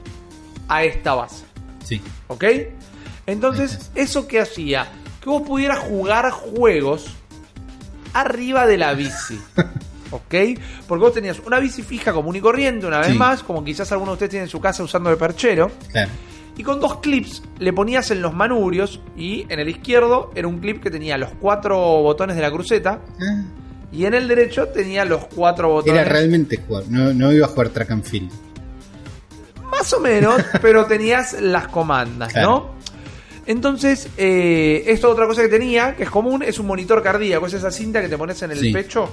[0.68, 1.46] a esta base.
[1.84, 2.02] Sí.
[2.28, 2.44] ¿Ok?
[3.26, 4.88] Entonces, ¿eso qué hacía?
[5.22, 7.08] Que vos pudieras jugar juegos
[8.14, 9.40] arriba de la bici.
[10.12, 10.34] ¿Ok?
[10.88, 13.14] Porque vos tenías una bici fija común y corriente, una vez Sí.
[13.18, 15.72] más, como quizás alguno de ustedes tiene en su casa usando de perchero.
[15.92, 16.10] Claro.
[16.58, 20.58] Y con dos clips le ponías en los manubrios y en el izquierdo era un
[20.60, 23.44] clip que tenía los cuatro botones de la cruceta Ah,
[23.92, 26.02] y en el derecho tenía los cuatro botones.
[26.02, 26.86] era realmente jugar.
[26.90, 28.32] No, no iba a jugar track and field.
[29.72, 32.50] Más o menos, pero tenías las comandas, Claro.
[32.50, 32.78] ¿no?
[33.46, 37.54] Entonces, eh, esto otra cosa que tenía, que es común, es un monitor cardíaco, es
[37.54, 38.74] esa cinta que te pones en el Sí.
[38.74, 39.10] pecho.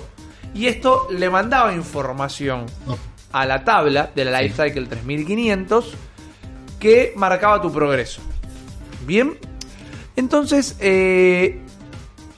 [0.55, 2.67] Y esto le mandaba información
[3.33, 5.95] a la tabla de la Life Cycle 3500
[6.79, 8.23] que marcaba tu progreso.
[9.05, 9.37] Bien,
[10.17, 11.61] entonces eh,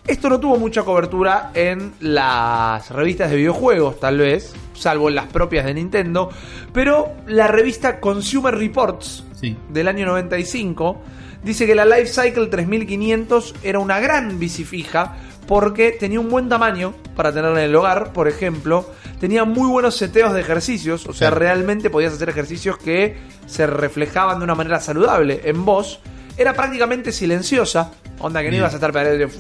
[0.07, 5.27] esto no tuvo mucha cobertura en las revistas de videojuegos, tal vez, salvo en las
[5.27, 6.31] propias de Nintendo,
[6.73, 9.57] pero la revista Consumer Reports sí.
[9.71, 11.03] del año 95
[11.43, 15.17] dice que la Life Cycle 3500 era una gran bici fija
[15.47, 18.91] porque tenía un buen tamaño para tenerla en el hogar, por ejemplo,
[19.21, 23.17] tenía muy buenos seteos de ejercicios, o sea, realmente podías hacer ejercicios que
[23.47, 26.01] se reflejaban de una manera saludable en vos.
[26.37, 28.63] Era prácticamente silenciosa, onda que no Bien.
[28.63, 29.35] ibas a estar pedaleando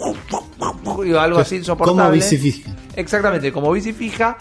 [1.05, 2.03] y algo así insoportable.
[2.03, 2.70] Como bici fija.
[2.95, 4.37] Exactamente, como bici fija.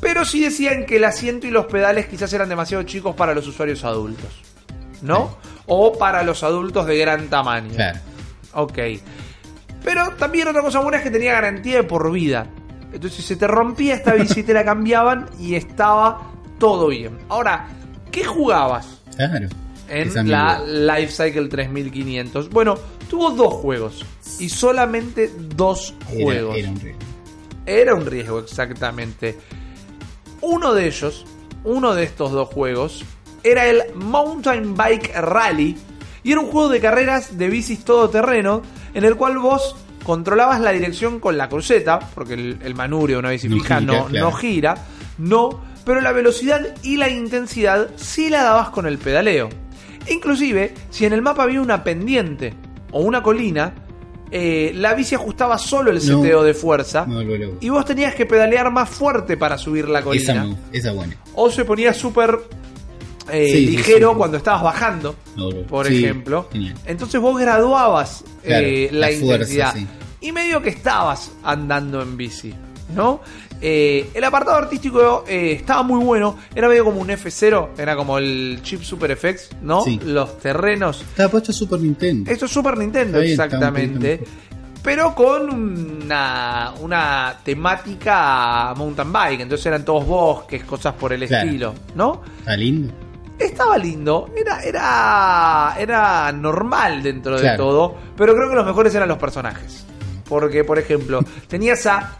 [0.00, 3.46] Pero sí decían que el asiento y los pedales quizás eran demasiado chicos para los
[3.46, 4.30] usuarios adultos.
[5.02, 5.36] ¿No?
[5.66, 7.74] O para los adultos de gran tamaño.
[7.74, 7.98] Claro.
[8.54, 8.78] Ok.
[9.84, 12.46] Pero también otra cosa buena es que tenía garantía de por vida.
[12.92, 17.18] Entonces, si se te rompía esta bici, te la cambiaban y estaba todo bien.
[17.28, 17.68] Ahora,
[18.10, 19.48] ¿qué jugabas Claro.
[19.88, 20.60] en la.
[20.66, 22.50] Life Cycle 3500?
[22.50, 22.76] Bueno,
[23.08, 24.04] tuvo dos juegos.
[24.38, 26.56] Y solamente dos Era- juegos.
[26.56, 26.98] Era, un riesgo.
[27.66, 29.38] Era un riesgo, exactamente.
[30.42, 31.26] Uno de ellos,
[31.64, 33.04] uno de estos dos juegos,
[33.42, 35.76] era el Mountain Bike Rally.
[36.22, 38.62] Y era un juego de carreras de bicis todoterreno
[38.94, 43.20] en el cual vos controlabas la dirección con la cruceta, porque el, el manubrio de
[43.20, 44.26] una bici No fija no, claro.
[44.30, 44.74] no gira,
[45.18, 49.48] no, pero la velocidad y la intensidad sí la dabas con el pedaleo.
[50.08, 52.54] Inclusive, si en el mapa había una pendiente
[52.92, 53.74] o una colina,
[54.32, 56.02] eh, la bici ajustaba solo el No.
[56.22, 57.06] seteo de fuerza
[57.60, 60.44] y vos tenías que pedalear más fuerte para subir la Esa, colina.
[60.44, 61.16] me- esa buena.
[61.34, 62.38] O se ponía súper
[63.32, 64.16] eh, Sí, ligero sí.
[64.16, 65.14] cuando estabas bajando,
[65.68, 66.48] por ejemplo.
[66.52, 66.74] genial.
[66.86, 69.74] Entonces vos graduabas Claro, eh, la, la fuerza, intensidad.
[70.20, 72.54] Y medio que estabas andando en bici.
[72.94, 73.20] ¿no?
[73.60, 78.58] Eh, el apartado artístico estaba muy bueno, era medio como un F0, era como el
[78.62, 79.84] chip Super FX, ¿no?
[80.06, 81.00] Los terrenos.
[81.02, 82.28] Estaba puesto Super Nintendo.
[82.30, 84.24] Esto es Super Nintendo, bien, exactamente.
[84.82, 85.50] Pero con
[86.04, 91.46] una, una temática mountain bike, entonces eran todos bosques, cosas por el Claro.
[91.46, 92.22] estilo, ¿no?
[92.40, 92.92] Está lindo.
[93.40, 99.08] Estaba lindo, era, era, era normal dentro de todo, pero creo que los mejores eran
[99.08, 99.86] los personajes.
[100.28, 102.18] Porque, por ejemplo, tenías a.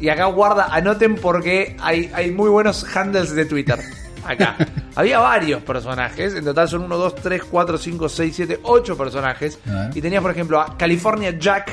[0.00, 3.78] Y acá guarda, anoten porque hay, hay muy buenos handles de Twitter.
[4.24, 4.56] Acá.
[4.96, 9.58] Había varios personajes, en total son 1, 2, 3, 4, 5, 6, 7, 8 personajes.
[9.94, 11.70] Y tenías, por ejemplo, a California Jack,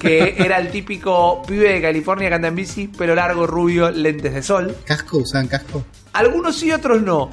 [0.00, 4.32] que era el típico pibe de California que anda en bici, pelo largo, rubio, lentes
[4.32, 4.74] de sol.
[4.84, 5.18] ¿Casco?
[5.18, 5.84] ¿Usaban casco?
[6.14, 7.30] Algunos sí, otros no.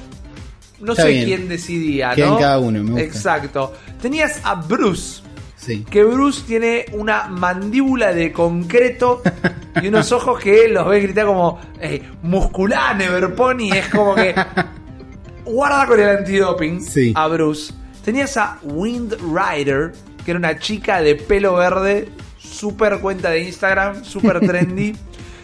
[0.80, 1.24] No Está sé bien.
[1.24, 2.38] quién decidía, ¿no?
[2.38, 3.02] cada uno, me gusta.
[3.04, 3.72] Exacto.
[4.00, 5.22] Tenías a Bruce,
[5.56, 5.84] Sí.
[5.90, 9.22] que Bruce tiene una mandíbula de concreto
[9.82, 13.70] y unos ojos que los ves gritar como eh, musculá, Neverpony.
[13.72, 14.34] Es como que
[15.44, 17.12] guarda con el antidoping Sí.
[17.16, 17.72] a Bruce.
[18.04, 19.92] Tenías a Wind Rider,
[20.24, 22.08] que era una chica de pelo verde,
[22.38, 24.94] super cuenta de Instagram, super trendy.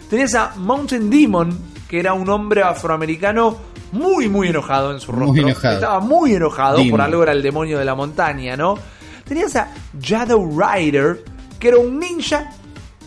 [0.09, 1.57] Tenías a Mountain Demon,
[1.89, 3.57] que era un hombre afroamericano
[3.93, 5.47] muy, muy enojado en su Muy rostro.
[5.47, 5.73] enojado.
[5.75, 8.77] Estaba muy enojado, por algo era el demonio de la montaña, ¿no?
[9.23, 11.23] Tenías a Shadow Rider,
[11.59, 12.49] que era un ninja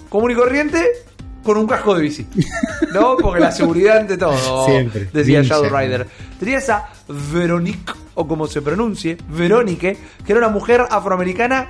[0.08, 0.82] común y corriente
[1.42, 2.26] con un casco de bici.
[2.94, 3.16] ¿No?
[3.20, 5.08] Porque la seguridad ante todo, Siempre.
[5.12, 5.56] decía Ninja.
[5.56, 6.06] Shadow Rider.
[6.40, 6.88] Tenías a
[7.32, 11.66] Veronique, o como se pronuncie, Veronique, que era una mujer afroamericana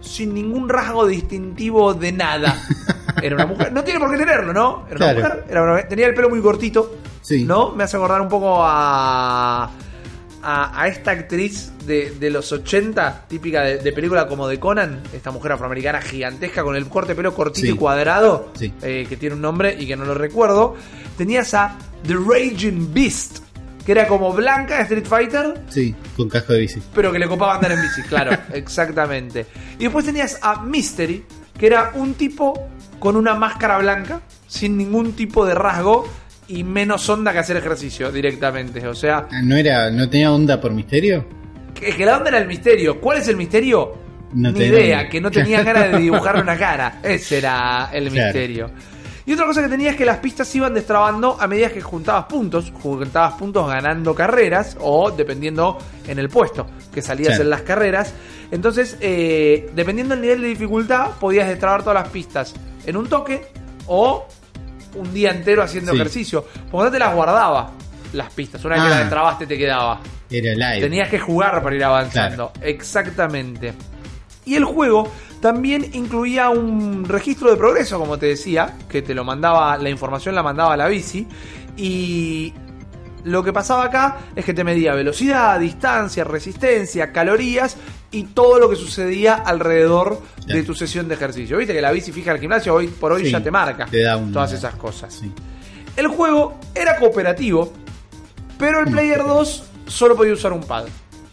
[0.00, 2.56] sin ningún rasgo distintivo de nada.
[3.22, 4.84] Era una mujer, no tiene por qué tenerlo, ¿no?
[4.90, 5.18] Era una Claro.
[5.20, 7.44] mujer, era una- tenía el pelo muy cortito, Sí.
[7.44, 7.70] ¿no?
[7.70, 9.70] Me hace acordar un poco a,
[10.42, 15.00] a, a esta actriz de, de los 80, típica de, de película como de Conan,
[15.12, 17.72] esta mujer afroamericana gigantesca con el corte de pelo cortito Sí.
[17.72, 18.72] y cuadrado, Sí.
[18.82, 20.74] eh, que tiene un nombre y que no lo recuerdo.
[21.16, 21.76] Tenías a
[22.06, 23.38] The Raging Beast,
[23.86, 26.82] que era como Blanca de Street Fighter, Sí, con casco de bici.
[26.94, 29.46] pero que le copaba andar en bici, claro, exactamente.
[29.78, 31.24] Y después tenías a Mystery,
[31.58, 32.68] que era un tipo
[32.98, 36.06] con una máscara blanca, sin ningún tipo de rasgo
[36.48, 38.86] y menos onda que hacer ejercicio directamente.
[38.86, 41.24] O sea, Ah, ¿No, era, ¿No tenía onda por misterio?
[41.74, 43.00] que, que la onda era el misterio.
[43.00, 43.94] ¿Cuál es el misterio?
[44.34, 45.10] No Ni idea, onda.
[45.10, 47.00] que no tenía ganas de dibujarle una cara.
[47.02, 48.24] Ese era el Claro.
[48.26, 48.70] misterio.
[49.24, 51.80] Y otra cosa que tenía es que las pistas se iban destrabando a medida que
[51.80, 55.78] juntabas puntos, juntabas puntos ganando carreras o dependiendo
[56.08, 58.12] en el puesto que salías en las carreras.
[58.50, 62.52] Entonces, eh, dependiendo del nivel de dificultad, podías destrabar todas las pistas
[62.84, 63.42] en un toque
[63.86, 64.26] o
[64.94, 65.96] un día entero haciendo Sí.
[65.98, 66.44] ejercicio.
[66.70, 67.70] Porque no te las guardaba
[68.12, 68.64] las pistas.
[68.64, 68.90] Una vez que Ah.
[68.90, 70.00] las destrabaste te quedaba.
[70.30, 70.80] Era live.
[70.86, 72.52] Tenías que jugar para ir avanzando.
[72.62, 73.72] Exactamente.
[74.44, 75.08] Y el juego
[75.40, 80.34] también incluía un registro de progreso, como te decía, que te lo mandaba, la información
[80.34, 81.26] la mandaba a la bici.
[81.76, 82.52] Y
[83.24, 87.76] lo que pasaba acá es que te medía velocidad, distancia, resistencia, calorías
[88.10, 91.56] y todo lo que sucedía alrededor de tu sesión de ejercicio.
[91.58, 94.02] Viste que la bici fija al gimnasio hoy por hoy Sí, ya te marca te
[94.02, 95.14] da un- todas esas cosas.
[95.14, 95.32] Sí.
[95.96, 97.72] El juego era cooperativo,
[98.58, 98.90] pero el.
[98.90, 100.84] Player 2 solo podía usar un pad.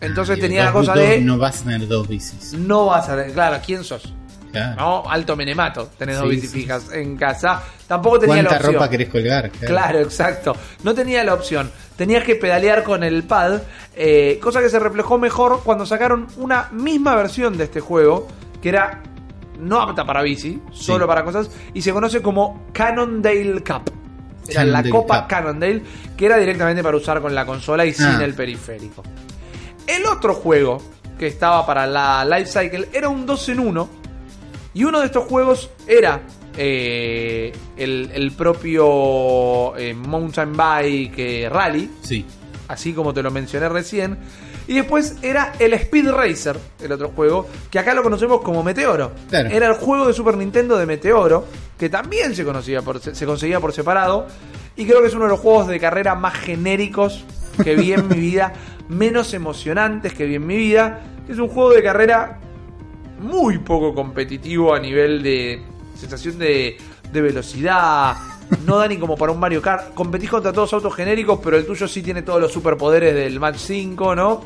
[0.01, 2.53] Entonces Y tenía la cosa de No vas a tener dos bicis.
[2.53, 4.13] no vas a claro, ¿quién sos?
[4.51, 4.76] Claro.
[4.81, 6.61] No, alto menemato, tenés dos bicis sí.
[6.61, 7.61] fijas en casa.
[7.88, 8.73] Tampoco tenía la ¿Cuánta opción.
[8.73, 9.51] ropa querés colgar?
[9.51, 10.55] Claro, exacto.
[10.84, 11.69] No tenía la opción.
[11.95, 13.61] Tenías que pedalear con el pad,
[13.95, 18.27] eh, cosa que se reflejó mejor cuando sacaron una misma versión de este juego,
[18.61, 19.03] que era
[19.59, 23.91] no apta para bici, solo para cosas, y se conoce como Cannondale Cup.
[24.47, 25.27] Era la Cannondale Copa Cup.
[25.27, 25.81] Cannondale,
[26.17, 28.23] que era directamente para usar con la consola y sin Ah.
[28.23, 29.03] el periférico.
[29.85, 30.81] El otro juego
[31.19, 33.89] que estaba para la Life Cycle era un 2 en 1.
[34.73, 36.21] Y uno de estos juegos era
[36.57, 42.25] eh, el, el propio eh, Mountain Bike eh, Rally, Sí.
[42.67, 44.17] así como te lo mencioné recién.
[44.67, 49.11] Y después era el Speed Racer, el otro juego, que acá lo conocemos como Meteoro.
[49.29, 49.49] Claro.
[49.49, 51.45] Era el juego de Super Nintendo de Meteoro,
[51.77, 54.27] que también se, conocía por, se conseguía por separado.
[54.75, 57.25] Y creo que es uno de los juegos de carrera más genéricos
[57.63, 58.53] que vi en mi vida,
[58.89, 60.99] menos emocionantes que vi en mi vida.
[61.27, 62.39] Es un juego de carrera
[63.19, 65.61] muy poco competitivo a nivel de
[65.95, 66.77] sensación de,
[67.11, 68.15] de velocidad.
[68.65, 69.93] No da ni como para un Mario Kart.
[69.93, 73.57] Competís contra todos autos genéricos, pero el tuyo sí tiene todos los superpoderes del Match
[73.57, 74.41] 5, ¿no?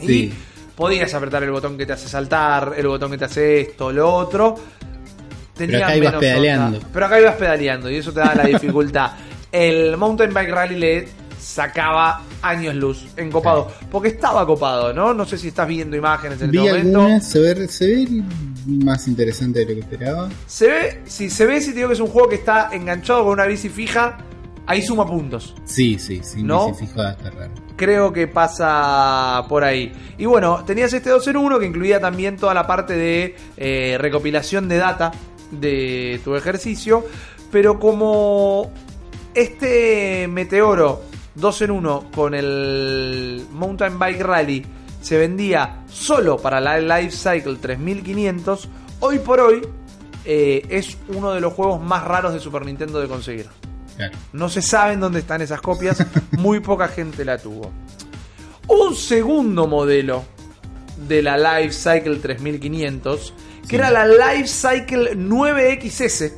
[0.00, 0.34] Y Sí.
[0.76, 4.12] podías apretar el botón que te hace saltar, el botón que te hace esto, lo
[4.14, 4.54] otro.
[5.54, 6.76] Tenía acá ibas menos pedaleando.
[6.76, 6.88] onda.
[6.92, 9.12] Pero acá ibas pedaleando y eso te da la dificultad.
[9.52, 11.08] El Mountain Bike Rally le
[11.46, 13.70] sacaba años luz en copado.
[13.90, 15.14] Porque estaba copado, ¿no?
[15.14, 17.00] No sé si estás viendo imágenes en Vi este momento.
[17.00, 18.22] algunas, se ve, se ve
[18.66, 20.28] más interesante de lo que esperaba.
[20.46, 23.22] Se ve, si se ve, si te digo que es un juego que está enganchado
[23.22, 24.18] con una bici fija,
[24.66, 25.54] ahí suma puntos.
[25.64, 26.72] Sí, sí, sí, ¿No?
[26.72, 27.52] bici fija está raro.
[27.76, 29.92] Creo que pasa por ahí.
[30.18, 33.96] Y bueno, tenías este 2 en 1 que incluía también toda la parte de eh,
[34.00, 35.12] recopilación de data
[35.52, 37.04] de tu ejercicio.
[37.52, 38.72] Pero como
[39.34, 41.02] este Meteoro
[41.36, 44.66] 2 en 1 con el Mountain Bike Rally
[45.00, 48.68] se vendía solo para la Life Cycle 3500,
[49.00, 49.62] hoy por hoy
[50.24, 53.46] eh, es uno de los juegos más raros de Super Nintendo de conseguir.
[53.96, 54.16] Claro.
[54.32, 57.70] No se saben dónde están esas copias, muy poca gente la tuvo.
[58.68, 60.24] Un segundo modelo
[61.06, 63.32] de la Life Cycle 3500,
[63.62, 63.76] que Sí.
[63.76, 66.32] era la Life Cycle 9XS.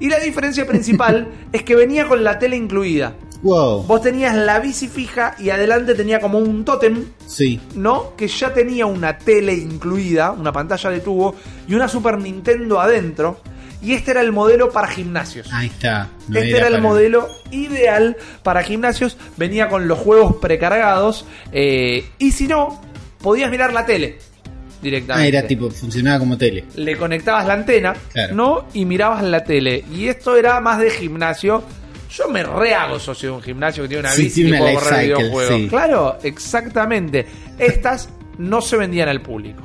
[0.00, 3.14] Y la diferencia principal es que venía con la tele incluida.
[3.42, 3.84] Wow.
[3.84, 7.60] Vos tenías la bici fija y adelante tenía como un tótem, Sí.
[7.74, 8.16] ¿no?
[8.16, 11.34] Que ya tenía una tele incluida, una pantalla de tubo
[11.68, 13.40] y una Super Nintendo adentro.
[13.80, 15.48] Y este era el modelo para gimnasios.
[15.52, 16.08] Ahí está.
[16.26, 19.16] No este era, el modelo ideal para gimnasios.
[19.36, 21.24] Venía con los juegos precargados.
[21.52, 22.82] eh, y si no,
[23.22, 25.28] podías mirar la tele Ah, directamente.
[25.28, 26.64] era tipo, funcionaba como tele.
[26.74, 28.34] Le conectabas la antena, Claro.
[28.34, 28.64] ¿no?
[28.74, 29.84] Y mirabas la tele.
[29.92, 31.62] Y esto era más de gimnasio.
[32.10, 35.00] Yo me rehago socio de un gimnasio que tiene una Sí, bici y puedo correr
[35.00, 35.54] cycle, videojuegos.
[35.56, 35.68] sí.
[35.68, 37.26] Claro, exactamente.
[37.58, 38.08] Estas
[38.38, 39.62] no se vendían al público.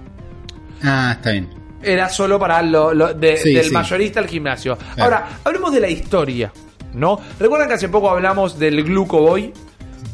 [0.84, 1.50] Ah, está bien.
[1.82, 4.78] Era solo para lo, lo- de- Sí, del mayorista al gimnasio.
[4.98, 6.52] Ahora, hablemos de la historia,
[6.94, 7.20] ¿no?
[7.40, 9.54] ¿Recuerdan que hace poco hablamos del Glucoboy?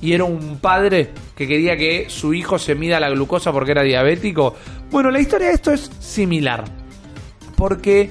[0.01, 3.81] Y era un padre que quería que su hijo se mida la glucosa porque era
[3.83, 4.55] diabético.
[4.89, 6.63] Bueno, la historia de esto es similar.
[7.55, 8.09] Porque,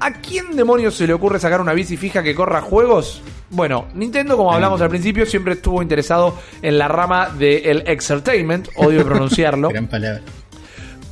[0.00, 3.22] ¿a quién demonios se le ocurre sacar una bici fija que corra juegos?
[3.50, 9.04] Bueno, Nintendo, como hablamos al principio, siempre estuvo interesado en la rama del entertainment, odio
[9.04, 9.68] pronunciarlo.
[9.70, 10.20] Gran palabra.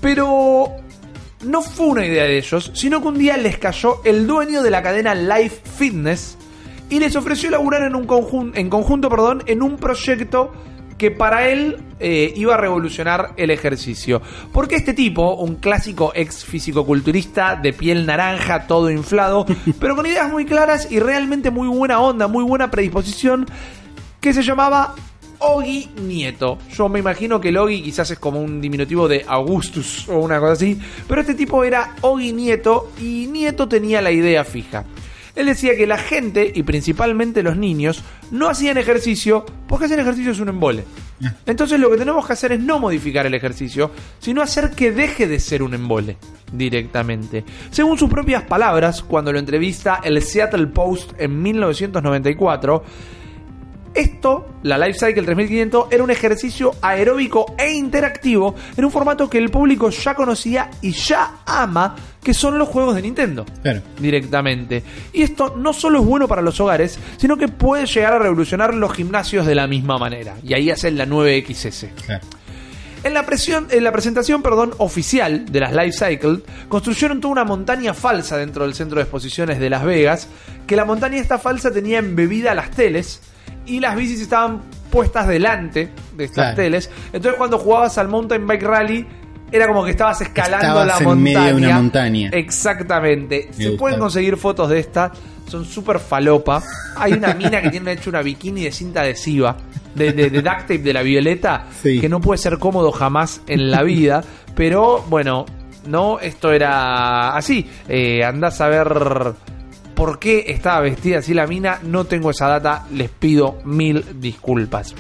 [0.01, 0.69] Pero
[1.45, 4.71] no fue una idea de ellos, sino que un día les cayó el dueño de
[4.71, 6.37] la cadena Life Fitness
[6.91, 10.53] y les ofreció laburar en, un conjun- en conjunto perdón, en un proyecto
[10.99, 14.21] que para él eh, iba a revolucionar el ejercicio.
[14.53, 19.47] Porque este tipo, un clásico ex fisicoculturista de piel naranja, todo inflado,
[19.81, 23.47] pero con ideas muy claras y realmente muy buena onda, muy buena predisposición,
[24.21, 24.95] que se llamaba
[25.39, 26.59] Ogi Nieto.
[26.73, 30.41] Yo me imagino que el Ogi quizás es como un diminutivo de Augustus o una
[30.41, 34.85] cosa así, pero este tipo era Ogi Nieto y Nieto tenía la idea fija.
[35.39, 38.03] Él decía que la gente, y principalmente los niños,
[38.33, 40.83] no hacían ejercicio porque hacer ejercicio es un embole.
[41.47, 45.29] Entonces lo que tenemos que hacer es no modificar el ejercicio, sino hacer que deje
[45.29, 46.17] de ser un embole
[46.53, 47.45] directamente.
[47.71, 52.83] Según sus propias palabras, cuando lo entrevista el Seattle Post en 1994,
[53.99, 59.39] esto, la Life Cycle 3500, era un ejercicio aeróbico e interactivo en un formato que
[59.39, 63.81] el público ya conocía y ya ama, que son los juegos de Nintendo Claro.
[63.99, 64.83] directamente.
[65.13, 68.75] Y esto no solo es bueno para los hogares, sino que puede llegar a revolucionar
[68.75, 70.37] los gimnasios de la misma manera.
[70.43, 71.89] Y ahí hacen la 9XS.
[72.07, 72.25] Claro.
[73.05, 77.45] En la, presión, en la presentación perdón, oficial de las Life Cycle, construyeron toda una
[77.45, 80.29] montaña falsa dentro del centro de exposiciones de Las Vegas,
[80.67, 83.21] que la montaña esta falsa tenía embebida las teles
[83.69, 86.57] y las bicis estaban puestas delante de estas Claro.
[86.57, 86.91] teles.
[87.13, 89.07] Entonces cuando jugabas al Mountain Bike Rally,
[89.51, 91.41] era como que estabas escalando Estabas la en montaña.
[91.41, 92.31] medio de una montaña.
[92.33, 93.49] Exactamente.
[93.53, 93.79] Se gusta.
[93.79, 95.13] pueden conseguir fotos de esta.
[95.47, 96.63] Son súper falopa.
[96.97, 99.57] Hay una mina que tiene hecho una bikini de cinta adhesiva.
[99.95, 101.65] De, de, de duct tape de la violeta.
[101.83, 101.99] Sí.
[102.01, 104.23] Que no puede ser cómodo jamás en la vida.
[104.55, 105.47] Pero bueno,
[105.87, 107.67] no, esto era así.
[107.89, 108.87] Eh, andás a ver
[109.99, 111.81] por qué estaba vestida así la mina.
[111.83, 112.87] No tengo esa data.
[112.93, 114.95] Les pido mil disculpas.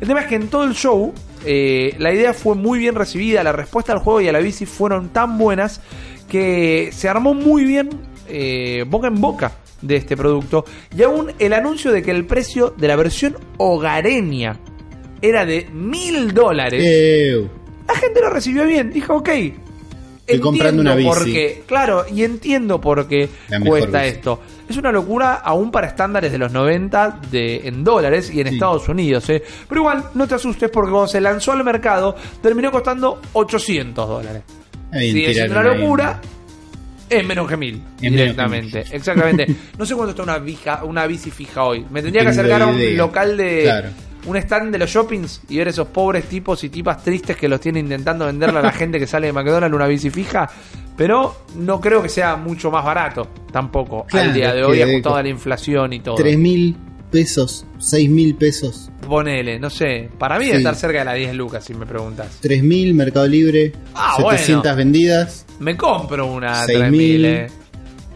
[0.00, 1.14] El tema es que en todo el show
[1.46, 4.66] eh, la idea fue muy bien recibida, la respuesta al juego y a la bici
[4.66, 5.80] fueron tan buenas
[6.28, 7.88] que se armó muy bien
[8.26, 10.64] eh, boca en boca de este producto
[10.96, 14.58] y aún el anuncio de que el precio de la versión hogareña
[15.20, 16.82] era de mil dólares,
[17.86, 19.28] la gente lo recibió bien, dijo ok.
[20.26, 21.08] Estoy comprando una bici.
[21.08, 23.28] Porque, claro, y entiendo por qué
[23.66, 24.14] cuesta bici.
[24.16, 24.40] esto.
[24.68, 28.54] Es una locura aún para estándares de los 90 de, en dólares y en Sí.
[28.54, 29.28] Estados Unidos.
[29.30, 29.42] ¿eh?
[29.68, 34.42] Pero igual, no te asustes porque cuando se lanzó al mercado terminó costando 800 dólares.
[34.92, 36.20] Sigue siendo una locura.
[37.10, 38.84] Es menos que mil, Es menos directamente.
[38.90, 39.46] Exactamente.
[39.78, 41.84] No sé cuánto está una, vija, una bici fija hoy.
[41.90, 42.96] Me tendría que acercar a un idea.
[42.96, 43.62] local de.
[43.64, 43.88] Claro.
[44.26, 47.60] Un stand de los shoppings y ver esos pobres tipos y tipas tristes que los
[47.60, 50.48] tienen intentando venderle a la gente que sale de McDonald's una bici fija.
[50.96, 55.16] Pero no creo que sea mucho más barato tampoco Claro, al día de hoy, ajustado
[55.16, 56.14] a la inflación y todo.
[56.16, 56.76] Tres mil
[57.10, 60.08] pesos, seis mil pesos, Ponele, no sé.
[60.18, 60.50] Para mí Sí.
[60.50, 62.38] debe estar cerca de las 10 lucas, si me preguntas.
[62.40, 64.76] tres mil Mercado Libre, Ah, 700 bueno.
[64.76, 65.44] vendidas.
[65.58, 66.66] Me compro una 6.000.
[66.78, 67.24] 3000.
[67.24, 67.46] eh.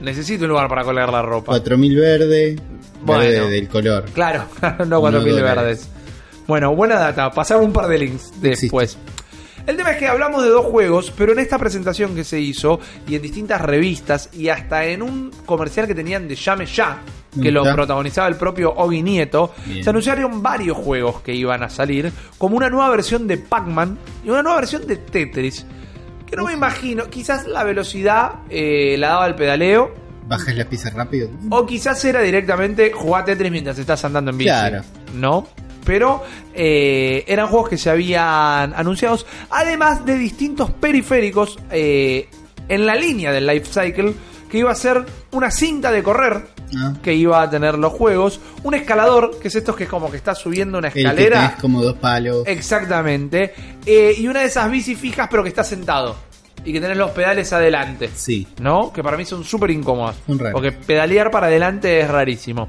[0.01, 1.47] Necesito un lugar para colgar la ropa.
[1.53, 2.57] 4000 verde.
[3.03, 3.23] Bueno.
[3.23, 4.05] Verde del color.
[4.15, 4.45] Claro,
[4.87, 5.57] no 4000 dólares.
[5.57, 5.91] verdes.
[6.47, 7.31] Bueno, buena data.
[7.31, 8.98] Pasar un par de links después.
[9.66, 12.78] El tema es que hablamos de dos juegos, pero en esta presentación que se hizo
[13.09, 17.02] y en distintas revistas y hasta en un comercial que tenían de Llame Ya,
[17.43, 19.82] que lo protagonizaba el propio Ogi Nieto, Bien.
[19.82, 24.31] se anunciaron varios juegos que iban a salir, como una nueva versión de Pac-Man y
[24.31, 25.66] una nueva versión de Tetris.
[26.27, 29.93] Que no me imagino, quizás la velocidad eh, la daba el pedaleo,
[30.28, 31.28] Bajas la pizza rápido.
[31.51, 34.48] o quizás era directamente jugar Tetris mientras estás andando en bici.
[34.48, 34.82] Claro.
[35.14, 35.47] ¿No?
[35.87, 36.23] Pero
[36.53, 42.29] eh, eran juegos que se habían anunciados, además de distintos periféricos eh,
[42.69, 44.13] en la línea del Life Cycle,
[44.51, 48.41] que iba a ser una cinta de correr Ah, que iba a tener los juegos,
[48.65, 51.41] un escalador, que es esto que es como que estás subiendo una escalera.
[51.49, 52.43] tenés como dos palos.
[52.47, 53.55] Exactamente.
[53.85, 56.17] Eh, y una de esas bicis fijas, pero que está sentado.
[56.65, 58.11] Y que tenés los pedales adelante.
[58.15, 58.49] Sí.
[58.61, 58.93] ¿no?
[58.93, 60.17] Que para mí son súper raras.
[60.53, 62.69] Porque pedalear para adelante es rarísimo.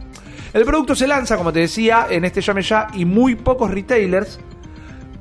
[0.53, 4.40] El producto se lanza, como te decía, en este llame ya y muy pocos retailers.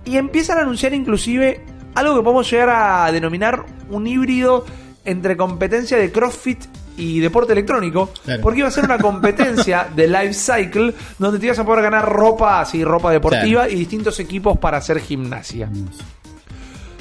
[0.05, 4.65] Y empiezan a anunciar inclusive algo que podemos llegar a denominar un híbrido
[5.05, 6.65] entre competencia de CrossFit
[6.97, 8.11] y deporte electrónico.
[8.24, 8.40] Claro.
[8.43, 12.09] Porque iba a ser una competencia de Life Cycle donde te ibas a poder ganar
[12.09, 13.70] ropa, así, ropa deportiva Claro.
[13.73, 15.69] y distintos equipos para hacer gimnasia.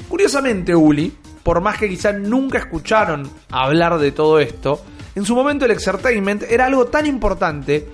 [0.08, 1.12] Curiosamente, Uli,
[1.42, 4.82] por más que quizás nunca escucharon hablar de todo esto,
[5.14, 7.88] en su momento el Exertainment era algo tan importante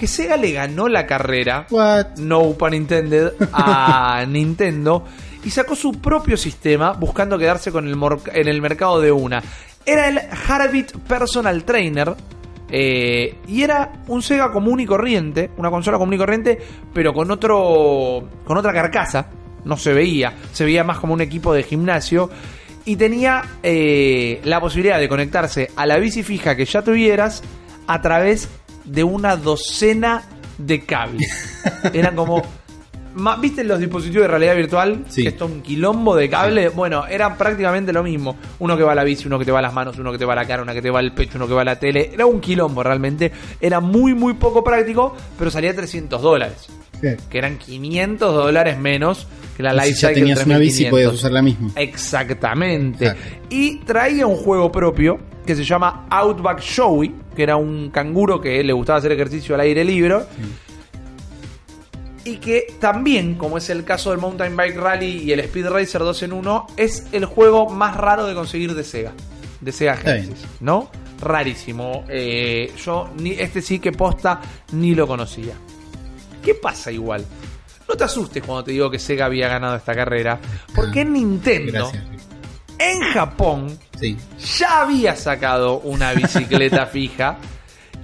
[0.00, 2.16] que Sega le ganó la carrera, What?
[2.16, 5.04] no pun intended, a Nintendo
[5.44, 7.96] y sacó su propio sistema buscando quedarse con el
[8.32, 9.42] en el mercado de una.
[9.84, 12.14] Era el Heartbeat Personal Trainer.
[12.70, 16.58] eh, y era un Sega común y corriente, una consola común y corriente,
[16.94, 18.26] pero con otro.
[18.44, 19.28] con otra carcasa.
[19.64, 20.32] No se veía.
[20.52, 22.30] Se veía más como un equipo de gimnasio.
[22.86, 27.42] Y tenía eh, la posibilidad de conectarse a la bici fija que ya tuvieras
[27.86, 28.48] a través
[28.90, 30.22] de una docena
[30.58, 31.60] de cables.
[31.92, 32.42] Eran como.
[33.40, 35.04] ¿Viste los dispositivos de realidad virtual?
[35.08, 35.22] Sí.
[35.22, 36.68] Que es todo un quilombo de cable.
[36.68, 38.36] Bueno, era prácticamente lo mismo.
[38.60, 40.18] Uno que va a la bici, uno que te va a las manos, uno que
[40.18, 41.64] te va a la cara, uno que te va al pecho, uno que va a
[41.64, 42.10] la tele.
[42.12, 43.32] Era un quilombo realmente.
[43.60, 46.68] Era muy, muy poco práctico, pero salía 300 dólares.
[47.00, 50.90] Que eran 500 dólares menos que la Life si ya tenías una bici, 3500.
[50.90, 51.70] podías usar la misma.
[51.76, 53.06] Exactamente.
[53.06, 53.46] Exacto.
[53.50, 58.62] Y traía un juego propio que se llama Outback Showy, que era un canguro que
[58.62, 60.18] le gustaba hacer ejercicio al aire libre.
[62.24, 66.02] Y que también, como es el caso del Mountain Bike Rally y el Speed Racer
[66.02, 69.12] 2 en 1, es el juego más raro de conseguir de Sega.
[69.60, 70.90] De Sega Genesis, ¿no?
[71.20, 72.04] Rarísimo.
[72.08, 74.40] Eh, yo ni, este sí que posta
[74.72, 75.54] ni lo conocía.
[76.42, 77.24] ¿Qué pasa igual?
[77.88, 80.38] No te asustes cuando te digo que Sega había ganado esta carrera,
[80.74, 82.04] porque en Nintendo, Gracias.
[82.78, 84.16] En Japón, Sí.
[84.58, 87.36] ya había sacado una bicicleta fija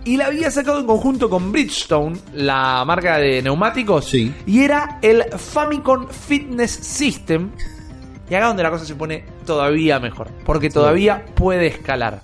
[0.05, 4.35] y la había sacado en conjunto con Bridgestone, la marca de neumáticos, Sí.
[4.47, 7.51] y era el Famicom Fitness System.
[8.29, 12.23] Y acá donde la cosa se pone todavía mejor, porque todavía puede escalar.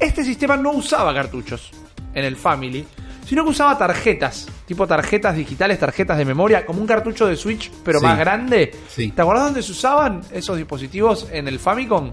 [0.00, 1.70] Este sistema no usaba cartuchos
[2.14, 2.84] en el Family,
[3.26, 7.70] sino que usaba tarjetas, tipo tarjetas digitales, tarjetas de memoria, como un cartucho de Switch,
[7.84, 8.06] pero Sí.
[8.06, 8.74] más grande.
[8.88, 9.10] Sí.
[9.12, 12.10] ¿Te acuerdas dónde se usaban esos dispositivos en el Famicom?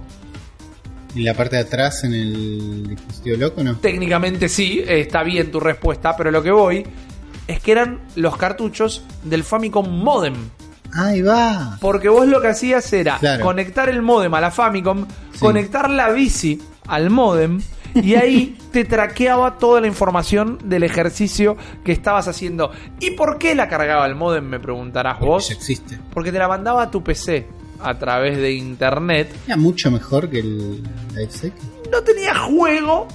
[1.16, 3.76] ¿Y la parte de atrás en el dispositivo loco no?
[3.78, 6.86] Técnicamente sí, está bien tu respuesta, pero lo que voy
[7.48, 10.36] es que eran los cartuchos del Famicom Modem.
[10.94, 11.78] Ahí va.
[11.82, 13.44] Porque vos lo que hacías era Claro.
[13.44, 15.40] conectar el modem a la Famicom, Sí.
[15.40, 17.60] conectar la bici al modem
[17.96, 22.72] y ahí te traqueaba toda la información del ejercicio que estabas haciendo.
[23.00, 24.46] ¿Y por qué la cargaba el modem?
[24.46, 25.50] Me preguntarás vos.
[25.52, 26.00] Existe.
[26.14, 27.48] Porque te la mandaba a tu PC
[27.82, 29.34] a través de internet.
[29.48, 30.84] Era mucho mejor que el
[31.30, 31.54] Cycle.
[31.92, 33.08] No tenía juego,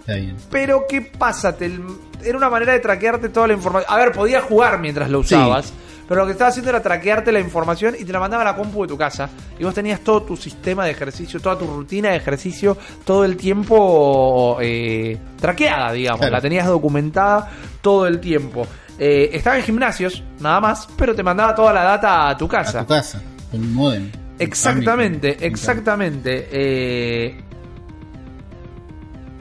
[0.00, 0.36] Está bien.
[0.50, 1.54] Pero ¿qué pasa?
[1.56, 1.78] Te-
[2.24, 3.92] era una manera de traquearte toda la información.
[3.92, 5.72] A ver, podías jugar mientras lo usabas.
[6.08, 8.56] Pero lo que estaba haciendo era traquearte la información y te la mandaba a la
[8.56, 9.28] compu de tu casa.
[9.58, 13.36] Y vos tenías todo tu sistema de ejercicio, toda tu rutina de ejercicio, todo el
[13.36, 16.20] tiempo eh, traqueada, digamos.
[16.20, 16.32] Claro.
[16.32, 17.50] La tenías documentada
[17.82, 18.66] todo el tiempo.
[18.98, 22.80] Eh, estaba en gimnasios, nada más, pero te mandaba toda la data a tu casa.
[22.80, 23.22] A tu casa.
[23.50, 24.10] Con un modem.
[24.38, 26.48] Exactamente, exactamente.
[26.50, 27.38] Eh,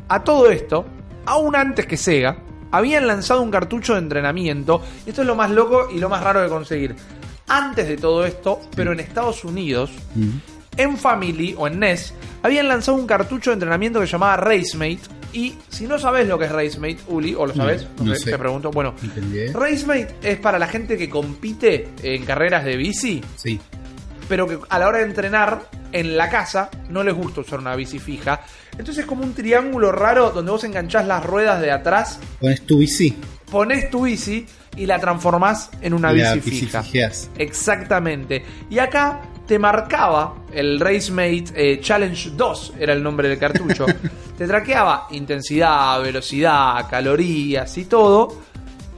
[0.10, 0.86] a todo esto,
[1.26, 2.38] aún antes que Sega,
[2.72, 4.82] habían lanzado un cartucho de entrenamiento.
[5.06, 6.96] Esto es lo más loco y lo más raro de conseguir.
[7.48, 9.92] Antes de todo esto, pero en Estados Unidos,
[10.76, 12.14] en Family o en NES,
[12.44, 15.00] habían lanzado un cartucho de entrenamiento que se llamaba Racemate.
[15.34, 18.16] Y si no sabes lo que es Racemate, Uli, o lo sabes, No, no, no
[18.16, 18.32] sé, sé.
[18.32, 18.72] te pregunto.
[18.72, 19.48] Bueno, Entendí.
[19.48, 23.60] Racemate es para la gente que compite en carreras de bici Sí.
[24.28, 27.76] pero que a la hora de entrenar en la casa no les gusta usar una
[27.76, 28.42] bici fija.
[28.72, 32.80] Entonces es como un triángulo raro donde vos enganchás las ruedas de atrás, Pones tu
[32.80, 33.18] bici.
[33.50, 34.46] pones tu bici
[34.76, 36.84] y la transformás en una la bici fija.
[37.38, 38.44] Exactamente.
[38.70, 43.86] Y acá te marcaba el RaceMate eh, Challenge 2, era el nombre del cartucho.
[44.38, 48.48] te traqueaba intensidad, velocidad, calorías y todo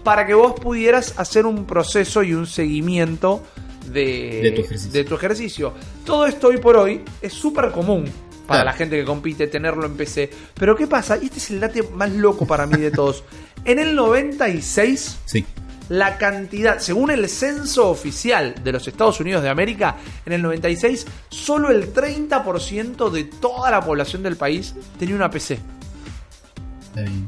[0.03, 3.43] para que vos pudieras hacer un proceso y un seguimiento
[3.91, 4.91] de, De tu ejercicio.
[4.91, 5.73] de tu ejercicio.
[6.05, 8.05] Todo esto hoy por hoy es súper común
[8.47, 8.65] para Claro.
[8.65, 10.29] la gente que compite tenerlo en PC.
[10.55, 11.17] Pero ¿qué pasa?
[11.21, 13.23] Y este es el dato más loco para mí de todos.
[13.65, 15.45] En el 96 Sí.
[15.89, 21.05] la cantidad, según el censo oficial de los Estados Unidos de América, en el 96
[21.29, 25.59] solo el 30% de toda la población del país tenía una PC,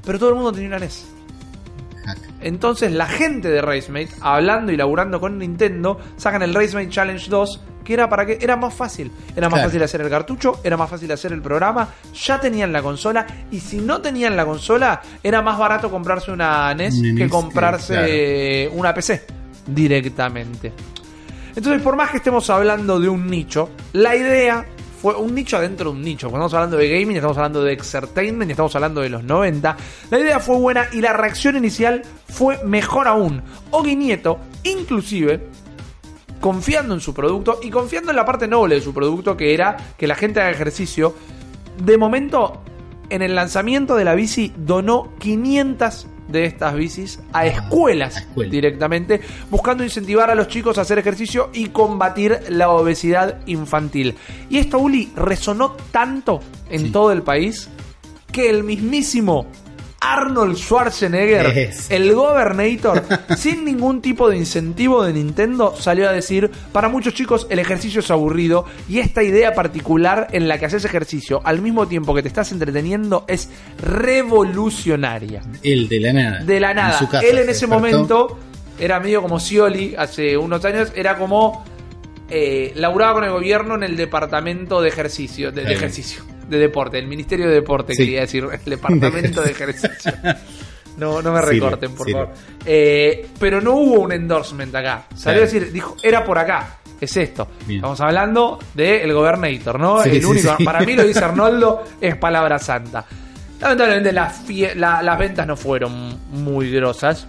[0.05, 1.05] pero todo el mundo tenía una NES.
[2.41, 7.61] Entonces la gente de RaceMate, hablando y laburando con Nintendo, sacan el RaceMate Challenge 2,
[7.83, 9.11] que era para que era más fácil.
[9.35, 9.69] Era más Claro.
[9.69, 13.59] fácil hacer el cartucho, era más fácil hacer el programa, ya tenían la consola, y
[13.59, 17.93] si no tenían la consola, era más barato comprarse una NES que NES, comprarse
[18.69, 18.79] claro.
[18.79, 19.25] una PC
[19.67, 20.71] directamente.
[21.55, 24.65] Entonces, por más que estemos hablando de un nicho, la idea
[25.01, 26.29] fue un nicho adentro de un nicho.
[26.29, 29.77] Cuando estamos hablando de gaming, estamos hablando de entertainment estamos hablando de los 90.
[30.11, 33.41] La idea fue buena y la reacción inicial fue mejor aún.
[33.71, 35.47] Ogi Nieto, inclusive,
[36.39, 39.75] confiando en su producto y confiando en la parte noble de su producto, que era
[39.97, 41.15] que la gente haga ejercicio,
[41.83, 42.61] de momento,
[43.09, 48.51] en el lanzamiento de la bici, donó 500 de estas bicis a escuelas a escuelas.
[48.51, 54.15] directamente, buscando incentivar a los chicos a hacer ejercicio y combatir la obesidad infantil.
[54.49, 56.39] Y esto, Uli, resonó tanto
[56.69, 56.89] en Sí.
[56.91, 57.69] todo el país
[58.31, 59.45] que el mismísimo
[60.01, 61.91] Arnold Schwarzenegger, Es.
[61.91, 63.03] el Governator,
[63.37, 67.99] sin ningún tipo de incentivo de Nintendo, salió a decir, para muchos chicos el ejercicio
[67.99, 72.23] es aburrido y esta idea particular en la que haces ejercicio al mismo tiempo que
[72.23, 73.49] te estás entreteniendo es
[73.79, 75.43] revolucionaria.
[75.63, 76.39] Él de la nada.
[76.43, 76.99] De la nada.
[76.99, 77.75] casa Él en se ese despertó.
[77.75, 78.39] momento
[78.79, 81.63] era medio como Scioli hace unos años, era como
[82.33, 87.07] eh, laburaba con el gobierno en el departamento de ejercicio, de, ejercicio, de deporte, el
[87.07, 88.03] Ministerio de Deporte, Sí.
[88.03, 90.13] quería decir, el departamento de ejercicio.
[90.97, 92.29] No, no me recorten, por favor.
[92.65, 95.05] Eh, pero no hubo un endorsement acá.
[95.15, 96.79] Salió a decir, dijo, era por acá.
[96.99, 97.47] Es esto.
[97.65, 97.77] Bien.
[97.79, 100.03] Estamos hablando del Governator, ¿no?
[100.03, 100.57] Sí, el único.
[100.63, 103.05] Para mí lo dice Arnoldo, es palabra santa.
[103.61, 104.43] Lamentablemente las,
[104.75, 107.25] la- las ventas no fueron muy grosas.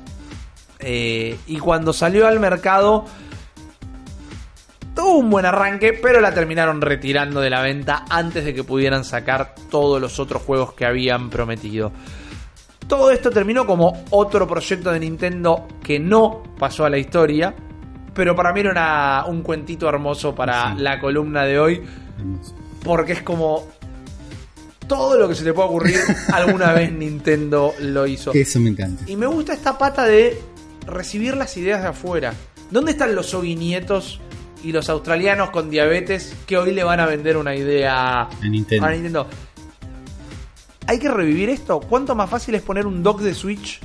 [0.80, 3.06] Eh, y cuando salió al mercado,
[4.94, 9.04] tuvo un buen arranque, pero la terminaron retirando de la venta antes de que pudieran
[9.04, 11.92] sacar todos los otros juegos que habían prometido.
[12.88, 17.54] Todo esto terminó como otro proyecto de Nintendo que no pasó a la historia,
[18.12, 20.82] pero para mí era una- un cuentito hermoso para Sí.
[20.82, 21.82] la columna de hoy,
[22.84, 23.66] porque es como
[24.86, 25.96] todo lo que se te pueda ocurrir,
[26.34, 28.32] alguna vez Nintendo lo hizo.
[28.34, 29.04] Eso me encanta.
[29.06, 30.38] Y me gusta esta pata de
[30.86, 32.34] recibir las ideas de afuera.
[32.70, 34.20] ¿Dónde están los oguinietos
[34.62, 38.86] y los australianos con diabetes que hoy le van a vender una idea A Nintendo.
[38.86, 39.26] a Nintendo?
[40.86, 41.80] ¿Hay que revivir esto?
[41.80, 43.80] ¿Cuánto más fácil es poner un dock de Switch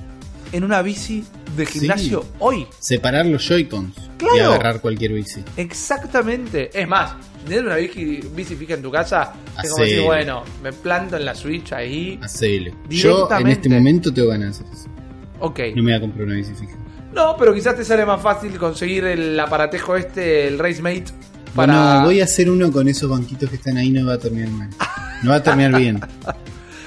[0.51, 1.23] en una bici
[1.55, 1.79] de Sí.
[1.79, 2.67] gimnasio hoy?
[2.79, 4.53] Separar los Joy-Cons y Claro.
[4.53, 5.43] agarrar cualquier bici.
[5.57, 6.69] Exactamente.
[6.79, 7.13] Es más,
[7.45, 9.33] tener una bici, bici fija en tu casa,
[9.63, 12.19] es como decir, bueno, me planto en la Switch ahí.
[12.21, 12.73] Hacelo.
[12.89, 14.89] Yo en este momento tengo ganas de hacer eso.
[15.39, 15.59] Ok.
[15.75, 16.73] No me voy a comprar una bici fija.
[17.17, 21.05] No, pero quizás te sale más fácil conseguir el aparatejo este, el RaceMate,
[21.55, 21.73] para...
[21.73, 24.49] Bueno, voy a hacer uno con esos banquitos que están ahí, no va a terminar
[24.51, 24.69] mal.
[25.23, 25.99] No va a terminar bien.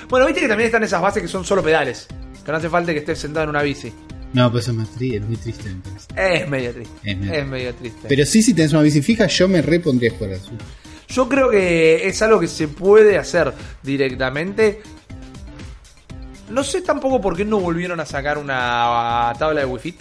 [0.08, 2.08] Bueno, viste que también están esas bases que son solo pedales.
[2.44, 3.92] Que no hace falta que estés sentado en una bici.
[4.32, 5.70] No, pues eso es más triste, es muy triste.
[6.16, 6.94] Es medio triste.
[7.04, 8.06] Es medio- Es medio triste.
[8.08, 10.60] Pero sí, si tenés una bici fija, yo me repondría a jugar Switch.
[11.08, 13.52] Yo creo que es algo que se puede hacer
[13.84, 14.82] directamente.
[16.50, 19.94] No sé tampoco por qué no volvieron a sacar una tabla de Wi-Fi.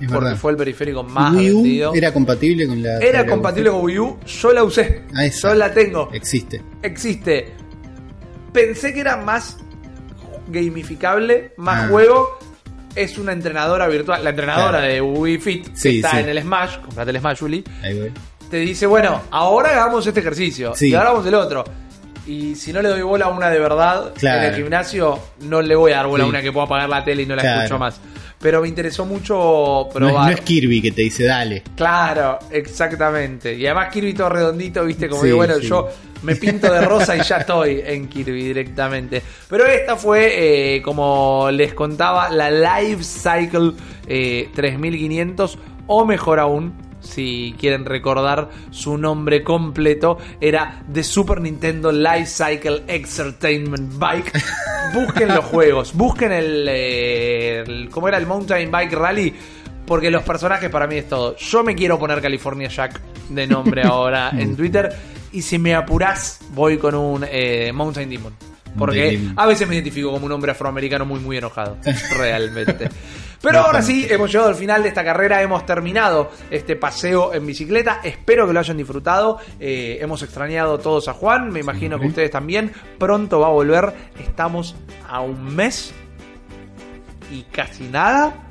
[0.00, 0.36] Es Porque verdad.
[0.36, 1.94] fue el periférico más Wii U vendido.
[1.94, 2.98] era compatible con la.
[2.98, 4.18] Era compatible con Wii U.
[4.26, 5.02] Yo la usé.
[5.14, 5.26] Ah.
[5.26, 6.10] Yo la tengo.
[6.12, 6.60] Existe.
[6.82, 7.52] existe.
[8.52, 9.56] Pensé que era más
[10.48, 11.88] gamificable, más Ah.
[11.88, 12.38] juego.
[12.94, 14.22] Es una entrenadora virtual.
[14.22, 14.86] La entrenadora Claro.
[14.86, 16.16] de Wii Fit, que está sí.
[16.18, 18.12] en el Smash, comprate el Smash, Juli, Ahí voy.
[18.50, 20.74] te dice, bueno, ahora hagamos este ejercicio.
[20.76, 20.90] Sí.
[20.90, 21.64] Y ahora hagamos el otro.
[22.26, 24.42] Y si no le doy bola a una de verdad Claro.
[24.42, 27.04] en el gimnasio, no le voy a dar bola a una que pueda apagar la
[27.04, 27.60] tele y no la Claro.
[27.62, 28.00] escucho más.
[28.40, 30.26] Pero me interesó mucho No es, probar.
[30.30, 31.62] no es Kirby que te dice dale.
[31.76, 33.54] Claro, exactamente.
[33.54, 35.66] Y además Kirby todo redondito, viste, como Sí, digo, bueno, sí.
[35.68, 35.88] yo
[36.22, 39.22] me pinto de rosa y ya estoy en Kirby directamente.
[39.48, 43.72] Pero esta fue, eh, como les contaba, la Life Cycle
[44.06, 46.74] eh, 3500 o mejor aún,
[47.04, 54.32] si quieren recordar su nombre completo, era The Super Nintendo Life Cycle Entertainment Bike.
[54.94, 59.34] Busquen los juegos, busquen el, eh, el- ¿Cómo era el Mountain Bike Rally?
[59.86, 61.36] Porque los personajes para mí es todo.
[61.36, 64.90] Yo me quiero poner California Jack de nombre ahora en Twitter.
[65.32, 68.32] Y si me apurás, voy con un eh, Mountain Demon.
[68.78, 71.76] Porque a veces me identifico como un hombre afroamericano muy, muy enojado.
[72.18, 72.88] Realmente.
[73.40, 77.46] Pero ahora sí, hemos llegado al final de esta carrera, hemos terminado este paseo en
[77.46, 78.00] bicicleta.
[78.02, 79.38] Espero que lo hayan disfrutado.
[79.60, 82.72] Eh, hemos extrañado todos a Juan, me imagino que ustedes también.
[82.98, 83.92] Pronto va a volver.
[84.18, 84.74] Estamos
[85.08, 85.92] a un mes
[87.30, 88.48] y casi nada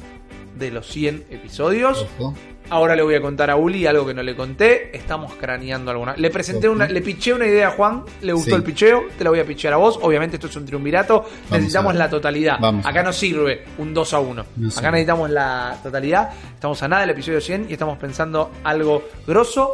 [0.55, 2.05] de los 100 episodios.
[2.19, 2.35] Ojo.
[2.69, 4.95] Ahora le voy a contar a Uli algo que no le conté.
[4.95, 6.15] Estamos craneando alguna.
[6.17, 8.55] Le presenté una, le piché una idea a Juan, le gustó Sí.
[8.55, 9.99] el picheo, te la voy a pichear a vos.
[10.01, 11.25] Obviamente esto es un triunvirato.
[11.51, 12.57] necesitamos la totalidad.
[12.59, 14.45] Vamos Acá no sirve un 2 a 1.
[14.55, 16.31] No Acá necesitamos la totalidad.
[16.53, 19.73] Estamos a nada del episodio 100 y estamos pensando algo grosso.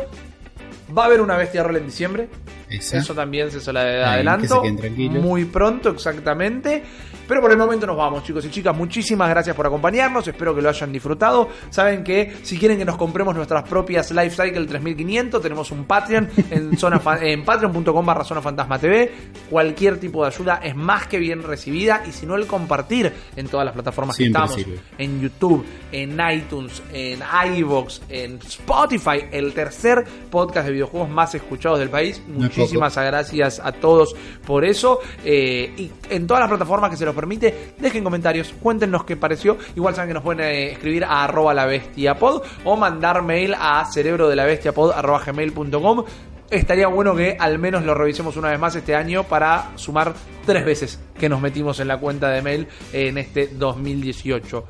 [0.98, 2.28] Va a haber una bestia rol en diciembre.
[2.68, 2.98] Esa.
[2.98, 4.62] Eso también se sola de que adelanto.
[4.64, 5.20] se.
[5.22, 6.84] Muy pronto, exactamente.
[7.30, 8.76] Pero por el momento nos vamos, chicos y chicas.
[8.76, 10.28] Muchísimas gracias por acompañarnos.
[10.28, 11.48] Espero que lo hayan disfrutado.
[11.70, 16.28] Saben que si quieren que nos compremos nuestras propias Life Cycle 3500, tenemos un Patreon
[16.50, 19.12] en, zona en patreon.com barra zona fantasma TV.
[19.48, 22.02] Cualquier tipo de ayuda es más que bien recibida.
[22.08, 24.66] Y si no, el compartir en todas las plataformas Siempre que estamos.
[24.66, 24.80] sirve.
[24.98, 27.20] En YouTube, en iTunes, en
[27.58, 29.26] iVoox, en Spotify.
[29.32, 32.24] El tercer podcast de videojuegos más escuchados del país.
[32.28, 34.16] Muchísimas gracias a todos
[34.48, 34.98] por eso.
[35.24, 39.58] Eh, y en todas las plataformas que se los permite, dejen comentarios, cuéntenos qué pareció.
[39.76, 43.54] Igual saben que nos pueden eh, escribir a arroba la bestia pod o mandar mail
[43.60, 46.06] a cerebro de la bestia pod arroba gmail.com.
[46.50, 50.14] Estaría bueno que al menos lo revisemos una vez más este año para sumar
[50.46, 54.66] tres veces que nos metimos en la cuenta de mail en este 2018.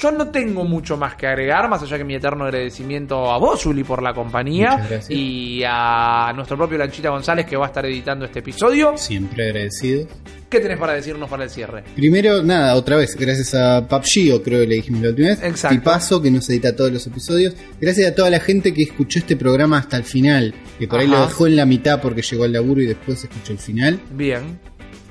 [0.00, 3.64] Yo no tengo mucho más que agregar, más allá que mi eterno agradecimiento a vos,
[3.66, 8.24] Uli, por la compañía y a nuestro propio Lanchita González que va a estar editando
[8.24, 8.96] este episodio.
[8.96, 10.06] Siempre agradecido.
[10.48, 11.82] ¿Qué tenés para decirnos para el cierre?
[11.94, 15.42] Primero, nada, otra vez, gracias a PUBG, o creo que le dijimos la última vez.
[15.42, 15.78] Exacto.
[15.78, 17.54] Tipazo, que nos edita todos los episodios.
[17.80, 21.06] Gracias a toda la gente que escuchó este programa hasta el final, que por ahí
[21.06, 23.98] lo dejó en la mitad porque llegó al laburo y después escuchó el final.
[24.10, 24.58] Bien.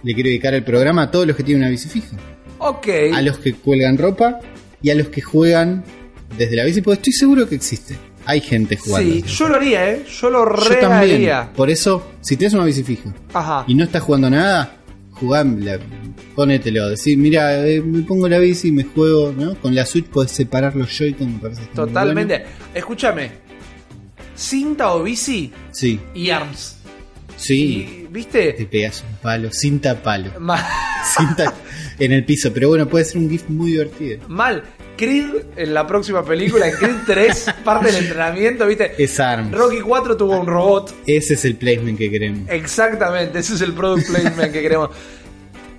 [0.03, 2.17] Le quiero dedicar el programa a todos los que tienen una bici fija.
[2.59, 2.87] Ok.
[3.13, 4.39] A los que cuelgan ropa
[4.81, 5.83] y a los que juegan
[6.37, 7.97] desde la bici, porque estoy seguro que existe.
[8.25, 9.11] Hay gente jugando.
[9.13, 10.05] Sí, yo lo haría, ¿eh?
[10.21, 11.15] Yo lo Yo re también.
[11.15, 11.51] haría.
[11.53, 13.65] Por eso, si tienes una bici fija Ajá.
[13.67, 14.77] y no estás jugando nada,
[15.11, 15.79] jugá, la-
[16.35, 16.87] ponételo.
[16.89, 19.55] Decir, mira, eh, me pongo la bici y me juego, ¿no?
[19.55, 21.61] Con la Switch podés separar los Joy-Con, me parece.
[21.73, 22.37] Totalmente.
[22.39, 22.51] bueno.
[22.75, 23.31] Escúchame.
[24.35, 26.77] Cinta o bici Sí, y arms.
[27.37, 27.55] sí.
[27.63, 28.53] Y, ¿Viste?
[28.53, 30.31] Te pegas un palo, cinta palo.
[30.39, 30.63] Ma-
[31.17, 31.53] Cinta
[32.03, 34.19] en el piso, pero bueno, puede ser un GIF muy divertido.
[34.27, 34.63] Mal.
[34.97, 38.91] Creed en la próxima película, en Creed 3, parte del entrenamiento, ¿viste?
[38.97, 39.51] Es ARMS.
[39.51, 40.93] Rocky 4 tuvo un robot.
[41.07, 42.49] Ese es el placement que queremos.
[42.49, 44.89] Exactamente, ese es el product placement que queremos.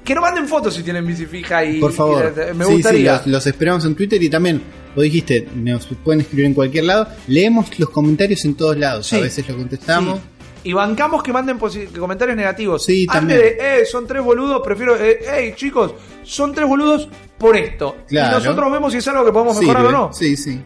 [0.04, 1.78] Que nos manden fotos si tienen bici fija y.
[1.78, 2.34] Por favor.
[2.34, 3.12] y- me Sí, sí, gustaría.
[3.18, 4.60] los, los esperamos en Twitter y también,
[4.96, 7.06] vos dijiste, nos pueden escribir en cualquier lado.
[7.28, 9.06] Leemos los comentarios en todos lados.
[9.06, 9.14] Sí.
[9.16, 10.20] A veces los contestamos.
[10.64, 11.58] Y bancamos que manden
[11.98, 12.84] comentarios negativos.
[12.84, 13.38] Sí, Antes también.
[13.40, 17.96] de, eh, son tres boludos, prefiero, eh, hey, chicos, son tres boludos por esto.
[18.06, 18.36] Claro.
[18.36, 19.96] Y nosotros vemos si es algo que podemos mejorar Sirve.
[19.96, 20.12] o no.
[20.12, 20.60] Sí, sí.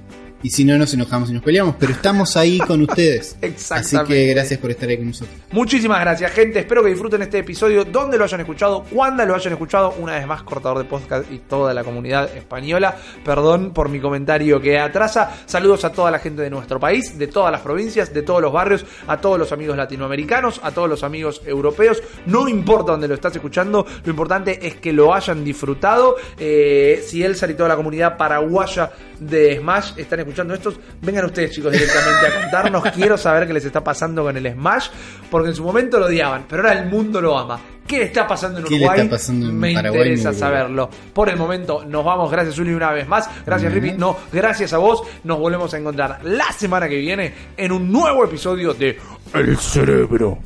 [0.47, 3.35] Y si no, nos enojamos y nos peleamos, pero estamos ahí con ustedes.
[3.43, 4.15] Así Exactamente.
[4.15, 5.37] que gracias por estar ahí con nosotros.
[5.51, 6.61] Muchísimas gracias, gente.
[6.61, 9.97] Espero que disfruten este episodio, donde lo hayan escuchado, cuando lo hayan escuchado.
[9.99, 12.97] Una vez más, cortador de podcast y toda la comunidad española.
[13.25, 15.35] Perdón por mi comentario que atrasa.
[15.47, 18.53] Saludos a toda la gente de nuestro país, de todas las provincias, de todos los
[18.53, 22.01] barrios, a todos los amigos latinoamericanos, a todos los amigos europeos.
[22.27, 26.15] No importa dónde lo estás escuchando, lo importante es que lo hayan disfrutado.
[26.39, 31.51] Eh, si Elsa y toda la comunidad paraguaya de Smash están escuchando estos, vengan ustedes,
[31.53, 32.83] chicos, directamente a contarnos.
[32.95, 34.89] Quiero saber qué les está pasando con el Smash,
[35.31, 37.59] porque en su momento lo odiaban, pero ahora el mundo lo ama.
[37.87, 39.01] ¿Qué está pasando en ¿Qué le Uruguay?
[39.03, 40.91] está pasando en Me Paraguay, interesa saberlo.
[41.13, 42.29] Por el momento nos vamos.
[42.33, 43.31] Gracias, Uli, una vez más.
[43.47, 43.81] Gracias, Ujú.
[43.81, 43.97] Rippy.
[43.97, 45.03] No, gracias a vos.
[45.23, 48.99] Nos volvemos a encontrar la semana que viene en un nuevo episodio de
[49.35, 50.39] El cerebro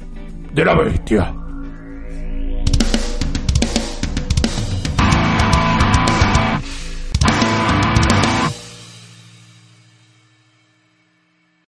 [0.53, 1.35] de la bestia.